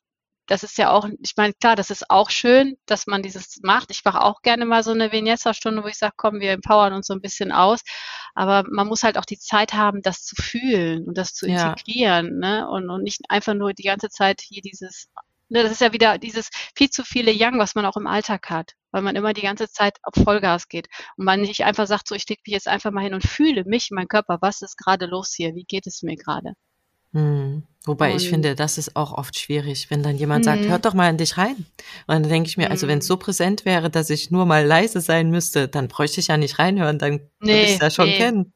das 0.50 0.64
ist 0.64 0.78
ja 0.78 0.90
auch, 0.90 1.08
ich 1.22 1.36
meine, 1.36 1.54
klar, 1.54 1.76
das 1.76 1.90
ist 1.90 2.10
auch 2.10 2.28
schön, 2.28 2.76
dass 2.86 3.06
man 3.06 3.22
dieses 3.22 3.60
macht. 3.62 3.92
Ich 3.92 4.04
mache 4.04 4.20
auch 4.20 4.42
gerne 4.42 4.66
mal 4.66 4.82
so 4.82 4.90
eine 4.90 5.12
Vignetta-Stunde, 5.12 5.84
wo 5.84 5.86
ich 5.86 5.96
sage, 5.96 6.14
komm, 6.16 6.40
wir 6.40 6.50
empowern 6.50 6.92
uns 6.92 7.06
so 7.06 7.14
ein 7.14 7.20
bisschen 7.20 7.52
aus. 7.52 7.82
Aber 8.34 8.64
man 8.68 8.88
muss 8.88 9.04
halt 9.04 9.16
auch 9.16 9.24
die 9.24 9.38
Zeit 9.38 9.74
haben, 9.74 10.02
das 10.02 10.24
zu 10.24 10.34
fühlen 10.34 11.06
und 11.06 11.16
das 11.16 11.34
zu 11.34 11.46
integrieren, 11.46 12.42
ja. 12.42 12.62
ne? 12.62 12.68
Und, 12.68 12.90
und 12.90 13.04
nicht 13.04 13.20
einfach 13.28 13.54
nur 13.54 13.74
die 13.74 13.84
ganze 13.84 14.08
Zeit 14.08 14.40
hier 14.40 14.60
dieses, 14.60 15.08
ne, 15.50 15.62
das 15.62 15.70
ist 15.70 15.82
ja 15.82 15.92
wieder 15.92 16.18
dieses 16.18 16.50
viel 16.74 16.90
zu 16.90 17.04
viele 17.04 17.30
Yang, 17.30 17.60
was 17.60 17.76
man 17.76 17.86
auch 17.86 17.96
im 17.96 18.08
Alltag 18.08 18.50
hat, 18.50 18.72
weil 18.90 19.02
man 19.02 19.14
immer 19.14 19.34
die 19.34 19.42
ganze 19.42 19.70
Zeit 19.70 19.98
auf 20.02 20.14
Vollgas 20.20 20.66
geht 20.66 20.88
und 21.16 21.26
man 21.26 21.42
nicht 21.42 21.64
einfach 21.64 21.86
sagt, 21.86 22.08
so, 22.08 22.16
ich 22.16 22.28
leg 22.28 22.40
mich 22.44 22.54
jetzt 22.54 22.66
einfach 22.66 22.90
mal 22.90 23.04
hin 23.04 23.14
und 23.14 23.22
fühle 23.22 23.62
mich, 23.66 23.90
mein 23.92 24.08
Körper, 24.08 24.38
was 24.40 24.62
ist 24.62 24.76
gerade 24.76 25.06
los 25.06 25.32
hier, 25.32 25.54
wie 25.54 25.64
geht 25.64 25.86
es 25.86 26.02
mir 26.02 26.16
gerade? 26.16 26.54
Mhm. 27.12 27.68
Wobei 27.86 28.14
ich 28.14 28.28
finde, 28.28 28.54
das 28.54 28.76
ist 28.76 28.94
auch 28.94 29.12
oft 29.12 29.38
schwierig, 29.38 29.90
wenn 29.90 30.02
dann 30.02 30.16
jemand 30.16 30.44
sagt, 30.44 30.62
mhm. 30.62 30.68
hört 30.68 30.84
doch 30.84 30.92
mal 30.92 31.08
in 31.08 31.16
dich 31.16 31.38
rein. 31.38 31.56
Und 31.56 31.66
dann 32.08 32.28
denke 32.28 32.48
ich 32.48 32.58
mir, 32.58 32.70
also 32.70 32.86
wenn 32.88 32.98
es 32.98 33.06
so 33.06 33.16
mhm. 33.16 33.20
präsent 33.20 33.64
wäre, 33.64 33.88
dass 33.88 34.10
ich 34.10 34.30
nur 34.30 34.44
mal 34.44 34.66
leise 34.66 35.00
sein 35.00 35.30
müsste, 35.30 35.66
dann 35.66 35.88
bräuchte 35.88 36.20
ich 36.20 36.26
ja 36.26 36.36
nicht 36.36 36.58
reinhören, 36.58 36.98
dann 36.98 37.20
würde 37.38 37.62
ich 37.62 37.72
es 37.72 37.78
ja 37.78 37.90
schon 37.90 38.06
nee. 38.06 38.18
kennen. 38.18 38.52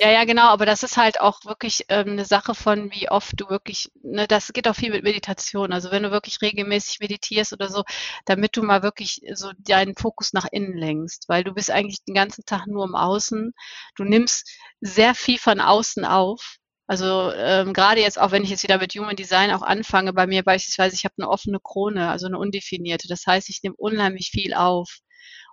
Ja, 0.00 0.10
ja, 0.10 0.24
genau, 0.24 0.48
aber 0.48 0.66
das 0.66 0.82
ist 0.82 0.96
halt 0.96 1.20
auch 1.20 1.44
wirklich 1.44 1.84
ähm, 1.88 2.10
eine 2.10 2.24
Sache 2.24 2.54
von, 2.54 2.92
wie 2.92 3.08
oft 3.10 3.40
du 3.40 3.48
wirklich, 3.48 3.90
ne, 4.02 4.26
das 4.26 4.52
geht 4.52 4.68
auch 4.68 4.74
viel 4.74 4.90
mit 4.90 5.04
Meditation. 5.04 5.72
Also 5.72 5.90
wenn 5.90 6.02
du 6.02 6.10
wirklich 6.10 6.40
regelmäßig 6.40 7.00
meditierst 7.00 7.52
oder 7.52 7.68
so, 7.68 7.84
damit 8.24 8.56
du 8.56 8.62
mal 8.62 8.82
wirklich 8.82 9.22
so 9.34 9.50
deinen 9.58 9.96
Fokus 9.96 10.32
nach 10.32 10.46
innen 10.50 10.76
lenkst, 10.76 11.28
weil 11.28 11.44
du 11.44 11.52
bist 11.52 11.70
eigentlich 11.70 12.04
den 12.04 12.14
ganzen 12.14 12.44
Tag 12.44 12.66
nur 12.66 12.84
im 12.84 12.94
Außen. 12.94 13.52
Du 13.96 14.04
nimmst 14.04 14.50
sehr 14.80 15.14
viel 15.14 15.38
von 15.38 15.60
außen 15.60 16.04
auf 16.04 16.57
also 16.88 17.30
ähm, 17.34 17.74
gerade 17.74 18.00
jetzt 18.00 18.18
auch, 18.18 18.30
wenn 18.30 18.44
ich 18.44 18.48
jetzt 18.50 18.62
wieder 18.62 18.78
mit 18.78 18.94
Human 18.94 19.14
Design 19.14 19.50
auch 19.50 19.60
anfange, 19.60 20.14
bei 20.14 20.26
mir 20.26 20.42
beispielsweise, 20.42 20.94
ich 20.96 21.04
habe 21.04 21.14
eine 21.18 21.28
offene 21.28 21.60
Krone, 21.62 22.08
also 22.08 22.26
eine 22.26 22.38
undefinierte. 22.38 23.08
Das 23.08 23.26
heißt, 23.26 23.50
ich 23.50 23.62
nehme 23.62 23.76
unheimlich 23.76 24.30
viel 24.30 24.54
auf. 24.54 25.00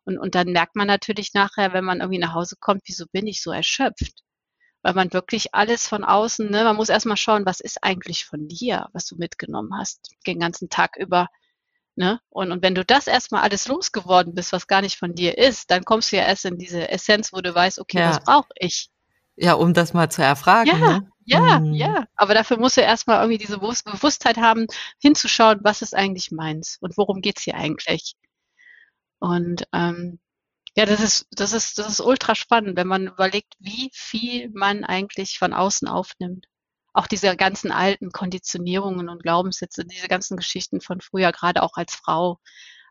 Und, 0.06 0.18
und 0.18 0.34
dann 0.34 0.48
merkt 0.54 0.78
man 0.78 0.88
natürlich 0.88 1.34
nachher, 1.34 1.74
wenn 1.74 1.84
man 1.84 2.00
irgendwie 2.00 2.20
nach 2.20 2.34
Hause 2.34 2.56
kommt, 2.58 2.84
wieso 2.86 3.06
bin 3.12 3.28
ich 3.28 3.44
so 3.44 3.52
erschöpft? 3.52 4.24
Weil 4.82 4.94
man 4.94 5.12
wirklich 5.12 5.54
alles 5.54 5.90
von 5.90 6.06
außen, 6.06 6.50
ne, 6.50 6.64
man 6.64 6.78
muss 6.78 6.88
erstmal 6.88 7.18
schauen, 7.18 7.46
was 7.46 7.60
ist 7.60 7.84
eigentlich 7.84 8.24
von 8.24 8.48
dir, 8.48 8.88
was 8.94 9.06
du 9.06 9.18
mitgenommen 9.18 9.72
hast, 9.78 10.16
den 10.26 10.40
ganzen 10.40 10.70
Tag 10.70 10.96
über. 10.96 11.28
Ne? 11.98 12.22
Und, 12.30 12.54
und 12.54 12.64
wenn 12.64 12.76
du 12.76 12.86
das 12.86 13.08
erstmal 13.08 13.42
alles 13.42 13.68
losgeworden 13.68 14.36
bist, 14.36 14.54
was 14.54 14.68
gar 14.68 14.82
nicht 14.82 14.98
von 14.98 15.16
dir 15.16 15.38
ist, 15.38 15.70
dann 15.70 15.84
kommst 15.84 16.14
du 16.14 16.16
ja 16.16 16.24
erst 16.24 16.46
in 16.46 16.58
diese 16.58 16.88
Essenz, 16.88 17.34
wo 17.34 17.42
du 17.42 17.54
weißt, 17.54 17.80
okay, 17.80 18.00
ja. 18.00 18.10
was 18.12 18.24
brauche 18.24 18.54
ich? 18.58 18.90
Ja, 19.38 19.54
um 19.54 19.74
das 19.74 19.94
mal 19.94 20.10
zu 20.10 20.24
erfragen. 20.24 20.70
Ja, 20.70 20.78
ne? 20.78 21.12
ja, 21.26 21.60
mhm. 21.60 21.74
ja. 21.74 22.06
Aber 22.16 22.34
dafür 22.34 22.58
musst 22.58 22.78
du 22.78 22.82
erstmal 22.82 23.20
irgendwie 23.20 23.38
diese 23.38 23.60
Bewusstheit 23.60 24.38
haben, 24.38 24.68
hinzuschauen, 25.00 25.60
was 25.64 25.82
ist 25.82 25.96
eigentlich 25.96 26.32
meins 26.32 26.78
und 26.80 26.98
worum 26.98 27.22
geht's 27.22 27.44
hier 27.44 27.56
eigentlich. 27.56 28.16
Und 29.20 29.68
ähm, 29.74 30.20
ja, 30.76 30.86
das 30.86 31.00
ist, 31.00 31.28
das 31.32 31.54
ist, 31.54 31.80
das 31.80 31.88
ist 31.88 32.02
ultra 32.02 32.36
spannend, 32.36 32.78
wenn 32.78 32.88
man 32.88 33.08
überlegt, 33.08 33.56
wie 33.60 33.90
viel 33.94 34.50
man 34.54 34.84
eigentlich 34.84 35.38
von 35.40 35.54
außen 35.54 35.88
aufnimmt. 35.88 36.48
Auch 36.94 37.08
diese 37.08 37.36
ganzen 37.36 37.72
alten 37.72 38.12
Konditionierungen 38.12 39.10
und 39.10 39.24
Glaubenssätze, 39.24 39.86
diese 39.86 40.08
ganzen 40.08 40.38
Geschichten 40.38 40.82
von 40.82 41.02
früher, 41.02 41.32
gerade 41.32 41.64
auch 41.64 41.76
als 41.76 41.96
Frau 41.96 42.40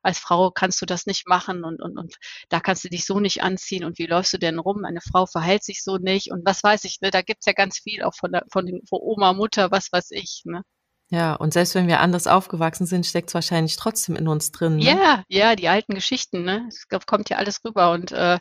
als 0.04 0.18
Frau 0.18 0.50
kannst 0.50 0.80
du 0.82 0.86
das 0.86 1.06
nicht 1.06 1.26
machen 1.28 1.64
und, 1.64 1.80
und, 1.80 1.98
und 1.98 2.16
da 2.48 2.60
kannst 2.60 2.84
du 2.84 2.88
dich 2.88 3.04
so 3.06 3.20
nicht 3.20 3.42
anziehen 3.42 3.84
und 3.84 3.98
wie 3.98 4.06
läufst 4.06 4.32
du 4.32 4.38
denn 4.38 4.58
rum? 4.58 4.84
Eine 4.84 5.00
Frau 5.00 5.26
verhält 5.26 5.64
sich 5.64 5.82
so 5.82 5.96
nicht 5.96 6.30
und 6.30 6.44
was 6.44 6.62
weiß 6.62 6.84
ich, 6.84 7.00
ne? 7.00 7.10
Da 7.10 7.22
gibt's 7.22 7.46
ja 7.46 7.52
ganz 7.52 7.78
viel 7.78 8.02
auch 8.02 8.14
von, 8.14 8.32
der, 8.32 8.44
von, 8.52 8.66
den, 8.66 8.80
von 8.86 9.00
Oma, 9.02 9.32
Mutter, 9.32 9.70
was 9.70 9.90
weiß 9.92 10.10
ich, 10.12 10.42
ne? 10.44 10.62
Ja, 11.10 11.34
und 11.34 11.52
selbst 11.52 11.74
wenn 11.74 11.86
wir 11.86 12.00
anders 12.00 12.26
aufgewachsen 12.26 12.86
sind, 12.86 13.06
steckt's 13.06 13.34
wahrscheinlich 13.34 13.76
trotzdem 13.76 14.16
in 14.16 14.26
uns 14.26 14.50
drin. 14.52 14.76
Ne? 14.76 14.84
Ja, 14.84 15.22
ja, 15.28 15.54
die 15.54 15.68
alten 15.68 15.94
Geschichten, 15.94 16.44
ne? 16.44 16.66
Es 16.68 16.86
kommt 17.06 17.28
ja 17.28 17.36
alles 17.36 17.62
rüber. 17.64 17.92
Und 17.92 18.12
äh, 18.12 18.38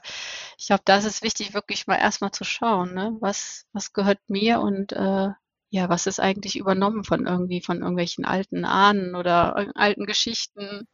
ich 0.58 0.68
glaube, 0.68 0.82
das 0.86 1.06
ist 1.06 1.24
wichtig, 1.24 1.54
wirklich 1.54 1.88
mal 1.88 1.98
erstmal 1.98 2.32
zu 2.32 2.44
schauen, 2.46 2.94
ne? 2.94 3.16
Was, 3.20 3.66
was 3.74 3.92
gehört 3.92 4.20
mir 4.28 4.60
und 4.62 4.94
äh, 4.94 5.30
ja, 5.70 5.90
was 5.90 6.06
ist 6.08 6.20
eigentlich 6.20 6.56
übernommen 6.56 7.04
von 7.04 7.26
irgendwie, 7.26 7.62
von 7.62 7.80
irgendwelchen 7.80 8.26
alten 8.26 8.64
Ahnen 8.64 9.16
oder 9.16 9.72
alten 9.76 10.06
Geschichten. 10.06 10.88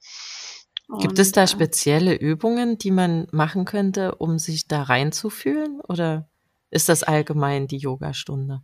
Gibt 0.97 1.19
es 1.19 1.31
da 1.31 1.45
spezielle 1.45 2.15
Übungen, 2.15 2.79
die 2.79 2.89
man 2.89 3.27
machen 3.31 3.65
könnte, 3.65 4.15
um 4.15 4.39
sich 4.39 4.67
da 4.67 4.83
reinzufühlen? 4.83 5.81
Oder 5.81 6.27
ist 6.71 6.89
das 6.89 7.03
allgemein 7.03 7.67
die 7.67 7.77
Yogastunde? 7.77 8.61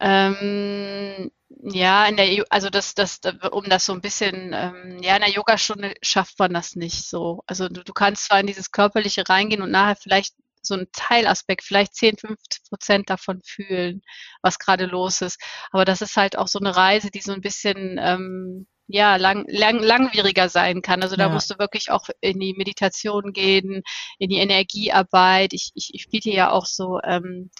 Ähm, 0.00 1.30
ja, 1.62 2.06
in 2.06 2.16
der, 2.16 2.44
also 2.48 2.70
das, 2.70 2.94
das, 2.94 3.20
um 3.50 3.64
das 3.64 3.84
so 3.84 3.92
ein 3.92 4.00
bisschen, 4.00 4.52
ähm, 4.54 4.98
ja, 5.02 5.16
in 5.16 5.22
der 5.22 5.30
Yogastunde 5.30 5.94
schafft 6.02 6.38
man 6.38 6.54
das 6.54 6.76
nicht 6.76 7.06
so. 7.06 7.42
Also 7.46 7.68
du, 7.68 7.84
du 7.84 7.92
kannst 7.92 8.24
zwar 8.26 8.40
in 8.40 8.46
dieses 8.46 8.70
Körperliche 8.70 9.28
reingehen 9.28 9.62
und 9.62 9.70
nachher 9.70 9.96
vielleicht 9.96 10.34
so 10.62 10.74
ein 10.74 10.86
Teilaspekt, 10.92 11.62
vielleicht 11.62 11.94
10, 11.94 12.16
50 12.18 12.64
Prozent 12.68 13.10
davon 13.10 13.40
fühlen, 13.44 14.02
was 14.42 14.58
gerade 14.58 14.86
los 14.86 15.20
ist. 15.20 15.40
Aber 15.72 15.84
das 15.84 16.00
ist 16.00 16.16
halt 16.16 16.38
auch 16.38 16.48
so 16.48 16.58
eine 16.58 16.74
Reise, 16.74 17.10
die 17.10 17.20
so 17.20 17.32
ein 17.32 17.40
bisschen 17.40 17.98
ähm, 18.00 18.66
ja, 18.86 19.16
lang, 19.16 19.44
lang, 19.48 19.82
langwieriger 19.82 20.48
sein 20.48 20.82
kann. 20.82 21.02
Also 21.02 21.16
da 21.16 21.26
ja. 21.26 21.32
musst 21.32 21.50
du 21.50 21.58
wirklich 21.58 21.90
auch 21.90 22.08
in 22.20 22.40
die 22.40 22.54
Meditation 22.54 23.32
gehen, 23.32 23.82
in 24.18 24.28
die 24.28 24.38
Energiearbeit. 24.38 25.52
Ich, 25.52 25.70
ich, 25.74 25.90
ich 25.94 26.10
biete 26.10 26.30
ja 26.30 26.50
auch 26.50 26.66
so 26.66 27.00
ähm, 27.02 27.50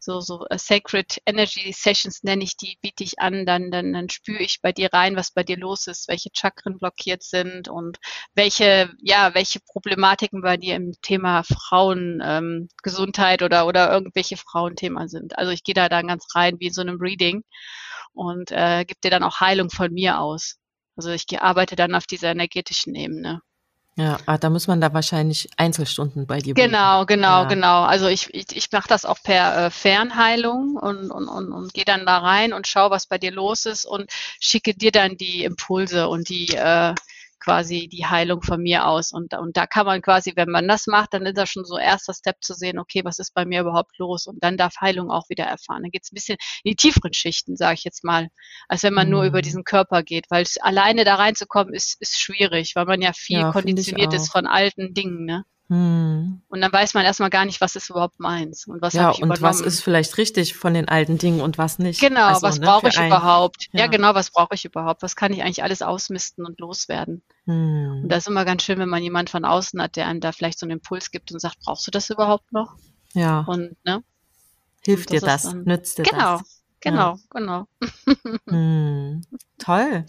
so, 0.00 0.20
so 0.20 0.40
uh, 0.50 0.56
Sacred 0.56 1.20
Energy 1.26 1.72
Sessions 1.72 2.22
nenne 2.22 2.42
ich 2.42 2.56
die, 2.56 2.78
biete 2.80 3.04
ich 3.04 3.18
an, 3.20 3.44
dann, 3.46 3.70
dann, 3.70 3.92
dann 3.92 4.08
spüre 4.08 4.42
ich 4.42 4.60
bei 4.62 4.72
dir 4.72 4.88
rein, 4.92 5.14
was 5.14 5.30
bei 5.30 5.44
dir 5.44 5.58
los 5.58 5.86
ist, 5.86 6.08
welche 6.08 6.30
Chakren 6.32 6.78
blockiert 6.78 7.22
sind 7.22 7.68
und 7.68 7.98
welche, 8.34 8.90
ja, 9.02 9.34
welche 9.34 9.60
Problematiken 9.60 10.40
bei 10.42 10.56
dir 10.56 10.74
im 10.76 10.94
Thema 11.02 11.42
Frauengesundheit 11.44 13.42
ähm, 13.42 13.46
oder, 13.46 13.66
oder 13.66 13.92
irgendwelche 13.92 14.36
Frauenthema 14.38 15.06
sind. 15.08 15.38
Also 15.38 15.52
ich 15.52 15.62
gehe 15.62 15.74
da 15.74 15.88
dann 15.88 16.08
ganz 16.08 16.26
rein 16.34 16.58
wie 16.58 16.68
in 16.68 16.72
so 16.72 16.80
einem 16.80 16.98
Reading 16.98 17.44
und 18.12 18.50
äh, 18.52 18.84
gebe 18.86 19.00
dir 19.04 19.10
dann 19.10 19.22
auch 19.22 19.40
Heilung 19.40 19.70
von 19.70 19.92
mir 19.92 20.18
aus. 20.20 20.59
Also 21.00 21.12
ich 21.12 21.40
arbeite 21.40 21.76
dann 21.76 21.94
auf 21.94 22.06
dieser 22.06 22.30
energetischen 22.30 22.94
Ebene. 22.94 23.40
Ja, 23.96 24.18
ah, 24.26 24.36
da 24.36 24.50
muss 24.50 24.66
man 24.66 24.82
da 24.82 24.92
wahrscheinlich 24.92 25.48
Einzelstunden 25.56 26.26
bei 26.26 26.40
dir 26.40 26.52
Genau, 26.52 27.06
genau, 27.06 27.42
ja. 27.42 27.44
genau. 27.44 27.82
Also 27.84 28.06
ich, 28.08 28.28
ich, 28.34 28.54
ich 28.54 28.70
mache 28.70 28.86
das 28.86 29.06
auch 29.06 29.16
per 29.22 29.66
äh, 29.66 29.70
Fernheilung 29.70 30.76
und, 30.76 31.10
und, 31.10 31.26
und, 31.26 31.52
und 31.52 31.72
gehe 31.72 31.86
dann 31.86 32.04
da 32.04 32.18
rein 32.18 32.52
und 32.52 32.66
schaue, 32.66 32.90
was 32.90 33.06
bei 33.06 33.16
dir 33.16 33.32
los 33.32 33.64
ist 33.64 33.86
und 33.86 34.10
schicke 34.40 34.74
dir 34.74 34.92
dann 34.92 35.16
die 35.16 35.42
Impulse 35.42 36.06
und 36.06 36.28
die 36.28 36.48
äh, 36.48 36.94
quasi 37.40 37.88
die 37.88 38.06
Heilung 38.06 38.42
von 38.42 38.62
mir 38.62 38.86
aus. 38.86 39.12
Und, 39.12 39.34
und 39.34 39.56
da 39.56 39.66
kann 39.66 39.86
man 39.86 40.02
quasi, 40.02 40.32
wenn 40.36 40.50
man 40.50 40.68
das 40.68 40.86
macht, 40.86 41.14
dann 41.14 41.26
ist 41.26 41.36
das 41.36 41.50
schon 41.50 41.64
so 41.64 41.78
erster 41.78 42.14
Step 42.14 42.36
zu 42.40 42.54
sehen, 42.54 42.78
okay, 42.78 43.02
was 43.04 43.18
ist 43.18 43.34
bei 43.34 43.44
mir 43.44 43.62
überhaupt 43.62 43.98
los? 43.98 44.26
Und 44.26 44.42
dann 44.44 44.56
darf 44.56 44.74
Heilung 44.80 45.10
auch 45.10 45.28
wieder 45.28 45.44
erfahren. 45.44 45.82
Dann 45.82 45.90
geht 45.90 46.04
es 46.04 46.12
ein 46.12 46.14
bisschen 46.14 46.38
in 46.62 46.70
die 46.70 46.76
tieferen 46.76 47.12
Schichten, 47.12 47.56
sage 47.56 47.74
ich 47.74 47.84
jetzt 47.84 48.04
mal, 48.04 48.28
als 48.68 48.82
wenn 48.82 48.94
man 48.94 49.08
mhm. 49.08 49.12
nur 49.12 49.24
über 49.24 49.38
mhm. 49.38 49.42
diesen 49.42 49.64
Körper 49.64 50.02
geht. 50.02 50.26
Weil 50.30 50.44
alleine 50.60 51.04
da 51.04 51.16
reinzukommen, 51.16 51.74
ist, 51.74 52.00
ist 52.00 52.20
schwierig, 52.20 52.72
weil 52.76 52.86
man 52.86 53.02
ja 53.02 53.12
viel 53.12 53.40
ja, 53.40 53.52
konditioniert 53.52 54.12
ist 54.12 54.30
von 54.30 54.46
alten 54.46 54.94
Dingen. 54.94 55.24
Ne? 55.24 55.44
Hm. 55.70 56.42
Und 56.48 56.60
dann 56.60 56.72
weiß 56.72 56.94
man 56.94 57.04
erstmal 57.04 57.30
gar 57.30 57.44
nicht, 57.44 57.60
was 57.60 57.76
ist 57.76 57.90
überhaupt 57.90 58.18
meins 58.18 58.66
und 58.66 58.82
was 58.82 58.92
ja, 58.92 59.12
ich 59.12 59.22
und 59.22 59.40
was 59.40 59.60
ist 59.60 59.82
vielleicht 59.82 60.18
richtig 60.18 60.54
von 60.54 60.74
den 60.74 60.88
alten 60.88 61.16
Dingen 61.16 61.40
und 61.40 61.58
was 61.58 61.78
nicht. 61.78 62.00
Genau, 62.00 62.26
also, 62.26 62.42
was 62.42 62.58
ne, 62.58 62.66
brauche 62.66 62.88
ich 62.88 62.98
überhaupt? 62.98 63.68
Ja. 63.70 63.82
ja. 63.82 63.86
genau, 63.86 64.12
was 64.16 64.32
brauche 64.32 64.56
ich 64.56 64.64
überhaupt? 64.64 65.02
Was 65.02 65.14
kann 65.14 65.32
ich 65.32 65.44
eigentlich 65.44 65.62
alles 65.62 65.82
ausmisten 65.82 66.44
und 66.44 66.58
loswerden? 66.58 67.22
Hm. 67.44 68.00
Und 68.02 68.08
das 68.08 68.24
ist 68.24 68.26
immer 68.26 68.44
ganz 68.44 68.64
schön, 68.64 68.80
wenn 68.80 68.88
man 68.88 69.00
jemand 69.00 69.30
von 69.30 69.44
außen 69.44 69.80
hat, 69.80 69.94
der 69.94 70.08
einem 70.08 70.18
da 70.18 70.32
vielleicht 70.32 70.58
so 70.58 70.66
einen 70.66 70.72
Impuls 70.72 71.12
gibt 71.12 71.30
und 71.30 71.38
sagt, 71.38 71.60
brauchst 71.64 71.86
du 71.86 71.92
das 71.92 72.10
überhaupt 72.10 72.52
noch? 72.52 72.74
Ja. 73.12 73.44
Und 73.46 73.76
ne? 73.84 74.02
Hilft 74.80 75.12
dir 75.12 75.20
das? 75.20 75.44
Dann, 75.44 75.62
nützt 75.62 75.98
dir 75.98 76.02
genau, 76.02 76.38
das? 76.38 76.62
Genau, 76.80 77.10
ja. 77.12 77.18
genau, 77.30 77.66
genau. 78.08 78.26
hm. 78.48 79.22
Toll. 79.58 80.04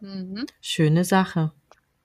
Mhm. 0.00 0.46
Schöne 0.62 1.04
Sache. 1.04 1.52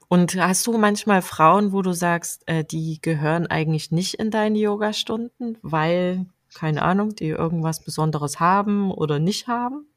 Und 0.07 0.35
hast 0.35 0.67
du 0.67 0.77
manchmal 0.77 1.21
Frauen, 1.21 1.71
wo 1.71 1.81
du 1.81 1.93
sagst, 1.93 2.47
äh, 2.47 2.63
die 2.63 2.99
gehören 3.01 3.47
eigentlich 3.47 3.91
nicht 3.91 4.15
in 4.15 4.31
deine 4.31 4.57
Yoga-Stunden, 4.57 5.57
weil, 5.61 6.25
keine 6.53 6.81
Ahnung, 6.83 7.15
die 7.15 7.29
irgendwas 7.29 7.83
Besonderes 7.83 8.39
haben 8.39 8.91
oder 8.91 9.19
nicht 9.19 9.47
haben? 9.47 9.87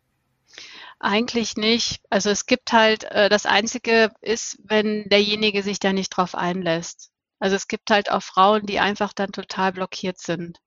Eigentlich 1.00 1.56
nicht. 1.56 2.00
Also 2.10 2.30
es 2.30 2.46
gibt 2.46 2.72
halt, 2.72 3.04
äh, 3.04 3.28
das 3.28 3.46
Einzige 3.46 4.10
ist, 4.20 4.58
wenn 4.64 5.08
derjenige 5.08 5.62
sich 5.62 5.78
da 5.78 5.92
nicht 5.92 6.10
drauf 6.10 6.34
einlässt. 6.34 7.10
Also 7.38 7.54
es 7.54 7.68
gibt 7.68 7.90
halt 7.90 8.10
auch 8.10 8.22
Frauen, 8.22 8.66
die 8.66 8.80
einfach 8.80 9.12
dann 9.12 9.30
total 9.30 9.72
blockiert 9.72 10.18
sind. 10.18 10.58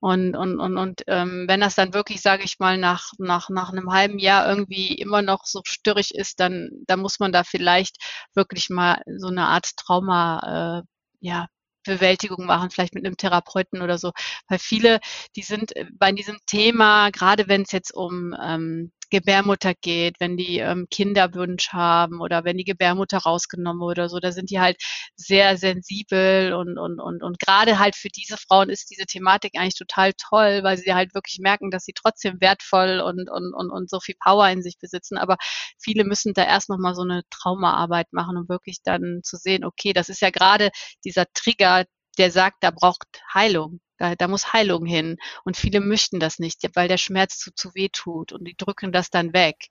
Und, 0.00 0.36
und, 0.36 0.60
und, 0.60 0.76
und 0.78 1.02
ähm, 1.08 1.46
wenn 1.48 1.60
das 1.60 1.74
dann 1.74 1.92
wirklich, 1.92 2.20
sage 2.20 2.44
ich 2.44 2.58
mal, 2.60 2.78
nach, 2.78 3.10
nach, 3.18 3.50
nach 3.50 3.70
einem 3.72 3.90
halben 3.92 4.18
Jahr 4.20 4.48
irgendwie 4.48 4.94
immer 4.94 5.22
noch 5.22 5.44
so 5.44 5.60
störrig 5.66 6.14
ist, 6.14 6.38
dann, 6.40 6.70
dann 6.86 7.00
muss 7.00 7.18
man 7.18 7.32
da 7.32 7.42
vielleicht 7.44 7.96
wirklich 8.34 8.70
mal 8.70 9.02
so 9.16 9.28
eine 9.28 9.46
Art 9.46 9.76
Trauma, 9.76 10.82
äh, 10.82 10.86
ja, 11.20 11.48
Bewältigung 11.84 12.46
machen, 12.46 12.70
vielleicht 12.70 12.94
mit 12.94 13.04
einem 13.06 13.16
Therapeuten 13.16 13.82
oder 13.82 13.98
so. 13.98 14.12
Weil 14.48 14.58
viele, 14.58 15.00
die 15.36 15.42
sind 15.42 15.72
bei 15.98 16.12
diesem 16.12 16.38
Thema, 16.46 17.10
gerade 17.10 17.48
wenn 17.48 17.62
es 17.62 17.72
jetzt 17.72 17.92
um 17.94 18.34
ähm, 18.40 18.92
Gebärmutter 19.10 19.74
geht, 19.74 20.20
wenn 20.20 20.36
die 20.36 20.58
ähm, 20.58 20.86
Kinderwunsch 20.90 21.70
haben 21.72 22.20
oder 22.20 22.44
wenn 22.44 22.56
die 22.56 22.64
Gebärmutter 22.64 23.18
rausgenommen 23.18 23.80
wurde 23.80 24.02
oder 24.02 24.08
so, 24.08 24.18
da 24.20 24.32
sind 24.32 24.50
die 24.50 24.60
halt 24.60 24.76
sehr 25.16 25.56
sensibel 25.56 26.52
und, 26.54 26.78
und, 26.78 27.00
und, 27.00 27.22
und 27.22 27.38
gerade 27.38 27.78
halt 27.78 27.96
für 27.96 28.08
diese 28.08 28.36
Frauen 28.36 28.70
ist 28.70 28.90
diese 28.90 29.06
Thematik 29.06 29.52
eigentlich 29.56 29.76
total 29.76 30.12
toll, 30.14 30.62
weil 30.62 30.76
sie 30.78 30.94
halt 30.94 31.14
wirklich 31.14 31.38
merken, 31.40 31.70
dass 31.70 31.84
sie 31.84 31.92
trotzdem 31.94 32.40
wertvoll 32.40 33.00
und, 33.00 33.28
und, 33.30 33.54
und, 33.54 33.70
und 33.70 33.90
so 33.90 34.00
viel 34.00 34.14
Power 34.22 34.48
in 34.48 34.62
sich 34.62 34.78
besitzen. 34.78 35.18
Aber 35.18 35.36
viele 35.78 36.04
müssen 36.04 36.34
da 36.34 36.44
erst 36.44 36.68
nochmal 36.68 36.94
so 36.94 37.02
eine 37.02 37.22
Traumaarbeit 37.30 38.12
machen, 38.12 38.36
um 38.36 38.48
wirklich 38.48 38.78
dann 38.82 39.20
zu 39.22 39.36
sehen, 39.36 39.64
okay, 39.64 39.92
das 39.92 40.08
ist 40.08 40.20
ja 40.20 40.30
gerade 40.30 40.70
dieser 41.04 41.26
Trigger, 41.34 41.84
der 42.18 42.30
sagt, 42.30 42.58
da 42.62 42.70
braucht 42.70 43.06
Heilung. 43.32 43.80
Da, 43.98 44.14
da 44.14 44.28
muss 44.28 44.52
Heilung 44.52 44.86
hin. 44.86 45.18
Und 45.44 45.56
viele 45.56 45.80
möchten 45.80 46.20
das 46.20 46.38
nicht, 46.38 46.62
weil 46.74 46.88
der 46.88 46.96
Schmerz 46.98 47.38
zu, 47.38 47.52
zu 47.52 47.74
weh 47.74 47.88
tut 47.92 48.32
und 48.32 48.44
die 48.44 48.56
drücken 48.56 48.92
das 48.92 49.10
dann 49.10 49.32
weg. 49.32 49.68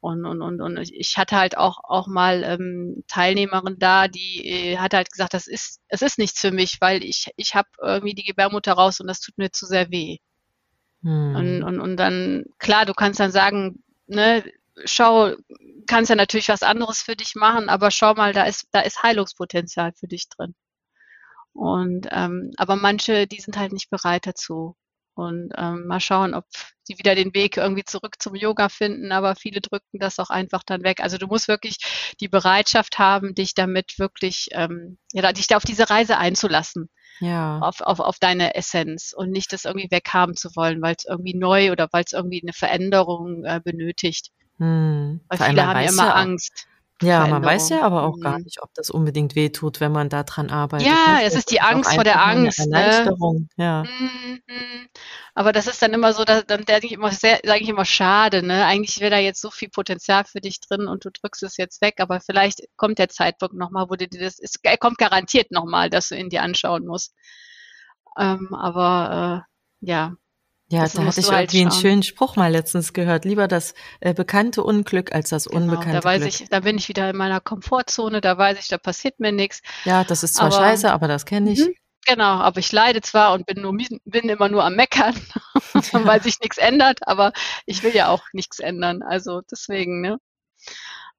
Und, 0.00 0.24
und, 0.24 0.42
und, 0.42 0.60
und 0.60 0.78
ich 0.92 1.16
hatte 1.16 1.36
halt 1.36 1.56
auch, 1.56 1.78
auch 1.82 2.06
mal 2.06 2.44
ähm, 2.44 3.04
Teilnehmerin 3.08 3.78
da, 3.78 4.08
die 4.08 4.46
äh, 4.46 4.78
hat 4.78 4.94
halt 4.94 5.10
gesagt, 5.10 5.34
das 5.34 5.46
ist, 5.46 5.80
es 5.88 6.02
ist 6.02 6.18
nichts 6.18 6.40
für 6.40 6.52
mich, 6.52 6.80
weil 6.80 7.02
ich, 7.02 7.30
ich 7.36 7.54
habe 7.54 7.68
irgendwie 7.82 8.14
die 8.14 8.24
Gebärmutter 8.24 8.74
raus 8.74 9.00
und 9.00 9.08
das 9.08 9.20
tut 9.20 9.38
mir 9.38 9.50
zu 9.50 9.66
sehr 9.66 9.90
weh. 9.90 10.18
Hm. 11.02 11.34
Und, 11.34 11.62
und, 11.62 11.80
und 11.80 11.96
dann, 11.96 12.44
klar, 12.58 12.84
du 12.86 12.94
kannst 12.94 13.20
dann 13.20 13.32
sagen, 13.32 13.82
ne, 14.06 14.44
schau, 14.84 15.34
kannst 15.86 16.10
ja 16.10 16.16
natürlich 16.16 16.48
was 16.48 16.62
anderes 16.62 17.02
für 17.02 17.16
dich 17.16 17.34
machen, 17.34 17.68
aber 17.68 17.90
schau 17.90 18.14
mal, 18.14 18.32
da 18.32 18.44
ist, 18.44 18.68
da 18.72 18.80
ist 18.80 19.02
Heilungspotenzial 19.02 19.92
für 19.92 20.08
dich 20.08 20.28
drin. 20.28 20.54
Und 21.58 22.06
ähm, 22.12 22.52
aber 22.56 22.76
manche, 22.76 23.26
die 23.26 23.40
sind 23.40 23.56
halt 23.56 23.72
nicht 23.72 23.90
bereit 23.90 24.28
dazu. 24.28 24.76
Und 25.14 25.50
ähm, 25.56 25.88
mal 25.88 25.98
schauen, 25.98 26.32
ob 26.32 26.44
die 26.88 26.98
wieder 26.98 27.16
den 27.16 27.34
Weg 27.34 27.56
irgendwie 27.56 27.82
zurück 27.82 28.14
zum 28.20 28.36
Yoga 28.36 28.68
finden, 28.68 29.10
aber 29.10 29.34
viele 29.34 29.60
drücken 29.60 29.98
das 29.98 30.20
auch 30.20 30.30
einfach 30.30 30.62
dann 30.64 30.84
weg. 30.84 31.00
Also 31.00 31.18
du 31.18 31.26
musst 31.26 31.48
wirklich 31.48 31.78
die 32.20 32.28
Bereitschaft 32.28 33.00
haben, 33.00 33.34
dich 33.34 33.54
damit 33.54 33.98
wirklich, 33.98 34.46
ähm, 34.52 34.98
ja, 35.12 35.32
dich 35.32 35.48
da 35.48 35.56
auf 35.56 35.64
diese 35.64 35.90
Reise 35.90 36.16
einzulassen. 36.16 36.88
Ja. 37.18 37.58
Auf, 37.58 37.80
auf, 37.80 37.98
auf 37.98 38.20
deine 38.20 38.54
Essenz 38.54 39.12
und 39.12 39.32
nicht 39.32 39.52
das 39.52 39.64
irgendwie 39.64 39.90
weghaben 39.90 40.36
zu 40.36 40.54
wollen, 40.54 40.80
weil 40.80 40.94
es 40.96 41.06
irgendwie 41.06 41.34
neu 41.34 41.72
oder 41.72 41.88
weil 41.90 42.04
es 42.04 42.12
irgendwie 42.12 42.40
eine 42.40 42.52
Veränderung 42.52 43.44
äh, 43.44 43.60
benötigt. 43.64 44.30
Hm. 44.58 45.22
Weil 45.28 45.38
viele 45.38 45.66
haben 45.66 45.80
ja 45.82 45.90
immer 45.90 46.14
Angst. 46.14 46.68
Ja, 47.00 47.26
man 47.28 47.44
weiß 47.44 47.68
ja 47.68 47.82
aber 47.82 48.02
auch 48.02 48.18
gar 48.18 48.38
mhm. 48.38 48.44
nicht, 48.44 48.60
ob 48.60 48.74
das 48.74 48.90
unbedingt 48.90 49.36
wehtut, 49.36 49.80
wenn 49.80 49.92
man 49.92 50.08
da 50.08 50.24
dran 50.24 50.50
arbeitet. 50.50 50.88
Ja, 50.88 51.18
ne? 51.18 51.24
es 51.24 51.34
ist 51.34 51.50
die 51.50 51.60
Angst 51.60 51.94
vor 51.94 52.02
der 52.02 52.24
Angst. 52.24 52.58
Ne? 52.66 52.76
Erleichterung, 52.76 53.48
ne? 53.56 53.64
ja. 53.64 53.82
Mhm. 53.84 54.88
Aber 55.34 55.52
das 55.52 55.68
ist 55.68 55.80
dann 55.80 55.92
immer 55.92 56.12
so, 56.12 56.24
dann 56.24 56.44
denke 56.46 56.86
ich 56.86 56.92
immer 56.92 57.12
sehr, 57.12 57.38
sage 57.44 57.62
ich 57.62 57.68
immer, 57.68 57.84
schade, 57.84 58.42
ne? 58.42 58.66
Eigentlich 58.66 58.98
wäre 58.98 59.12
da 59.12 59.18
jetzt 59.18 59.40
so 59.40 59.50
viel 59.52 59.68
Potenzial 59.68 60.24
für 60.24 60.40
dich 60.40 60.60
drin 60.60 60.88
und 60.88 61.04
du 61.04 61.10
drückst 61.10 61.44
es 61.44 61.56
jetzt 61.56 61.80
weg, 61.80 61.96
aber 61.98 62.20
vielleicht 62.20 62.62
kommt 62.76 62.98
der 62.98 63.08
Zeitpunkt 63.08 63.54
nochmal, 63.54 63.88
wo 63.88 63.94
du 63.94 64.08
dir 64.08 64.20
das, 64.20 64.40
es 64.40 64.54
kommt 64.80 64.98
garantiert 64.98 65.52
nochmal, 65.52 65.90
dass 65.90 66.08
du 66.08 66.16
ihn 66.16 66.30
dir 66.30 66.42
anschauen 66.42 66.84
musst. 66.84 67.14
Ähm, 68.18 68.52
aber 68.52 69.44
äh, 69.46 69.86
ja, 69.86 70.14
ja, 70.70 70.82
das 70.82 70.92
da 70.92 71.04
hatte 71.04 71.20
ich 71.20 71.30
halt 71.30 71.54
irgendwie 71.54 71.62
einen 71.62 71.80
schönen 71.80 72.02
Spruch 72.02 72.36
mal 72.36 72.52
letztens 72.52 72.92
gehört. 72.92 73.24
Lieber 73.24 73.48
das 73.48 73.72
äh, 74.00 74.12
bekannte 74.12 74.62
Unglück 74.62 75.14
als 75.14 75.30
das 75.30 75.46
genau, 75.46 75.62
unbekannte 75.62 76.00
da 76.00 76.04
weiß 76.04 76.20
Glück. 76.20 76.40
Ich, 76.40 76.48
da 76.50 76.60
bin 76.60 76.76
ich 76.76 76.88
wieder 76.88 77.08
in 77.08 77.16
meiner 77.16 77.40
Komfortzone, 77.40 78.20
da 78.20 78.36
weiß 78.36 78.58
ich, 78.58 78.68
da 78.68 78.76
passiert 78.76 79.18
mir 79.18 79.32
nichts. 79.32 79.62
Ja, 79.84 80.04
das 80.04 80.22
ist 80.22 80.34
zwar 80.34 80.46
aber, 80.46 80.56
scheiße, 80.56 80.92
aber 80.92 81.08
das 81.08 81.24
kenne 81.24 81.52
ich. 81.52 81.60
Mhm, 81.60 81.74
genau, 82.04 82.38
aber 82.40 82.60
ich 82.60 82.70
leide 82.70 83.00
zwar 83.00 83.32
und 83.32 83.46
bin, 83.46 83.62
nur, 83.62 83.74
bin 84.04 84.28
immer 84.28 84.50
nur 84.50 84.62
am 84.62 84.74
Meckern, 84.74 85.14
weil 85.92 86.22
sich 86.22 86.38
nichts 86.40 86.58
ändert, 86.58 86.98
aber 87.06 87.32
ich 87.64 87.82
will 87.82 87.94
ja 87.94 88.08
auch 88.08 88.24
nichts 88.34 88.58
ändern. 88.58 89.02
Also 89.02 89.40
deswegen, 89.50 90.02
ne? 90.02 90.18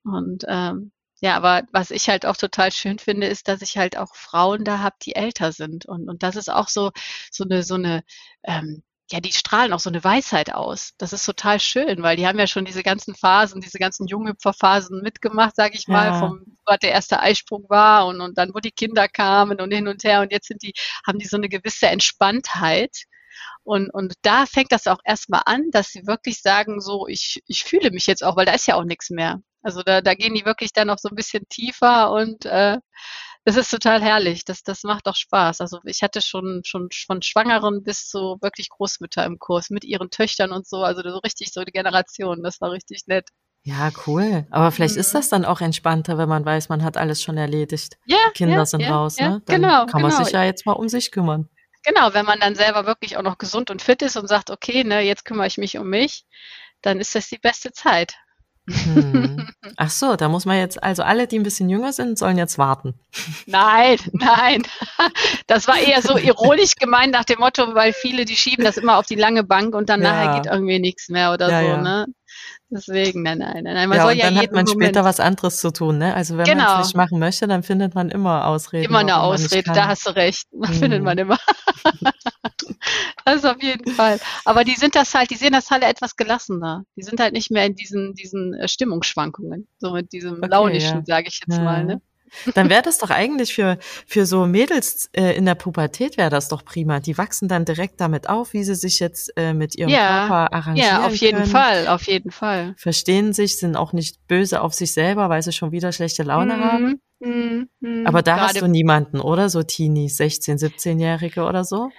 Und 0.04 0.46
ähm, 0.48 0.92
ja, 1.22 1.36
aber 1.36 1.64
was 1.72 1.90
ich 1.90 2.08
halt 2.08 2.26
auch 2.26 2.38
total 2.38 2.72
schön 2.72 3.00
finde, 3.00 3.28
ist, 3.28 3.48
dass 3.48 3.64
ich 3.64 3.78
halt 3.78 3.98
auch 3.98 4.16
Frauen 4.16 4.64
da 4.64 4.80
habe, 4.80 4.96
die 5.02 5.16
älter 5.16 5.52
sind. 5.52 5.86
Und, 5.88 6.08
und 6.08 6.22
das 6.22 6.36
ist 6.36 6.50
auch 6.52 6.68
so, 6.70 6.92
so 7.32 7.44
eine, 7.44 7.64
so 7.64 7.76
eine 7.76 8.04
ähm, 8.44 8.84
ja, 9.12 9.20
die 9.20 9.32
strahlen 9.32 9.74
auch 9.74 9.80
so 9.80 9.90
eine 9.90 10.04
Weisheit 10.04 10.54
aus. 10.54 10.92
Das 10.98 11.14
ist 11.14 11.26
total 11.26 11.60
schön, 11.60 12.04
weil 12.04 12.16
die 12.16 12.28
haben 12.28 12.38
ja 12.38 12.46
schon 12.46 12.66
diese 12.66 12.84
ganzen 12.84 13.16
Phasen, 13.16 13.60
diese 13.62 13.80
ganzen 13.80 14.06
Junghüpferphasen 14.08 15.02
mitgemacht, 15.02 15.56
sage 15.56 15.76
ich 15.76 15.88
mal, 15.88 16.08
ja. 16.08 16.20
vom 16.20 16.46
was 16.66 16.80
der 16.80 16.92
erste 16.92 17.20
Eisprung 17.20 17.66
war 17.70 18.06
und, 18.06 18.22
und 18.22 18.38
dann, 18.38 18.54
wo 18.54 18.60
die 18.60 18.72
Kinder 18.72 19.08
kamen 19.08 19.60
und 19.60 19.74
hin 19.74 19.88
und 19.88 20.04
her 20.04 20.22
und 20.22 20.32
jetzt 20.32 20.48
sind 20.48 20.62
die, 20.62 20.74
haben 21.08 21.18
die 21.18 21.26
so 21.26 21.38
eine 21.38 21.50
gewisse 21.50 21.88
Entspanntheit. 21.88 23.06
Und, 23.64 23.90
und 23.94 24.14
da 24.22 24.46
fängt 24.46 24.72
das 24.72 24.88
auch 24.88 25.00
erstmal 25.04 25.42
an, 25.46 25.70
dass 25.72 25.90
sie 25.92 26.06
wirklich 26.08 26.42
sagen, 26.42 26.80
so, 26.82 27.08
ich, 27.08 27.42
ich 27.48 27.64
fühle 27.64 27.92
mich 27.92 28.08
jetzt 28.08 28.24
auch, 28.24 28.36
weil 28.36 28.46
da 28.46 28.54
ist 28.54 28.68
ja 28.68 28.76
auch 28.76 28.84
nichts 28.84 29.10
mehr. 29.10 29.42
Also 29.62 29.82
da, 29.84 30.02
da 30.02 30.14
gehen 30.14 30.36
die 30.36 30.46
wirklich 30.46 30.72
dann 30.74 30.88
noch 30.88 31.00
so 31.00 31.10
ein 31.10 31.16
bisschen 31.16 31.44
tiefer 31.50 32.12
und 32.12 32.46
äh, 32.46 32.78
Das 33.50 33.58
ist 33.58 33.72
total 33.72 34.00
herrlich. 34.00 34.46
Das, 34.46 34.62
das 34.62 34.84
macht 34.84 35.08
doch 35.08 35.16
Spaß. 35.16 35.60
Also 35.62 35.80
ich 35.84 36.04
hatte 36.04 36.22
schon, 36.22 36.62
schon 36.64 36.88
von 37.08 37.24
Schwangeren 37.24 37.82
bis 37.82 38.08
zu 38.08 38.38
wirklich 38.42 38.70
Großmütter 38.70 39.26
im 39.26 39.40
Kurs 39.40 39.72
mit 39.72 39.84
ihren 39.84 40.12
Töchtern 40.12 40.52
und 40.52 40.68
so. 40.68 40.84
Also 40.84 41.02
so 41.02 41.18
richtig 41.18 41.52
so 41.52 41.64
die 41.64 41.72
Generation. 41.72 42.44
Das 42.44 42.62
war 42.62 42.70
richtig 42.70 43.08
nett. 43.08 43.30
Ja, 43.64 43.90
cool. 44.06 44.46
Aber 44.52 44.72
vielleicht 44.72 44.94
mhm. 44.94 45.00
ist 45.00 45.16
das 45.16 45.30
dann 45.30 45.46
auch 45.46 45.62
entspannter, 45.62 46.20
wenn 46.20 46.30
man 46.30 46.46
weiß, 46.46 46.70
man 46.70 46.84
hat 46.84 46.96
alles 46.96 47.24
schon 47.24 47.38
erledigt. 47.38 47.98
Ja. 48.06 48.20
Die 48.28 48.38
Kinder 48.38 48.58
ja, 48.58 48.66
sind 48.68 48.82
ja, 48.82 48.96
raus, 48.96 49.18
ja, 49.18 49.30
ne? 49.30 49.42
Dann 49.48 49.62
genau. 49.64 49.88
Kann 49.88 50.04
man 50.04 50.12
genau. 50.12 50.24
sich 50.24 50.32
ja 50.32 50.44
jetzt 50.44 50.68
mal 50.68 50.74
um 50.74 50.88
sich 50.88 51.10
kümmern. 51.10 51.50
Genau, 51.84 52.14
wenn 52.14 52.28
man 52.28 52.40
dann 52.40 52.54
selber 52.54 52.86
wirklich 52.86 53.18
auch 53.18 53.24
noch 53.24 53.40
gesund 53.40 53.72
und 53.72 53.82
fit 53.82 54.04
ist 54.04 54.16
und 54.16 54.28
sagt, 54.28 54.52
okay, 54.52 54.84
ne, 54.84 55.02
jetzt 55.02 55.26
kümmere 55.26 55.48
ich 55.48 55.58
mich 55.58 55.76
um 55.80 55.90
mich, 55.90 56.28
dann 56.84 57.00
ist 57.00 57.16
das 57.16 57.30
die 57.30 57.40
beste 57.40 57.72
Zeit. 57.72 58.14
Hm. 58.70 59.50
Ach 59.78 59.90
so, 59.90 60.16
da 60.16 60.30
muss 60.30 60.46
man 60.46 60.58
jetzt, 60.58 60.82
also 60.84 61.04
alle, 61.04 61.28
die 61.28 61.38
ein 61.40 61.44
bisschen 61.44 61.70
jünger 61.70 61.94
sind, 61.94 62.18
sollen 62.18 62.38
jetzt 62.38 62.58
warten. 62.58 62.94
Nein, 63.46 63.98
nein. 64.12 64.64
Das 65.48 65.68
war 65.68 65.80
eher 65.80 66.02
so 66.02 66.18
ironisch 66.18 66.76
gemeint 66.76 67.14
nach 67.14 67.26
dem 67.26 67.40
Motto, 67.40 67.76
weil 67.76 67.94
viele, 67.94 68.26
die 68.26 68.36
schieben 68.36 68.66
das 68.66 68.78
immer 68.78 68.98
auf 68.98 69.06
die 69.06 69.16
lange 69.16 69.44
Bank 69.44 69.76
und 69.76 69.90
dann 69.90 70.02
ja. 70.02 70.12
nachher 70.12 70.42
geht 70.42 70.52
irgendwie 70.52 70.80
nichts 70.80 71.10
mehr 71.10 71.34
oder 71.34 71.50
ja, 71.50 71.62
so, 71.62 71.68
ja. 71.68 71.82
ne? 71.82 72.06
Deswegen, 72.72 73.24
nein, 73.24 73.40
nein, 73.40 73.64
nein. 73.64 73.90
Man 73.90 73.98
ja, 73.98 74.04
soll 74.04 74.14
und 74.14 74.22
dann 74.22 74.36
ja 74.36 74.42
hat 74.42 74.52
man 74.52 74.66
Moment 74.66 74.70
später 74.70 75.04
was 75.04 75.20
anderes 75.20 75.60
zu 75.60 75.72
tun, 75.72 75.98
ne? 75.98 76.14
Also 76.14 76.38
wenn 76.38 76.46
genau. 76.46 76.66
man 76.66 76.82
es 76.82 76.88
nicht 76.88 76.96
machen 76.96 77.18
möchte, 77.18 77.48
dann 77.48 77.64
findet 77.64 77.96
man 77.96 78.10
immer 78.10 78.46
Ausreden. 78.46 78.86
Immer 78.86 79.00
eine 79.00 79.20
Ausrede, 79.20 79.72
da 79.74 79.88
hast 79.88 80.06
du 80.06 80.16
recht. 80.16 80.48
Hm. 80.54 80.74
Findet 80.74 81.04
man 81.04 81.18
immer. 81.18 81.38
das 83.26 83.46
auf 83.46 83.62
jeden 83.62 83.92
Fall. 83.94 84.20
Aber 84.46 84.64
die 84.64 84.76
sind 84.76 84.96
das 84.96 85.14
halt, 85.14 85.30
die 85.32 85.36
sehen 85.36 85.54
das 85.54 85.70
halt 85.70 85.84
etwas 85.84 86.16
gelassener. 86.16 86.84
Die 86.96 87.04
sind 87.04 87.20
halt 87.20 87.34
nicht 87.34 87.52
mehr 87.52 87.66
in 87.66 87.76
diesen, 87.76 88.14
diesen 88.14 88.54
äh, 88.54 88.68
Stimmungsschwankungen. 88.68 89.68
So 89.80 89.92
mit 89.92 90.12
diesem 90.12 90.38
okay, 90.38 90.48
launischen, 90.50 91.00
ja. 91.00 91.06
sage 91.06 91.28
ich 91.30 91.40
jetzt 91.46 91.58
ja. 91.58 91.64
mal, 91.64 91.86
ne? 91.86 92.02
Dann 92.54 92.70
wäre 92.70 92.82
das 92.84 92.98
doch 92.98 93.10
eigentlich 93.10 93.54
für, 93.54 93.78
für 94.06 94.26
so 94.26 94.46
Mädels 94.46 95.10
äh, 95.14 95.36
in 95.36 95.46
der 95.46 95.56
Pubertät 95.56 96.18
wäre 96.18 96.30
das 96.30 96.48
doch 96.48 96.64
prima. 96.64 97.00
Die 97.00 97.18
wachsen 97.18 97.48
dann 97.48 97.66
direkt 97.66 98.00
damit 98.02 98.30
auf, 98.30 98.54
wie 98.54 98.64
sie 98.64 98.76
sich 98.76 99.00
jetzt 99.00 99.32
äh, 99.36 99.54
mit 99.54 99.76
ihrem 99.76 99.90
ja, 99.90 100.28
Körper 100.28 100.54
arrangieren. 100.54 100.90
Ja, 100.90 101.06
auf 101.06 101.16
jeden 101.16 101.40
können. 101.40 101.52
Fall, 101.52 101.88
auf 101.88 102.04
jeden 102.04 102.32
Fall. 102.32 102.74
Verstehen 102.78 103.34
sich, 103.34 103.58
sind 103.58 103.76
auch 103.76 103.94
nicht 103.94 104.28
böse 104.28 104.62
auf 104.62 104.74
sich 104.74 104.92
selber, 104.92 105.30
weil 105.30 105.42
sie 105.42 105.52
schon 105.52 105.72
wieder 105.72 105.92
schlechte 105.92 106.24
Laune 106.24 106.58
mhm. 106.58 106.64
haben. 106.64 107.02
Mhm. 107.20 107.70
mhm. 107.80 108.08
Aber 108.08 108.22
da 108.22 108.40
hast 108.40 108.62
du 108.62 108.68
niemanden, 108.68 109.20
oder? 109.20 109.50
So 109.50 109.64
Teenies, 109.64 110.18
16, 110.18 110.58
17-Jährige 110.58 111.44
oder 111.44 111.64
so? 111.64 111.90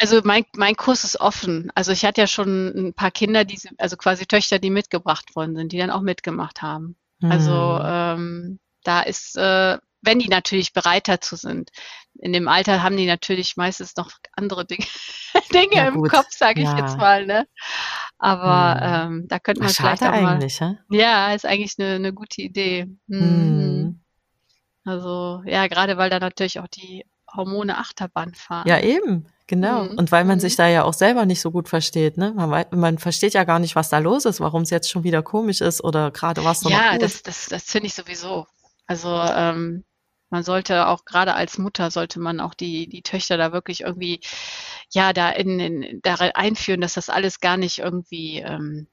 Also 0.00 0.20
mein, 0.24 0.44
mein 0.54 0.76
Kurs 0.76 1.02
ist 1.04 1.20
offen. 1.20 1.72
Also 1.74 1.90
ich 1.92 2.04
hatte 2.04 2.20
ja 2.20 2.26
schon 2.26 2.68
ein 2.68 2.94
paar 2.94 3.10
Kinder, 3.10 3.44
die, 3.44 3.58
also 3.78 3.96
quasi 3.96 4.26
Töchter, 4.26 4.58
die 4.58 4.70
mitgebracht 4.70 5.34
worden 5.34 5.56
sind, 5.56 5.72
die 5.72 5.78
dann 5.78 5.90
auch 5.90 6.02
mitgemacht 6.02 6.62
haben. 6.62 6.96
Also, 7.22 7.50
mhm. 7.50 7.80
Also 7.80 7.84
ähm, 7.84 8.60
da 8.84 9.00
ist, 9.00 9.36
äh, 9.36 9.78
wenn 10.02 10.18
die 10.18 10.28
natürlich 10.28 10.72
bereit 10.72 11.08
dazu 11.08 11.36
sind. 11.36 11.70
In 12.20 12.32
dem 12.32 12.48
Alter 12.48 12.82
haben 12.82 12.96
die 12.96 13.06
natürlich 13.06 13.56
meistens 13.56 13.96
noch 13.96 14.12
andere 14.32 14.64
Dinge, 14.64 14.86
Dinge 15.52 15.76
ja, 15.76 15.88
im 15.88 16.02
Kopf, 16.02 16.30
sage 16.30 16.62
ich 16.62 16.68
ja. 16.68 16.78
jetzt 16.78 16.96
mal. 16.96 17.26
Ne? 17.26 17.46
Aber 18.18 18.80
hm. 18.80 19.12
ähm, 19.12 19.28
da 19.28 19.38
könnte 19.38 19.60
man 19.60 19.70
Ach, 19.70 19.74
vielleicht 19.74 20.02
auch 20.02 20.20
mal. 20.20 20.42
Ja? 20.42 20.76
ja, 20.90 21.34
ist 21.34 21.46
eigentlich 21.46 21.74
eine, 21.78 21.96
eine 21.96 22.12
gute 22.12 22.42
Idee. 22.42 22.86
Mhm. 23.06 23.20
Hm. 23.20 24.00
Also 24.84 25.42
ja, 25.44 25.66
gerade 25.66 25.96
weil 25.96 26.10
da 26.10 26.18
natürlich 26.18 26.60
auch 26.60 26.68
die 26.68 27.04
Hormone 27.34 27.78
Achterbahn 27.78 28.34
fahren. 28.34 28.66
Ja, 28.66 28.80
eben. 28.80 29.26
Genau. 29.46 29.84
Mhm. 29.84 29.98
Und 29.98 30.12
weil 30.12 30.24
man 30.24 30.36
mhm. 30.36 30.40
sich 30.40 30.56
da 30.56 30.68
ja 30.68 30.84
auch 30.84 30.92
selber 30.92 31.24
nicht 31.24 31.40
so 31.40 31.50
gut 31.50 31.68
versteht, 31.68 32.18
ne? 32.18 32.32
Man, 32.34 32.66
man 32.70 32.98
versteht 32.98 33.32
ja 33.32 33.44
gar 33.44 33.58
nicht, 33.58 33.76
was 33.76 33.88
da 33.88 33.98
los 33.98 34.26
ist, 34.26 34.40
warum 34.40 34.62
es 34.62 34.70
jetzt 34.70 34.90
schon 34.90 35.04
wieder 35.04 35.22
komisch 35.22 35.60
ist 35.60 35.82
oder 35.82 36.10
gerade 36.10 36.44
was 36.44 36.62
noch 36.62 36.70
Ja, 36.70 36.98
das, 36.98 37.22
das, 37.22 37.46
das 37.46 37.64
finde 37.64 37.86
ich 37.86 37.94
sowieso. 37.94 38.46
Also 38.86 39.08
ähm, 39.08 39.84
man 40.30 40.42
sollte 40.42 40.86
auch 40.86 41.04
gerade 41.04 41.34
als 41.34 41.58
Mutter 41.58 41.90
sollte 41.90 42.20
man 42.20 42.40
auch 42.40 42.54
die, 42.54 42.88
die 42.88 43.02
Töchter 43.02 43.36
da 43.38 43.52
wirklich 43.52 43.80
irgendwie, 43.80 44.20
ja, 44.92 45.12
da 45.12 45.30
in, 45.30 45.58
in 45.60 46.00
da 46.02 46.14
einführen, 46.14 46.82
dass 46.82 46.94
das 46.94 47.08
alles 47.08 47.40
gar 47.40 47.56
nicht 47.56 47.78
irgendwie, 47.78 48.40
ähm, 48.40 48.86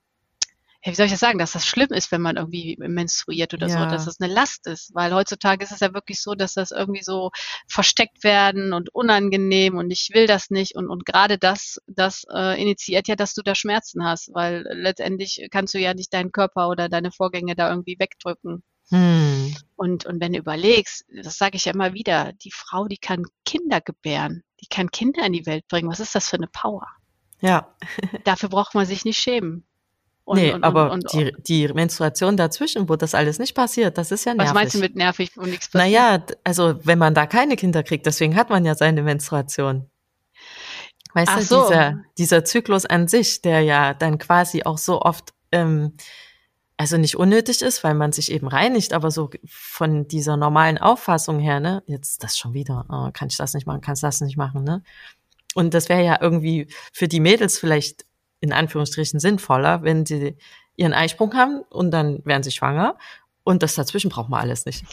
ja, 0.86 0.92
wie 0.92 0.96
soll 0.96 1.08
ich 1.08 1.12
das 1.12 1.20
sagen, 1.20 1.40
dass 1.40 1.54
das 1.54 1.66
schlimm 1.66 1.90
ist, 1.90 2.12
wenn 2.12 2.22
man 2.22 2.38
irgendwie 2.38 2.76
menstruiert 2.78 3.56
oder 3.56 3.68
ja. 3.68 3.80
so, 3.80 3.86
dass 3.86 4.06
das 4.06 4.22
eine 4.22 4.32
Last 4.32 4.68
ist. 4.68 4.94
Weil 4.94 5.14
heutzutage 5.14 5.64
ist 5.64 5.72
es 5.72 5.80
ja 5.80 5.96
wirklich 5.96 6.22
so, 6.22 6.36
dass 6.36 6.54
das 6.54 6.70
irgendwie 6.70 7.02
so 7.02 7.32
versteckt 7.68 8.24
werden 8.24 8.72
und 8.72 8.94
unangenehm 8.94 9.78
und 9.78 9.90
ich 9.90 10.12
will 10.14 10.28
das 10.28 10.52
nicht. 10.52 10.76
Und, 10.76 10.88
und 10.88 11.04
gerade 11.04 11.40
das, 11.40 11.82
das 11.88 12.26
äh, 12.32 12.62
initiiert 12.62 13.08
ja, 13.08 13.16
dass 13.16 13.34
du 13.34 13.42
da 13.42 13.56
Schmerzen 13.56 14.06
hast, 14.06 14.32
weil 14.36 14.64
letztendlich 14.74 15.48
kannst 15.50 15.74
du 15.74 15.80
ja 15.80 15.96
nicht 15.96 16.14
deinen 16.14 16.32
Körper 16.32 16.70
oder 16.70 16.88
deine 16.88 17.12
Vorgänge 17.12 17.56
da 17.56 17.72
irgendwie 17.72 17.98
wegdrücken. 17.98 18.62
Hm. 18.90 19.56
Und, 19.76 20.06
und 20.06 20.22
wenn 20.22 20.34
du 20.34 20.38
überlegst, 20.38 21.06
das 21.24 21.40
sage 21.40 21.58
ich 21.58 21.66
ja 21.66 21.74
immer 21.74 21.96
wieder, 21.96 22.34
die 22.44 22.52
Frau, 22.52 22.88
die 22.88 23.00
kann 23.00 23.26
Kinder 23.44 23.82
gebären, 23.82 24.44
die 24.62 24.68
kann 24.68 24.92
Kinder 24.92 25.26
in 25.26 25.34
die 25.34 25.48
Welt 25.48 25.68
bringen. 25.68 25.90
Was 25.90 26.00
ist 26.00 26.14
das 26.14 26.30
für 26.30 26.38
eine 26.38 26.48
Power? 26.48 26.88
Ja. 27.42 27.76
Dafür 28.24 28.50
braucht 28.50 28.76
man 28.76 28.86
sich 28.86 29.04
nicht 29.04 29.18
schämen. 29.18 29.66
Und, 30.26 30.40
nee, 30.40 30.54
und, 30.54 30.64
aber 30.64 30.92
und, 30.92 31.14
die, 31.14 31.32
die 31.38 31.68
Menstruation 31.68 32.36
dazwischen, 32.36 32.90
wo 32.90 32.96
das 32.96 33.14
alles 33.14 33.38
nicht 33.38 33.54
passiert, 33.54 33.98
das 34.00 34.12
ist 34.12 34.26
ja 34.26 34.34
nervig. 34.34 34.50
Was 34.50 34.54
meinst 34.56 34.76
du 34.76 34.80
mit 34.80 34.96
nervig, 34.96 35.32
wo 35.36 35.44
nichts 35.44 35.70
passiert? 35.70 35.94
Naja, 35.94 36.26
also 36.44 36.80
wenn 36.84 36.98
man 36.98 37.14
da 37.14 37.28
keine 37.28 37.56
Kinder 37.56 37.84
kriegt, 37.84 38.08
deswegen 38.08 38.36
hat 38.36 38.50
man 38.50 38.66
ja 38.66 38.74
seine 38.74 39.04
Menstruation. 39.04 39.88
Weißt 41.14 41.32
Ach 41.32 41.38
du, 41.38 41.44
so. 41.44 41.68
dieser, 41.68 42.04
dieser 42.18 42.44
Zyklus 42.44 42.88
an 42.88 43.08
sich, 43.08 43.44
der 43.44 43.62
ja 43.62 43.94
dann 43.94 44.18
quasi 44.18 44.64
auch 44.64 44.80
so 44.80 45.02
oft 45.02 45.34
ähm, 45.52 45.94
also 46.78 46.98
nicht 46.98 47.16
unnötig 47.16 47.62
ist, 47.62 47.84
weil 47.84 47.94
man 47.94 48.12
sich 48.12 48.32
eben 48.32 48.48
reinigt, 48.48 48.94
aber 48.94 49.12
so 49.12 49.30
von 49.48 50.08
dieser 50.08 50.38
normalen 50.38 50.78
Auffassung 50.78 51.40
her, 51.40 51.60
ne, 51.60 51.84
jetzt 51.88 52.24
das 52.24 52.38
schon 52.38 52.54
wieder, 52.54 52.86
oh, 52.90 53.12
kann 53.14 53.30
ich 53.30 53.38
das 53.38 53.54
nicht 53.54 53.66
machen, 53.66 53.82
kannst 53.82 54.04
das 54.04 54.22
nicht 54.22 54.38
machen, 54.38 54.64
ne? 54.64 54.84
Und 55.54 55.74
das 55.74 55.88
wäre 55.88 56.04
ja 56.04 56.18
irgendwie 56.20 56.68
für 56.92 57.08
die 57.08 57.22
Mädels 57.22 57.58
vielleicht 57.58 58.06
in 58.46 58.54
Anführungsstrichen 58.54 59.20
sinnvoller, 59.20 59.84
wenn 59.84 60.06
sie 60.06 60.38
ihren 60.78 60.94
Eisprung 60.94 61.34
haben 61.36 61.62
und 61.70 61.92
dann 61.92 62.26
werden 62.26 62.44
sie 62.44 62.52
schwanger 62.52 62.98
und 63.46 63.62
das 63.62 63.76
dazwischen 63.76 64.10
braucht 64.10 64.28
man 64.28 64.42
alles 64.42 64.66
nicht. 64.66 64.84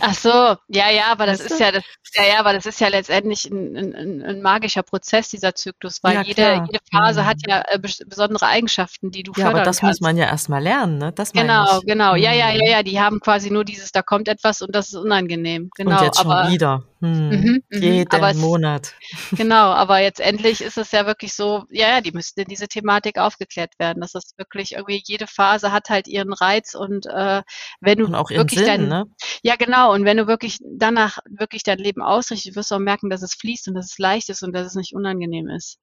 Ach 0.00 0.14
so, 0.14 0.30
ja, 0.68 0.88
ja, 0.88 1.06
aber 1.10 1.26
das 1.26 1.40
weißt 1.40 1.50
ist 1.50 1.60
du? 1.60 1.64
ja, 1.64 1.72
das, 1.72 1.84
ja, 2.14 2.22
ja, 2.22 2.38
aber 2.38 2.52
das 2.52 2.64
ist 2.64 2.80
ja 2.80 2.88
letztendlich 2.88 3.46
ein, 3.46 3.76
ein, 3.76 4.22
ein 4.22 4.40
magischer 4.40 4.84
Prozess, 4.84 5.28
dieser 5.30 5.56
Zyklus, 5.56 6.02
weil 6.04 6.14
ja, 6.14 6.22
jede, 6.22 6.64
jede 6.66 6.78
Phase 6.92 7.22
mhm. 7.22 7.26
hat 7.26 7.36
ja 7.46 7.62
äh, 7.66 7.78
besondere 7.78 8.46
Eigenschaften, 8.46 9.10
die 9.10 9.24
du 9.24 9.32
ja, 9.32 9.46
fördern 9.46 9.56
aber 9.56 9.64
das 9.64 9.80
kannst. 9.80 10.00
muss 10.00 10.08
man 10.08 10.16
ja 10.16 10.26
erstmal 10.26 10.62
lernen, 10.62 10.98
ne? 10.98 11.12
Das 11.12 11.32
genau, 11.32 11.80
genau, 11.84 12.14
ja, 12.14 12.32
ja, 12.32 12.50
ja, 12.50 12.70
ja, 12.70 12.82
die 12.84 13.00
haben 13.00 13.18
quasi 13.18 13.50
nur 13.50 13.64
dieses, 13.64 13.90
da 13.90 14.02
kommt 14.02 14.28
etwas 14.28 14.62
und 14.62 14.74
das 14.76 14.88
ist 14.88 14.94
unangenehm. 14.94 15.68
Genau, 15.74 15.98
und 15.98 16.04
jetzt 16.04 16.20
aber, 16.20 16.44
schon 16.44 16.52
wieder. 16.52 16.84
Hm, 17.00 17.28
mhm, 17.28 17.62
mhm. 17.70 17.82
jeden 17.82 18.24
es, 18.24 18.36
Monat. 18.38 18.94
Genau, 19.32 19.70
aber 19.70 20.00
jetzt 20.00 20.20
endlich 20.20 20.60
ist 20.60 20.78
es 20.78 20.90
ja 20.90 21.06
wirklich 21.06 21.32
so, 21.32 21.64
ja, 21.70 21.88
ja, 21.88 22.00
die 22.00 22.10
müssten 22.10 22.40
in 22.40 22.48
diese 22.48 22.66
Thematik 22.66 23.18
aufgeklärt 23.18 23.78
werden, 23.78 24.00
dass 24.00 24.12
das 24.12 24.32
wirklich 24.36 24.72
irgendwie 24.72 25.00
jede 25.04 25.28
Phase 25.28 25.70
hat 25.70 25.90
halt 25.90 26.08
ihren 26.08 26.32
Reiz 26.32 26.74
und 26.74 27.06
äh, 27.06 27.42
wenn 27.80 27.98
du 27.98 28.06
und 28.06 28.14
auch 28.14 28.30
wirklich 28.30 28.60
Sinn, 28.60 28.66
dein, 28.66 28.88
ne? 28.88 29.04
ja 29.42 29.54
genau, 29.56 29.92
und 29.94 30.04
wenn 30.04 30.16
du 30.16 30.26
wirklich 30.26 30.58
danach 30.60 31.18
wirklich 31.28 31.62
dein 31.62 31.78
Leben 31.78 32.02
ausrichtest, 32.02 32.56
wirst 32.56 32.70
du 32.72 32.74
auch 32.74 32.80
merken, 32.80 33.10
dass 33.10 33.22
es 33.22 33.34
fließt 33.34 33.68
und 33.68 33.74
dass 33.74 33.92
es 33.92 33.98
leicht 33.98 34.28
ist 34.28 34.42
und 34.42 34.52
dass 34.52 34.66
es 34.66 34.74
nicht 34.74 34.94
unangenehm 34.94 35.48
ist. 35.48 35.78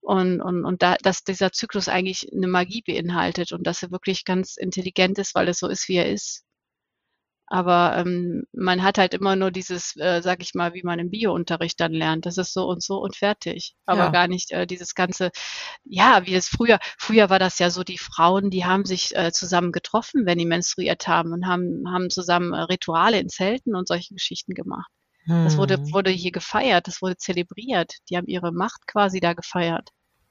Und, 0.00 0.40
und, 0.40 0.64
und 0.64 0.82
da, 0.82 0.96
dass 1.02 1.22
dieser 1.22 1.52
Zyklus 1.52 1.88
eigentlich 1.88 2.28
eine 2.32 2.46
Magie 2.46 2.82
beinhaltet 2.86 3.52
und 3.52 3.66
dass 3.66 3.82
er 3.82 3.90
wirklich 3.90 4.24
ganz 4.24 4.56
intelligent 4.56 5.18
ist, 5.18 5.34
weil 5.34 5.48
es 5.48 5.58
so 5.58 5.68
ist, 5.68 5.88
wie 5.88 5.96
er 5.96 6.10
ist. 6.10 6.44
Aber 7.50 7.96
ähm, 7.96 8.44
man 8.52 8.82
hat 8.82 8.98
halt 8.98 9.14
immer 9.14 9.34
nur 9.34 9.50
dieses, 9.50 9.96
äh, 9.96 10.20
sag 10.22 10.42
ich 10.42 10.54
mal, 10.54 10.74
wie 10.74 10.82
man 10.82 10.98
im 10.98 11.10
Biounterricht 11.10 11.80
dann 11.80 11.92
lernt. 11.92 12.26
Das 12.26 12.36
ist 12.36 12.52
so 12.52 12.66
und 12.66 12.82
so 12.82 12.98
und 12.98 13.16
fertig. 13.16 13.74
Aber 13.86 14.04
ja. 14.04 14.10
gar 14.10 14.28
nicht 14.28 14.50
äh, 14.52 14.66
dieses 14.66 14.94
ganze, 14.94 15.30
ja, 15.84 16.26
wie 16.26 16.34
es 16.34 16.48
früher, 16.48 16.78
früher 16.98 17.30
war 17.30 17.38
das 17.38 17.58
ja 17.58 17.70
so, 17.70 17.84
die 17.84 17.98
Frauen, 17.98 18.50
die 18.50 18.66
haben 18.66 18.84
sich 18.84 19.16
äh, 19.16 19.32
zusammen 19.32 19.72
getroffen, 19.72 20.26
wenn 20.26 20.38
die 20.38 20.46
menstruiert 20.46 21.08
haben 21.08 21.32
und 21.32 21.46
haben, 21.46 21.84
haben 21.90 22.10
zusammen 22.10 22.52
äh, 22.52 22.60
Rituale 22.60 23.18
in 23.18 23.28
Zelten 23.30 23.74
und 23.74 23.88
solche 23.88 24.14
Geschichten 24.14 24.52
gemacht. 24.54 24.90
Hm. 25.24 25.44
Das 25.44 25.56
wurde, 25.56 25.76
hm. 25.76 25.92
wurde 25.92 26.10
hier 26.10 26.32
gefeiert, 26.32 26.86
das 26.86 27.00
wurde 27.00 27.16
zelebriert. 27.16 27.92
Die 28.10 28.16
haben 28.16 28.26
ihre 28.26 28.52
Macht 28.52 28.86
quasi 28.86 29.20
da 29.20 29.32
gefeiert. 29.32 29.90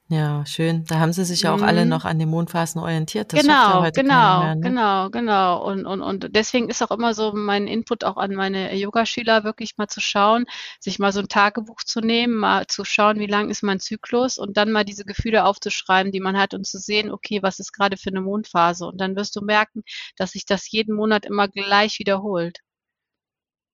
Ja, 0.10 0.46
schön. 0.46 0.86
Da 0.86 1.00
haben 1.00 1.12
sie 1.12 1.26
sich 1.26 1.42
ja 1.42 1.54
auch 1.54 1.62
alle 1.62 1.84
mhm. 1.84 1.90
noch 1.90 2.06
an 2.06 2.18
den 2.18 2.30
Mondphasen 2.30 2.80
orientiert. 2.80 3.34
Das 3.34 3.42
genau, 3.42 3.84
ja 3.84 3.90
genau, 3.90 4.40
mehr, 4.40 4.56
ne? 4.56 4.62
genau, 4.62 5.10
genau. 5.10 5.66
Und, 5.66 5.86
und, 5.86 6.02
und 6.02 6.34
deswegen 6.34 6.70
ist 6.70 6.82
auch 6.82 6.92
immer 6.92 7.14
so 7.14 7.34
mein 7.34 7.68
Input 7.68 8.06
auch 8.06 8.16
an 8.16 8.34
meine 8.34 8.74
Yogaschüler, 8.74 9.44
wirklich 9.44 9.76
mal 9.76 9.90
zu 9.90 10.00
schauen, 10.00 10.46
sich 10.80 10.98
mal 10.98 11.12
so 11.12 11.20
ein 11.20 11.28
Tagebuch 11.28 11.84
zu 11.84 12.00
nehmen, 12.00 12.36
mal 12.36 12.68
zu 12.68 12.86
schauen, 12.86 13.20
wie 13.20 13.28
lang 13.28 13.50
ist 13.50 13.64
mein 13.64 13.82
Zyklus 13.82 14.38
und 14.38 14.56
dann 14.56 14.72
mal 14.72 14.86
diese 14.86 15.04
Gefühle 15.04 15.44
aufzuschreiben, 15.44 16.14
die 16.14 16.22
man 16.22 16.38
hat 16.38 16.54
und 16.54 16.66
zu 16.66 16.78
sehen, 16.80 17.12
okay, 17.12 17.44
was 17.44 17.60
ist 17.60 17.74
gerade 17.74 17.98
für 17.98 18.10
eine 18.10 18.22
Mondphase? 18.22 18.86
Und 18.86 19.02
dann 19.02 19.18
wirst 19.18 19.36
du 19.36 19.42
merken, 19.42 19.84
dass 20.16 20.32
sich 20.32 20.46
das 20.46 20.72
jeden 20.72 20.96
Monat 20.96 21.26
immer 21.26 21.50
gleich 21.50 22.00
wiederholt. 22.00 22.60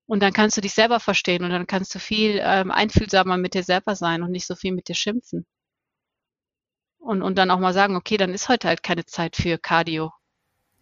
Und 0.08 0.22
dann 0.24 0.34
kannst 0.34 0.58
du 0.58 0.62
dich 0.62 0.74
selber 0.74 1.00
verstehen 1.00 1.44
und 1.44 1.52
dann 1.52 1.68
kannst 1.68 1.94
du 1.94 2.00
viel 2.00 2.40
ähm, 2.44 2.72
einfühlsamer 2.72 3.38
mit 3.38 3.54
dir 3.54 3.64
selber 3.64 3.96
sein 3.96 4.24
und 4.24 4.32
nicht 4.32 4.48
so 4.48 4.56
viel 4.56 4.72
mit 4.74 4.88
dir 4.88 4.96
schimpfen. 4.96 5.46
Und, 7.04 7.22
und 7.22 7.38
dann 7.38 7.51
auch 7.51 7.60
mal 7.60 7.74
sagen, 7.74 7.97
okay, 7.97 8.16
dann 8.16 8.34
ist 8.34 8.47
heute 8.47 8.70
halt 8.70 8.82
keine 8.82 9.06
Zeit 9.06 9.36
für 9.36 9.58
Cardio. 9.58 10.12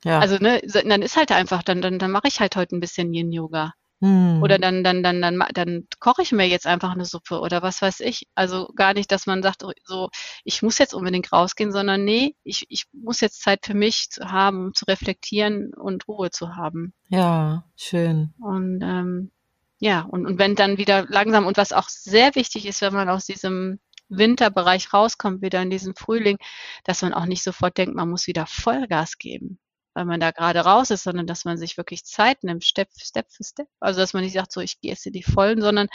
Ja. 0.03 0.19
Also, 0.19 0.37
ne, 0.37 0.61
dann 0.85 1.01
ist 1.01 1.17
halt 1.17 1.31
einfach, 1.31 1.63
dann, 1.63 1.81
dann, 1.81 1.97
dann 1.99 2.11
mache 2.11 2.27
ich 2.27 2.39
halt 2.39 2.55
heute 2.55 2.75
ein 2.75 2.79
bisschen 2.79 3.13
Yin-Yoga. 3.13 3.73
Hm. 4.01 4.41
Oder 4.41 4.57
dann, 4.57 4.83
dann, 4.83 5.03
dann, 5.03 5.21
dann, 5.21 5.43
dann 5.53 5.87
koche 5.99 6.23
ich 6.23 6.31
mir 6.31 6.47
jetzt 6.47 6.65
einfach 6.65 6.91
eine 6.91 7.05
Suppe 7.05 7.39
oder 7.39 7.61
was 7.61 7.81
weiß 7.81 7.99
ich. 8.01 8.27
Also 8.33 8.67
gar 8.75 8.93
nicht, 8.93 9.11
dass 9.11 9.27
man 9.27 9.43
sagt, 9.43 9.63
so, 9.83 10.09
ich 10.43 10.63
muss 10.63 10.79
jetzt 10.79 10.95
unbedingt 10.95 11.31
rausgehen, 11.31 11.71
sondern 11.71 12.03
nee, 12.03 12.35
ich, 12.43 12.65
ich 12.69 12.85
muss 12.93 13.21
jetzt 13.21 13.41
Zeit 13.41 13.65
für 13.65 13.75
mich 13.75 14.09
zu 14.09 14.31
haben, 14.31 14.73
zu 14.73 14.85
reflektieren 14.85 15.73
und 15.73 16.07
Ruhe 16.07 16.31
zu 16.31 16.55
haben. 16.55 16.93
Ja, 17.09 17.63
schön. 17.75 18.33
Und 18.39 18.81
ähm, 18.81 19.31
ja, 19.77 20.01
und, 20.01 20.25
und 20.25 20.39
wenn 20.39 20.55
dann 20.55 20.77
wieder 20.77 21.05
langsam 21.07 21.45
und 21.45 21.57
was 21.57 21.73
auch 21.73 21.89
sehr 21.89 22.33
wichtig 22.35 22.65
ist, 22.65 22.81
wenn 22.81 22.93
man 22.93 23.09
aus 23.09 23.25
diesem 23.25 23.79
Winterbereich 24.11 24.93
rauskommt, 24.93 25.41
wieder 25.41 25.61
in 25.61 25.69
diesen 25.69 25.95
Frühling, 25.95 26.37
dass 26.83 27.01
man 27.01 27.13
auch 27.13 27.25
nicht 27.25 27.43
sofort 27.43 27.77
denkt, 27.77 27.95
man 27.95 28.09
muss 28.09 28.27
wieder 28.27 28.45
Vollgas 28.45 29.17
geben 29.17 29.59
weil 29.93 30.05
man 30.05 30.19
da 30.19 30.31
gerade 30.31 30.59
raus 30.61 30.89
ist, 30.89 31.03
sondern 31.03 31.27
dass 31.27 31.45
man 31.45 31.57
sich 31.57 31.77
wirklich 31.77 32.05
Zeit 32.05 32.43
nimmt, 32.43 32.63
Step, 32.63 32.89
Step 32.97 33.27
für 33.31 33.43
Step. 33.43 33.67
Also 33.79 33.99
dass 33.99 34.13
man 34.13 34.23
nicht 34.23 34.33
sagt, 34.33 34.51
so 34.51 34.61
ich 34.61 34.79
gehe 34.79 34.91
jetzt 34.91 35.05
in 35.05 35.13
die 35.13 35.23
Vollen, 35.23 35.61
sondern 35.61 35.87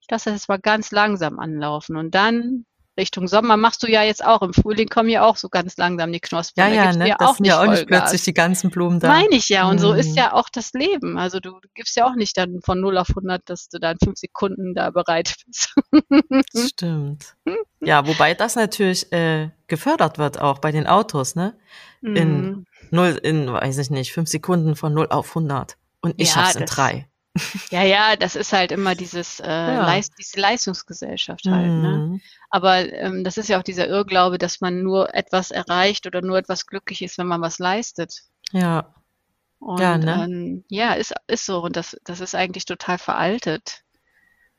ich 0.00 0.06
lasse 0.10 0.30
das 0.30 0.48
mal 0.48 0.58
ganz 0.58 0.90
langsam 0.90 1.38
anlaufen 1.38 1.96
und 1.96 2.14
dann 2.14 2.66
Richtung 2.98 3.28
Sommer 3.28 3.56
machst 3.56 3.82
du 3.82 3.86
ja 3.90 4.02
jetzt 4.02 4.24
auch. 4.24 4.42
Im 4.42 4.52
Frühling 4.52 4.88
kommen 4.88 5.08
ja 5.08 5.24
auch 5.24 5.36
so 5.36 5.48
ganz 5.48 5.76
langsam 5.76 6.12
die 6.12 6.20
Knospen. 6.20 6.60
Ja, 6.60 6.68
ja, 6.68 6.92
ne? 6.92 7.14
das 7.18 7.28
auch 7.28 7.36
sind 7.36 7.46
ja 7.46 7.60
auch 7.60 7.66
nicht 7.66 7.86
plötzlich 7.86 8.22
die 8.22 8.34
ganzen 8.34 8.70
Blumen 8.70 9.00
da. 9.00 9.08
Meine 9.08 9.34
ich 9.36 9.48
ja. 9.48 9.68
Und 9.68 9.78
so 9.78 9.92
ist 9.92 10.10
mhm. 10.10 10.16
ja 10.16 10.32
auch 10.32 10.48
das 10.50 10.72
Leben. 10.72 11.18
Also 11.18 11.40
du 11.40 11.58
gibst 11.74 11.96
ja 11.96 12.06
auch 12.06 12.14
nicht 12.14 12.36
dann 12.36 12.60
von 12.64 12.80
0 12.80 12.98
auf 12.98 13.10
100, 13.10 13.42
dass 13.46 13.68
du 13.68 13.78
dann 13.78 13.96
fünf 14.02 14.18
Sekunden 14.18 14.74
da 14.74 14.90
bereit 14.90 15.34
bist. 15.46 15.74
Stimmt. 16.70 17.34
Ja, 17.86 18.06
wobei 18.06 18.32
das 18.32 18.56
natürlich 18.56 19.12
äh, 19.12 19.50
gefördert 19.66 20.16
wird 20.16 20.40
auch 20.40 20.58
bei 20.58 20.72
den 20.72 20.86
Autos, 20.86 21.34
ne? 21.34 21.54
In 22.00 22.14
mhm 22.14 22.66
null 22.94 23.20
in, 23.22 23.52
weiß 23.52 23.78
ich 23.78 23.90
nicht, 23.90 24.12
fünf 24.12 24.30
Sekunden 24.30 24.76
von 24.76 24.94
null 24.94 25.08
auf 25.10 25.28
100. 25.36 25.76
Und 26.00 26.14
ich 26.16 26.28
ja, 26.28 26.34
schaff's 26.34 26.56
in 26.56 26.66
drei. 26.66 27.08
Ja, 27.70 27.82
ja, 27.82 28.16
das 28.16 28.36
ist 28.36 28.52
halt 28.52 28.70
immer 28.70 28.94
dieses, 28.94 29.40
äh, 29.40 29.46
ja. 29.46 29.84
Leist, 29.86 30.12
diese 30.18 30.38
Leistungsgesellschaft 30.38 31.44
halt. 31.46 31.66
Ne? 31.66 31.72
Mhm. 31.72 32.12
Ne? 32.12 32.20
Aber 32.50 32.92
ähm, 32.92 33.24
das 33.24 33.36
ist 33.36 33.48
ja 33.48 33.58
auch 33.58 33.64
dieser 33.64 33.88
Irrglaube, 33.88 34.38
dass 34.38 34.60
man 34.60 34.82
nur 34.82 35.12
etwas 35.14 35.50
erreicht 35.50 36.06
oder 36.06 36.22
nur 36.22 36.38
etwas 36.38 36.66
glücklich 36.66 37.02
ist, 37.02 37.18
wenn 37.18 37.26
man 37.26 37.40
was 37.40 37.58
leistet. 37.58 38.22
Ja. 38.52 38.94
Und, 39.58 39.80
ja, 39.80 39.98
ne? 39.98 40.24
ähm, 40.24 40.64
ja, 40.68 40.92
ist, 40.92 41.12
ist 41.26 41.46
so. 41.46 41.62
Und 41.62 41.76
das, 41.76 41.96
das 42.04 42.20
ist 42.20 42.34
eigentlich 42.36 42.66
total 42.66 42.98
veraltet. 42.98 43.82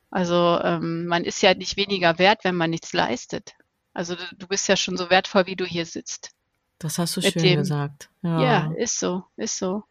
Also 0.09 0.59
ähm, 0.61 1.05
man 1.07 1.23
ist 1.23 1.41
ja 1.41 1.53
nicht 1.53 1.77
weniger 1.77 2.19
wert, 2.19 2.43
wenn 2.43 2.55
man 2.55 2.69
nichts 2.69 2.91
leistet. 2.93 3.53
Also 3.93 4.15
du, 4.15 4.23
du 4.35 4.47
bist 4.47 4.67
ja 4.67 4.75
schon 4.75 4.97
so 4.97 5.09
wertvoll, 5.09 5.45
wie 5.45 5.55
du 5.55 5.65
hier 5.65 5.85
sitzt. 5.85 6.31
Das 6.79 6.97
hast 6.99 7.15
du 7.15 7.21
schön 7.21 7.41
dem, 7.41 7.59
gesagt. 7.59 8.09
Ja. 8.21 8.41
ja. 8.41 8.73
ist 8.77 8.99
so, 8.99 9.23
ist 9.37 9.57
so. 9.57 9.83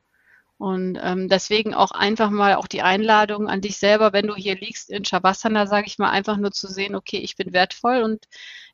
Und 0.65 0.99
ähm, 1.03 1.29
deswegen 1.29 1.75
auch 1.75 1.91
einfach 1.91 2.31
mal 2.31 2.55
auch 2.55 2.67
die 2.67 2.81
Einladung 2.81 3.51
an 3.51 3.61
dich 3.61 3.77
selber, 3.77 4.15
wenn 4.15 4.27
du 4.27 4.35
hier 4.35 4.57
liegst 4.57 4.89
in 4.89 5.05
Shavasana, 5.05 5.67
sage 5.67 5.87
ich 5.89 5.99
mal, 5.99 6.09
einfach 6.09 6.39
nur 6.39 6.53
zu 6.53 6.69
sehen, 6.69 6.95
okay, 6.95 7.19
ich 7.19 7.37
bin 7.37 7.53
wertvoll 7.53 8.03
und 8.03 8.25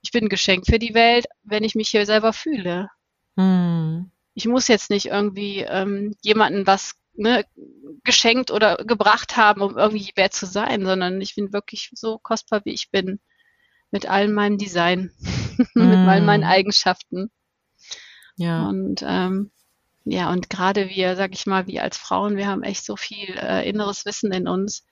ich 0.00 0.12
bin 0.12 0.26
ein 0.26 0.28
Geschenk 0.28 0.66
für 0.66 0.78
die 0.78 0.94
Welt, 0.94 1.26
wenn 1.42 1.64
ich 1.64 1.74
mich 1.74 1.88
hier 1.88 2.06
selber 2.06 2.32
fühle. 2.32 2.90
Hm. 3.36 4.08
Ich 4.34 4.46
muss 4.46 4.68
jetzt 4.68 4.90
nicht 4.90 5.06
irgendwie 5.06 5.62
ähm, 5.62 6.14
jemanden 6.22 6.64
was 6.64 6.94
ne, 7.14 7.44
geschenkt 8.04 8.52
oder 8.52 8.76
gebracht 8.76 9.36
haben, 9.36 9.60
um 9.60 9.76
irgendwie 9.76 10.12
wert 10.14 10.32
zu 10.32 10.46
sein, 10.46 10.84
sondern 10.84 11.20
ich 11.20 11.34
bin 11.34 11.52
wirklich 11.52 11.90
so 11.92 12.18
kostbar, 12.18 12.60
wie 12.64 12.72
ich 12.72 12.92
bin. 12.92 13.18
Mit 13.90 14.08
all 14.08 14.28
meinem 14.28 14.58
Design, 14.58 15.10
hm. 15.56 15.66
mit 15.74 16.08
all 16.08 16.22
meinen 16.22 16.44
hm. 16.44 16.50
Eigenschaften. 16.50 17.32
Ja. 18.36 18.68
Und 18.68 19.04
ähm, 19.04 19.50
ja, 20.04 20.30
und 20.30 20.50
gerade 20.50 20.88
wir, 20.88 21.16
sag 21.16 21.32
ich 21.32 21.46
mal, 21.46 21.66
wir 21.66 21.82
als 21.82 21.96
Frauen, 21.96 22.36
wir 22.36 22.46
haben 22.46 22.62
echt 22.62 22.84
so 22.84 22.96
viel 22.96 23.36
äh, 23.36 23.68
inneres 23.68 24.04
Wissen 24.06 24.32
in 24.32 24.48
uns. 24.48 24.84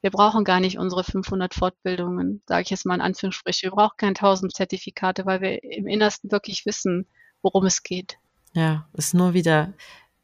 Wir 0.00 0.10
brauchen 0.10 0.44
gar 0.44 0.60
nicht 0.60 0.78
unsere 0.78 1.04
500 1.04 1.54
Fortbildungen, 1.54 2.42
sage 2.46 2.62
ich 2.62 2.70
jetzt 2.70 2.86
mal 2.86 2.94
in 2.94 3.00
Anführungsstrichen. 3.00 3.70
Wir 3.70 3.74
brauchen 3.74 3.96
keine 3.96 4.10
1000 4.10 4.54
Zertifikate, 4.54 5.26
weil 5.26 5.40
wir 5.40 5.62
im 5.62 5.86
Innersten 5.86 6.30
wirklich 6.30 6.66
wissen, 6.66 7.06
worum 7.42 7.64
es 7.66 7.82
geht. 7.82 8.18
Ja, 8.52 8.88
ist 8.92 9.14
nur 9.14 9.34
wieder 9.34 9.72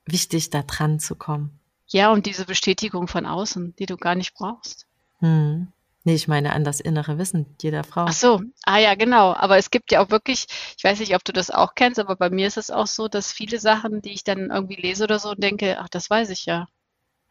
wichtig, 0.05 0.51
da 0.51 0.63
dran 0.63 1.01
zu 1.01 1.15
kommen. 1.15 1.59
Ja, 1.87 2.11
und 2.13 2.27
diese 2.27 2.47
Bestätigung 2.47 3.09
von 3.09 3.27
außen, 3.27 3.77
die 3.77 3.87
du 3.87 3.97
gar 3.97 4.15
nicht 4.15 4.35
brauchst. 4.35 4.87
Hm. 5.19 5.69
Nee, 6.05 6.15
ich 6.15 6.27
meine 6.27 6.53
an 6.53 6.65
das 6.65 6.81
innere 6.81 7.19
Wissen 7.19 7.57
jeder 7.63 7.85
Frau. 7.85 8.07
Ach 8.09 8.13
so, 8.13 8.41
ah 8.65 8.79
ja, 8.79 8.95
genau. 8.97 9.35
Aber 9.35 9.57
es 9.57 9.71
gibt 9.71 9.93
ja 9.93 10.05
auch 10.05 10.11
wirklich, 10.11 10.47
ich 10.77 10.83
weiß 10.83 10.99
nicht, 10.99 11.15
ob 11.15 11.25
du 11.25 11.33
das 11.33 11.51
auch 11.51 11.75
kennst, 11.75 12.01
aber 12.01 12.17
bei 12.17 12.29
mir 12.29 12.49
ist 12.49 12.57
es 12.57 12.71
auch 12.71 12.89
so, 12.89 13.07
dass 13.07 13.33
viele 13.33 13.61
Sachen, 13.61 14.03
die 14.03 14.13
ich 14.13 14.25
dann 14.25 14.51
irgendwie 14.51 14.81
lese 14.81 15.05
oder 15.05 15.21
so 15.21 15.35
denke, 15.35 15.79
ach, 15.79 15.89
das 15.89 16.11
weiß 16.11 16.31
ich 16.31 16.47
ja. 16.47 16.67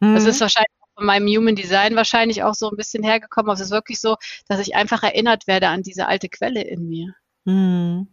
Mhm. 0.00 0.14
Das 0.14 0.24
ist 0.24 0.40
wahrscheinlich 0.40 0.72
von 0.94 1.04
meinem 1.06 1.26
Human 1.26 1.54
Design 1.54 1.96
wahrscheinlich 1.96 2.42
auch 2.42 2.54
so 2.54 2.70
ein 2.70 2.76
bisschen 2.76 3.02
hergekommen. 3.04 3.50
Aber 3.50 3.54
es 3.54 3.60
ist 3.60 3.70
wirklich 3.70 4.00
so, 4.00 4.16
dass 4.48 4.60
ich 4.60 4.74
einfach 4.74 5.02
erinnert 5.02 5.46
werde 5.46 5.68
an 5.68 5.82
diese 5.82 6.06
alte 6.06 6.28
Quelle 6.28 6.62
in 6.62 6.88
mir. 6.88 7.14
Mhm. 7.44 8.08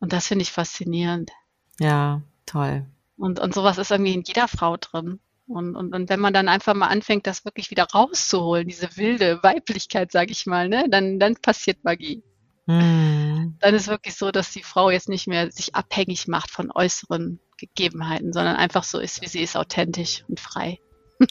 Und 0.00 0.12
das 0.12 0.28
finde 0.28 0.42
ich 0.42 0.52
faszinierend. 0.52 1.30
Ja, 1.78 2.22
toll. 2.46 2.86
Und, 3.16 3.38
und 3.38 3.54
sowas 3.54 3.76
ist 3.76 3.90
irgendwie 3.90 4.14
in 4.14 4.22
jeder 4.22 4.48
Frau 4.48 4.78
drin. 4.78 5.20
Und, 5.50 5.74
und, 5.74 5.94
und 5.94 6.08
wenn 6.08 6.20
man 6.20 6.32
dann 6.32 6.48
einfach 6.48 6.74
mal 6.74 6.86
anfängt, 6.86 7.26
das 7.26 7.44
wirklich 7.44 7.70
wieder 7.70 7.84
rauszuholen, 7.84 8.68
diese 8.68 8.96
wilde 8.96 9.42
Weiblichkeit, 9.42 10.12
sag 10.12 10.30
ich 10.30 10.46
mal, 10.46 10.68
ne, 10.68 10.84
dann, 10.88 11.18
dann 11.18 11.34
passiert 11.36 11.82
Magie. 11.82 12.22
Hm. 12.66 13.56
Dann 13.58 13.74
ist 13.74 13.88
wirklich 13.88 14.14
so, 14.14 14.30
dass 14.30 14.52
die 14.52 14.62
Frau 14.62 14.90
jetzt 14.90 15.08
nicht 15.08 15.26
mehr 15.26 15.50
sich 15.50 15.74
abhängig 15.74 16.28
macht 16.28 16.50
von 16.50 16.70
äußeren 16.70 17.40
Gegebenheiten, 17.58 18.32
sondern 18.32 18.56
einfach 18.56 18.84
so 18.84 19.00
ist, 19.00 19.22
wie 19.22 19.26
sie 19.26 19.40
ist, 19.40 19.56
authentisch 19.56 20.24
und 20.28 20.38
frei. 20.38 20.78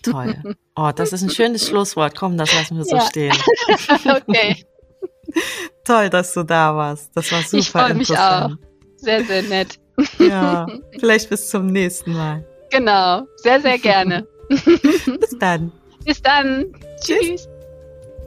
Toll. 0.03 0.55
Oh, 0.75 0.91
das 0.95 1.13
ist 1.13 1.23
ein 1.23 1.29
schönes 1.29 1.67
Schlusswort. 1.67 2.15
Komm, 2.15 2.37
das 2.37 2.53
lassen 2.53 2.77
wir 2.77 2.83
so 2.83 2.97
ja. 2.97 3.01
stehen. 3.01 3.33
okay. 4.05 4.65
Toll, 5.83 6.09
dass 6.09 6.33
du 6.33 6.43
da 6.43 6.75
warst. 6.75 7.15
Das 7.15 7.31
war 7.31 7.41
super 7.41 7.57
ich 7.57 7.71
freue 7.71 7.93
mich 7.95 8.17
auch. 8.17 8.51
Sehr, 8.97 9.23
sehr 9.23 9.43
nett. 9.43 9.79
Ja, 10.19 10.67
vielleicht 10.99 11.29
bis 11.29 11.49
zum 11.49 11.67
nächsten 11.67 12.13
Mal. 12.13 12.45
Genau, 12.69 13.27
sehr, 13.37 13.61
sehr 13.61 13.77
gerne. 13.77 14.27
Bis 14.49 15.37
dann. 15.39 15.71
Bis 16.05 16.21
dann. 16.21 16.65
Tschüss. 17.01 17.47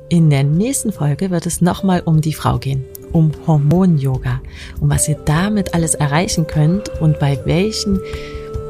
In 0.08 0.30
der 0.30 0.44
nächsten 0.44 0.92
Folge 0.92 1.30
wird 1.30 1.46
es 1.46 1.60
nochmal 1.60 2.02
um 2.04 2.20
die 2.20 2.34
Frau 2.34 2.58
gehen, 2.58 2.84
um 3.12 3.32
Hormon-Yoga, 3.46 4.40
um 4.80 4.90
was 4.90 5.08
ihr 5.08 5.16
damit 5.24 5.74
alles 5.74 5.94
erreichen 5.94 6.46
könnt 6.46 6.88
und 7.00 7.18
bei 7.18 7.38
welchen 7.44 7.98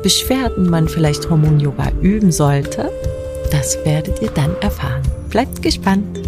Beschwerden 0.02 0.70
man 0.70 0.88
vielleicht 0.88 1.28
Hormon-Yoga 1.28 1.90
üben 2.00 2.32
sollte. 2.32 2.90
Das 3.50 3.76
werdet 3.84 4.22
ihr 4.22 4.30
dann 4.30 4.56
erfahren. 4.60 5.02
Bleibt 5.30 5.62
gespannt. 5.62 6.20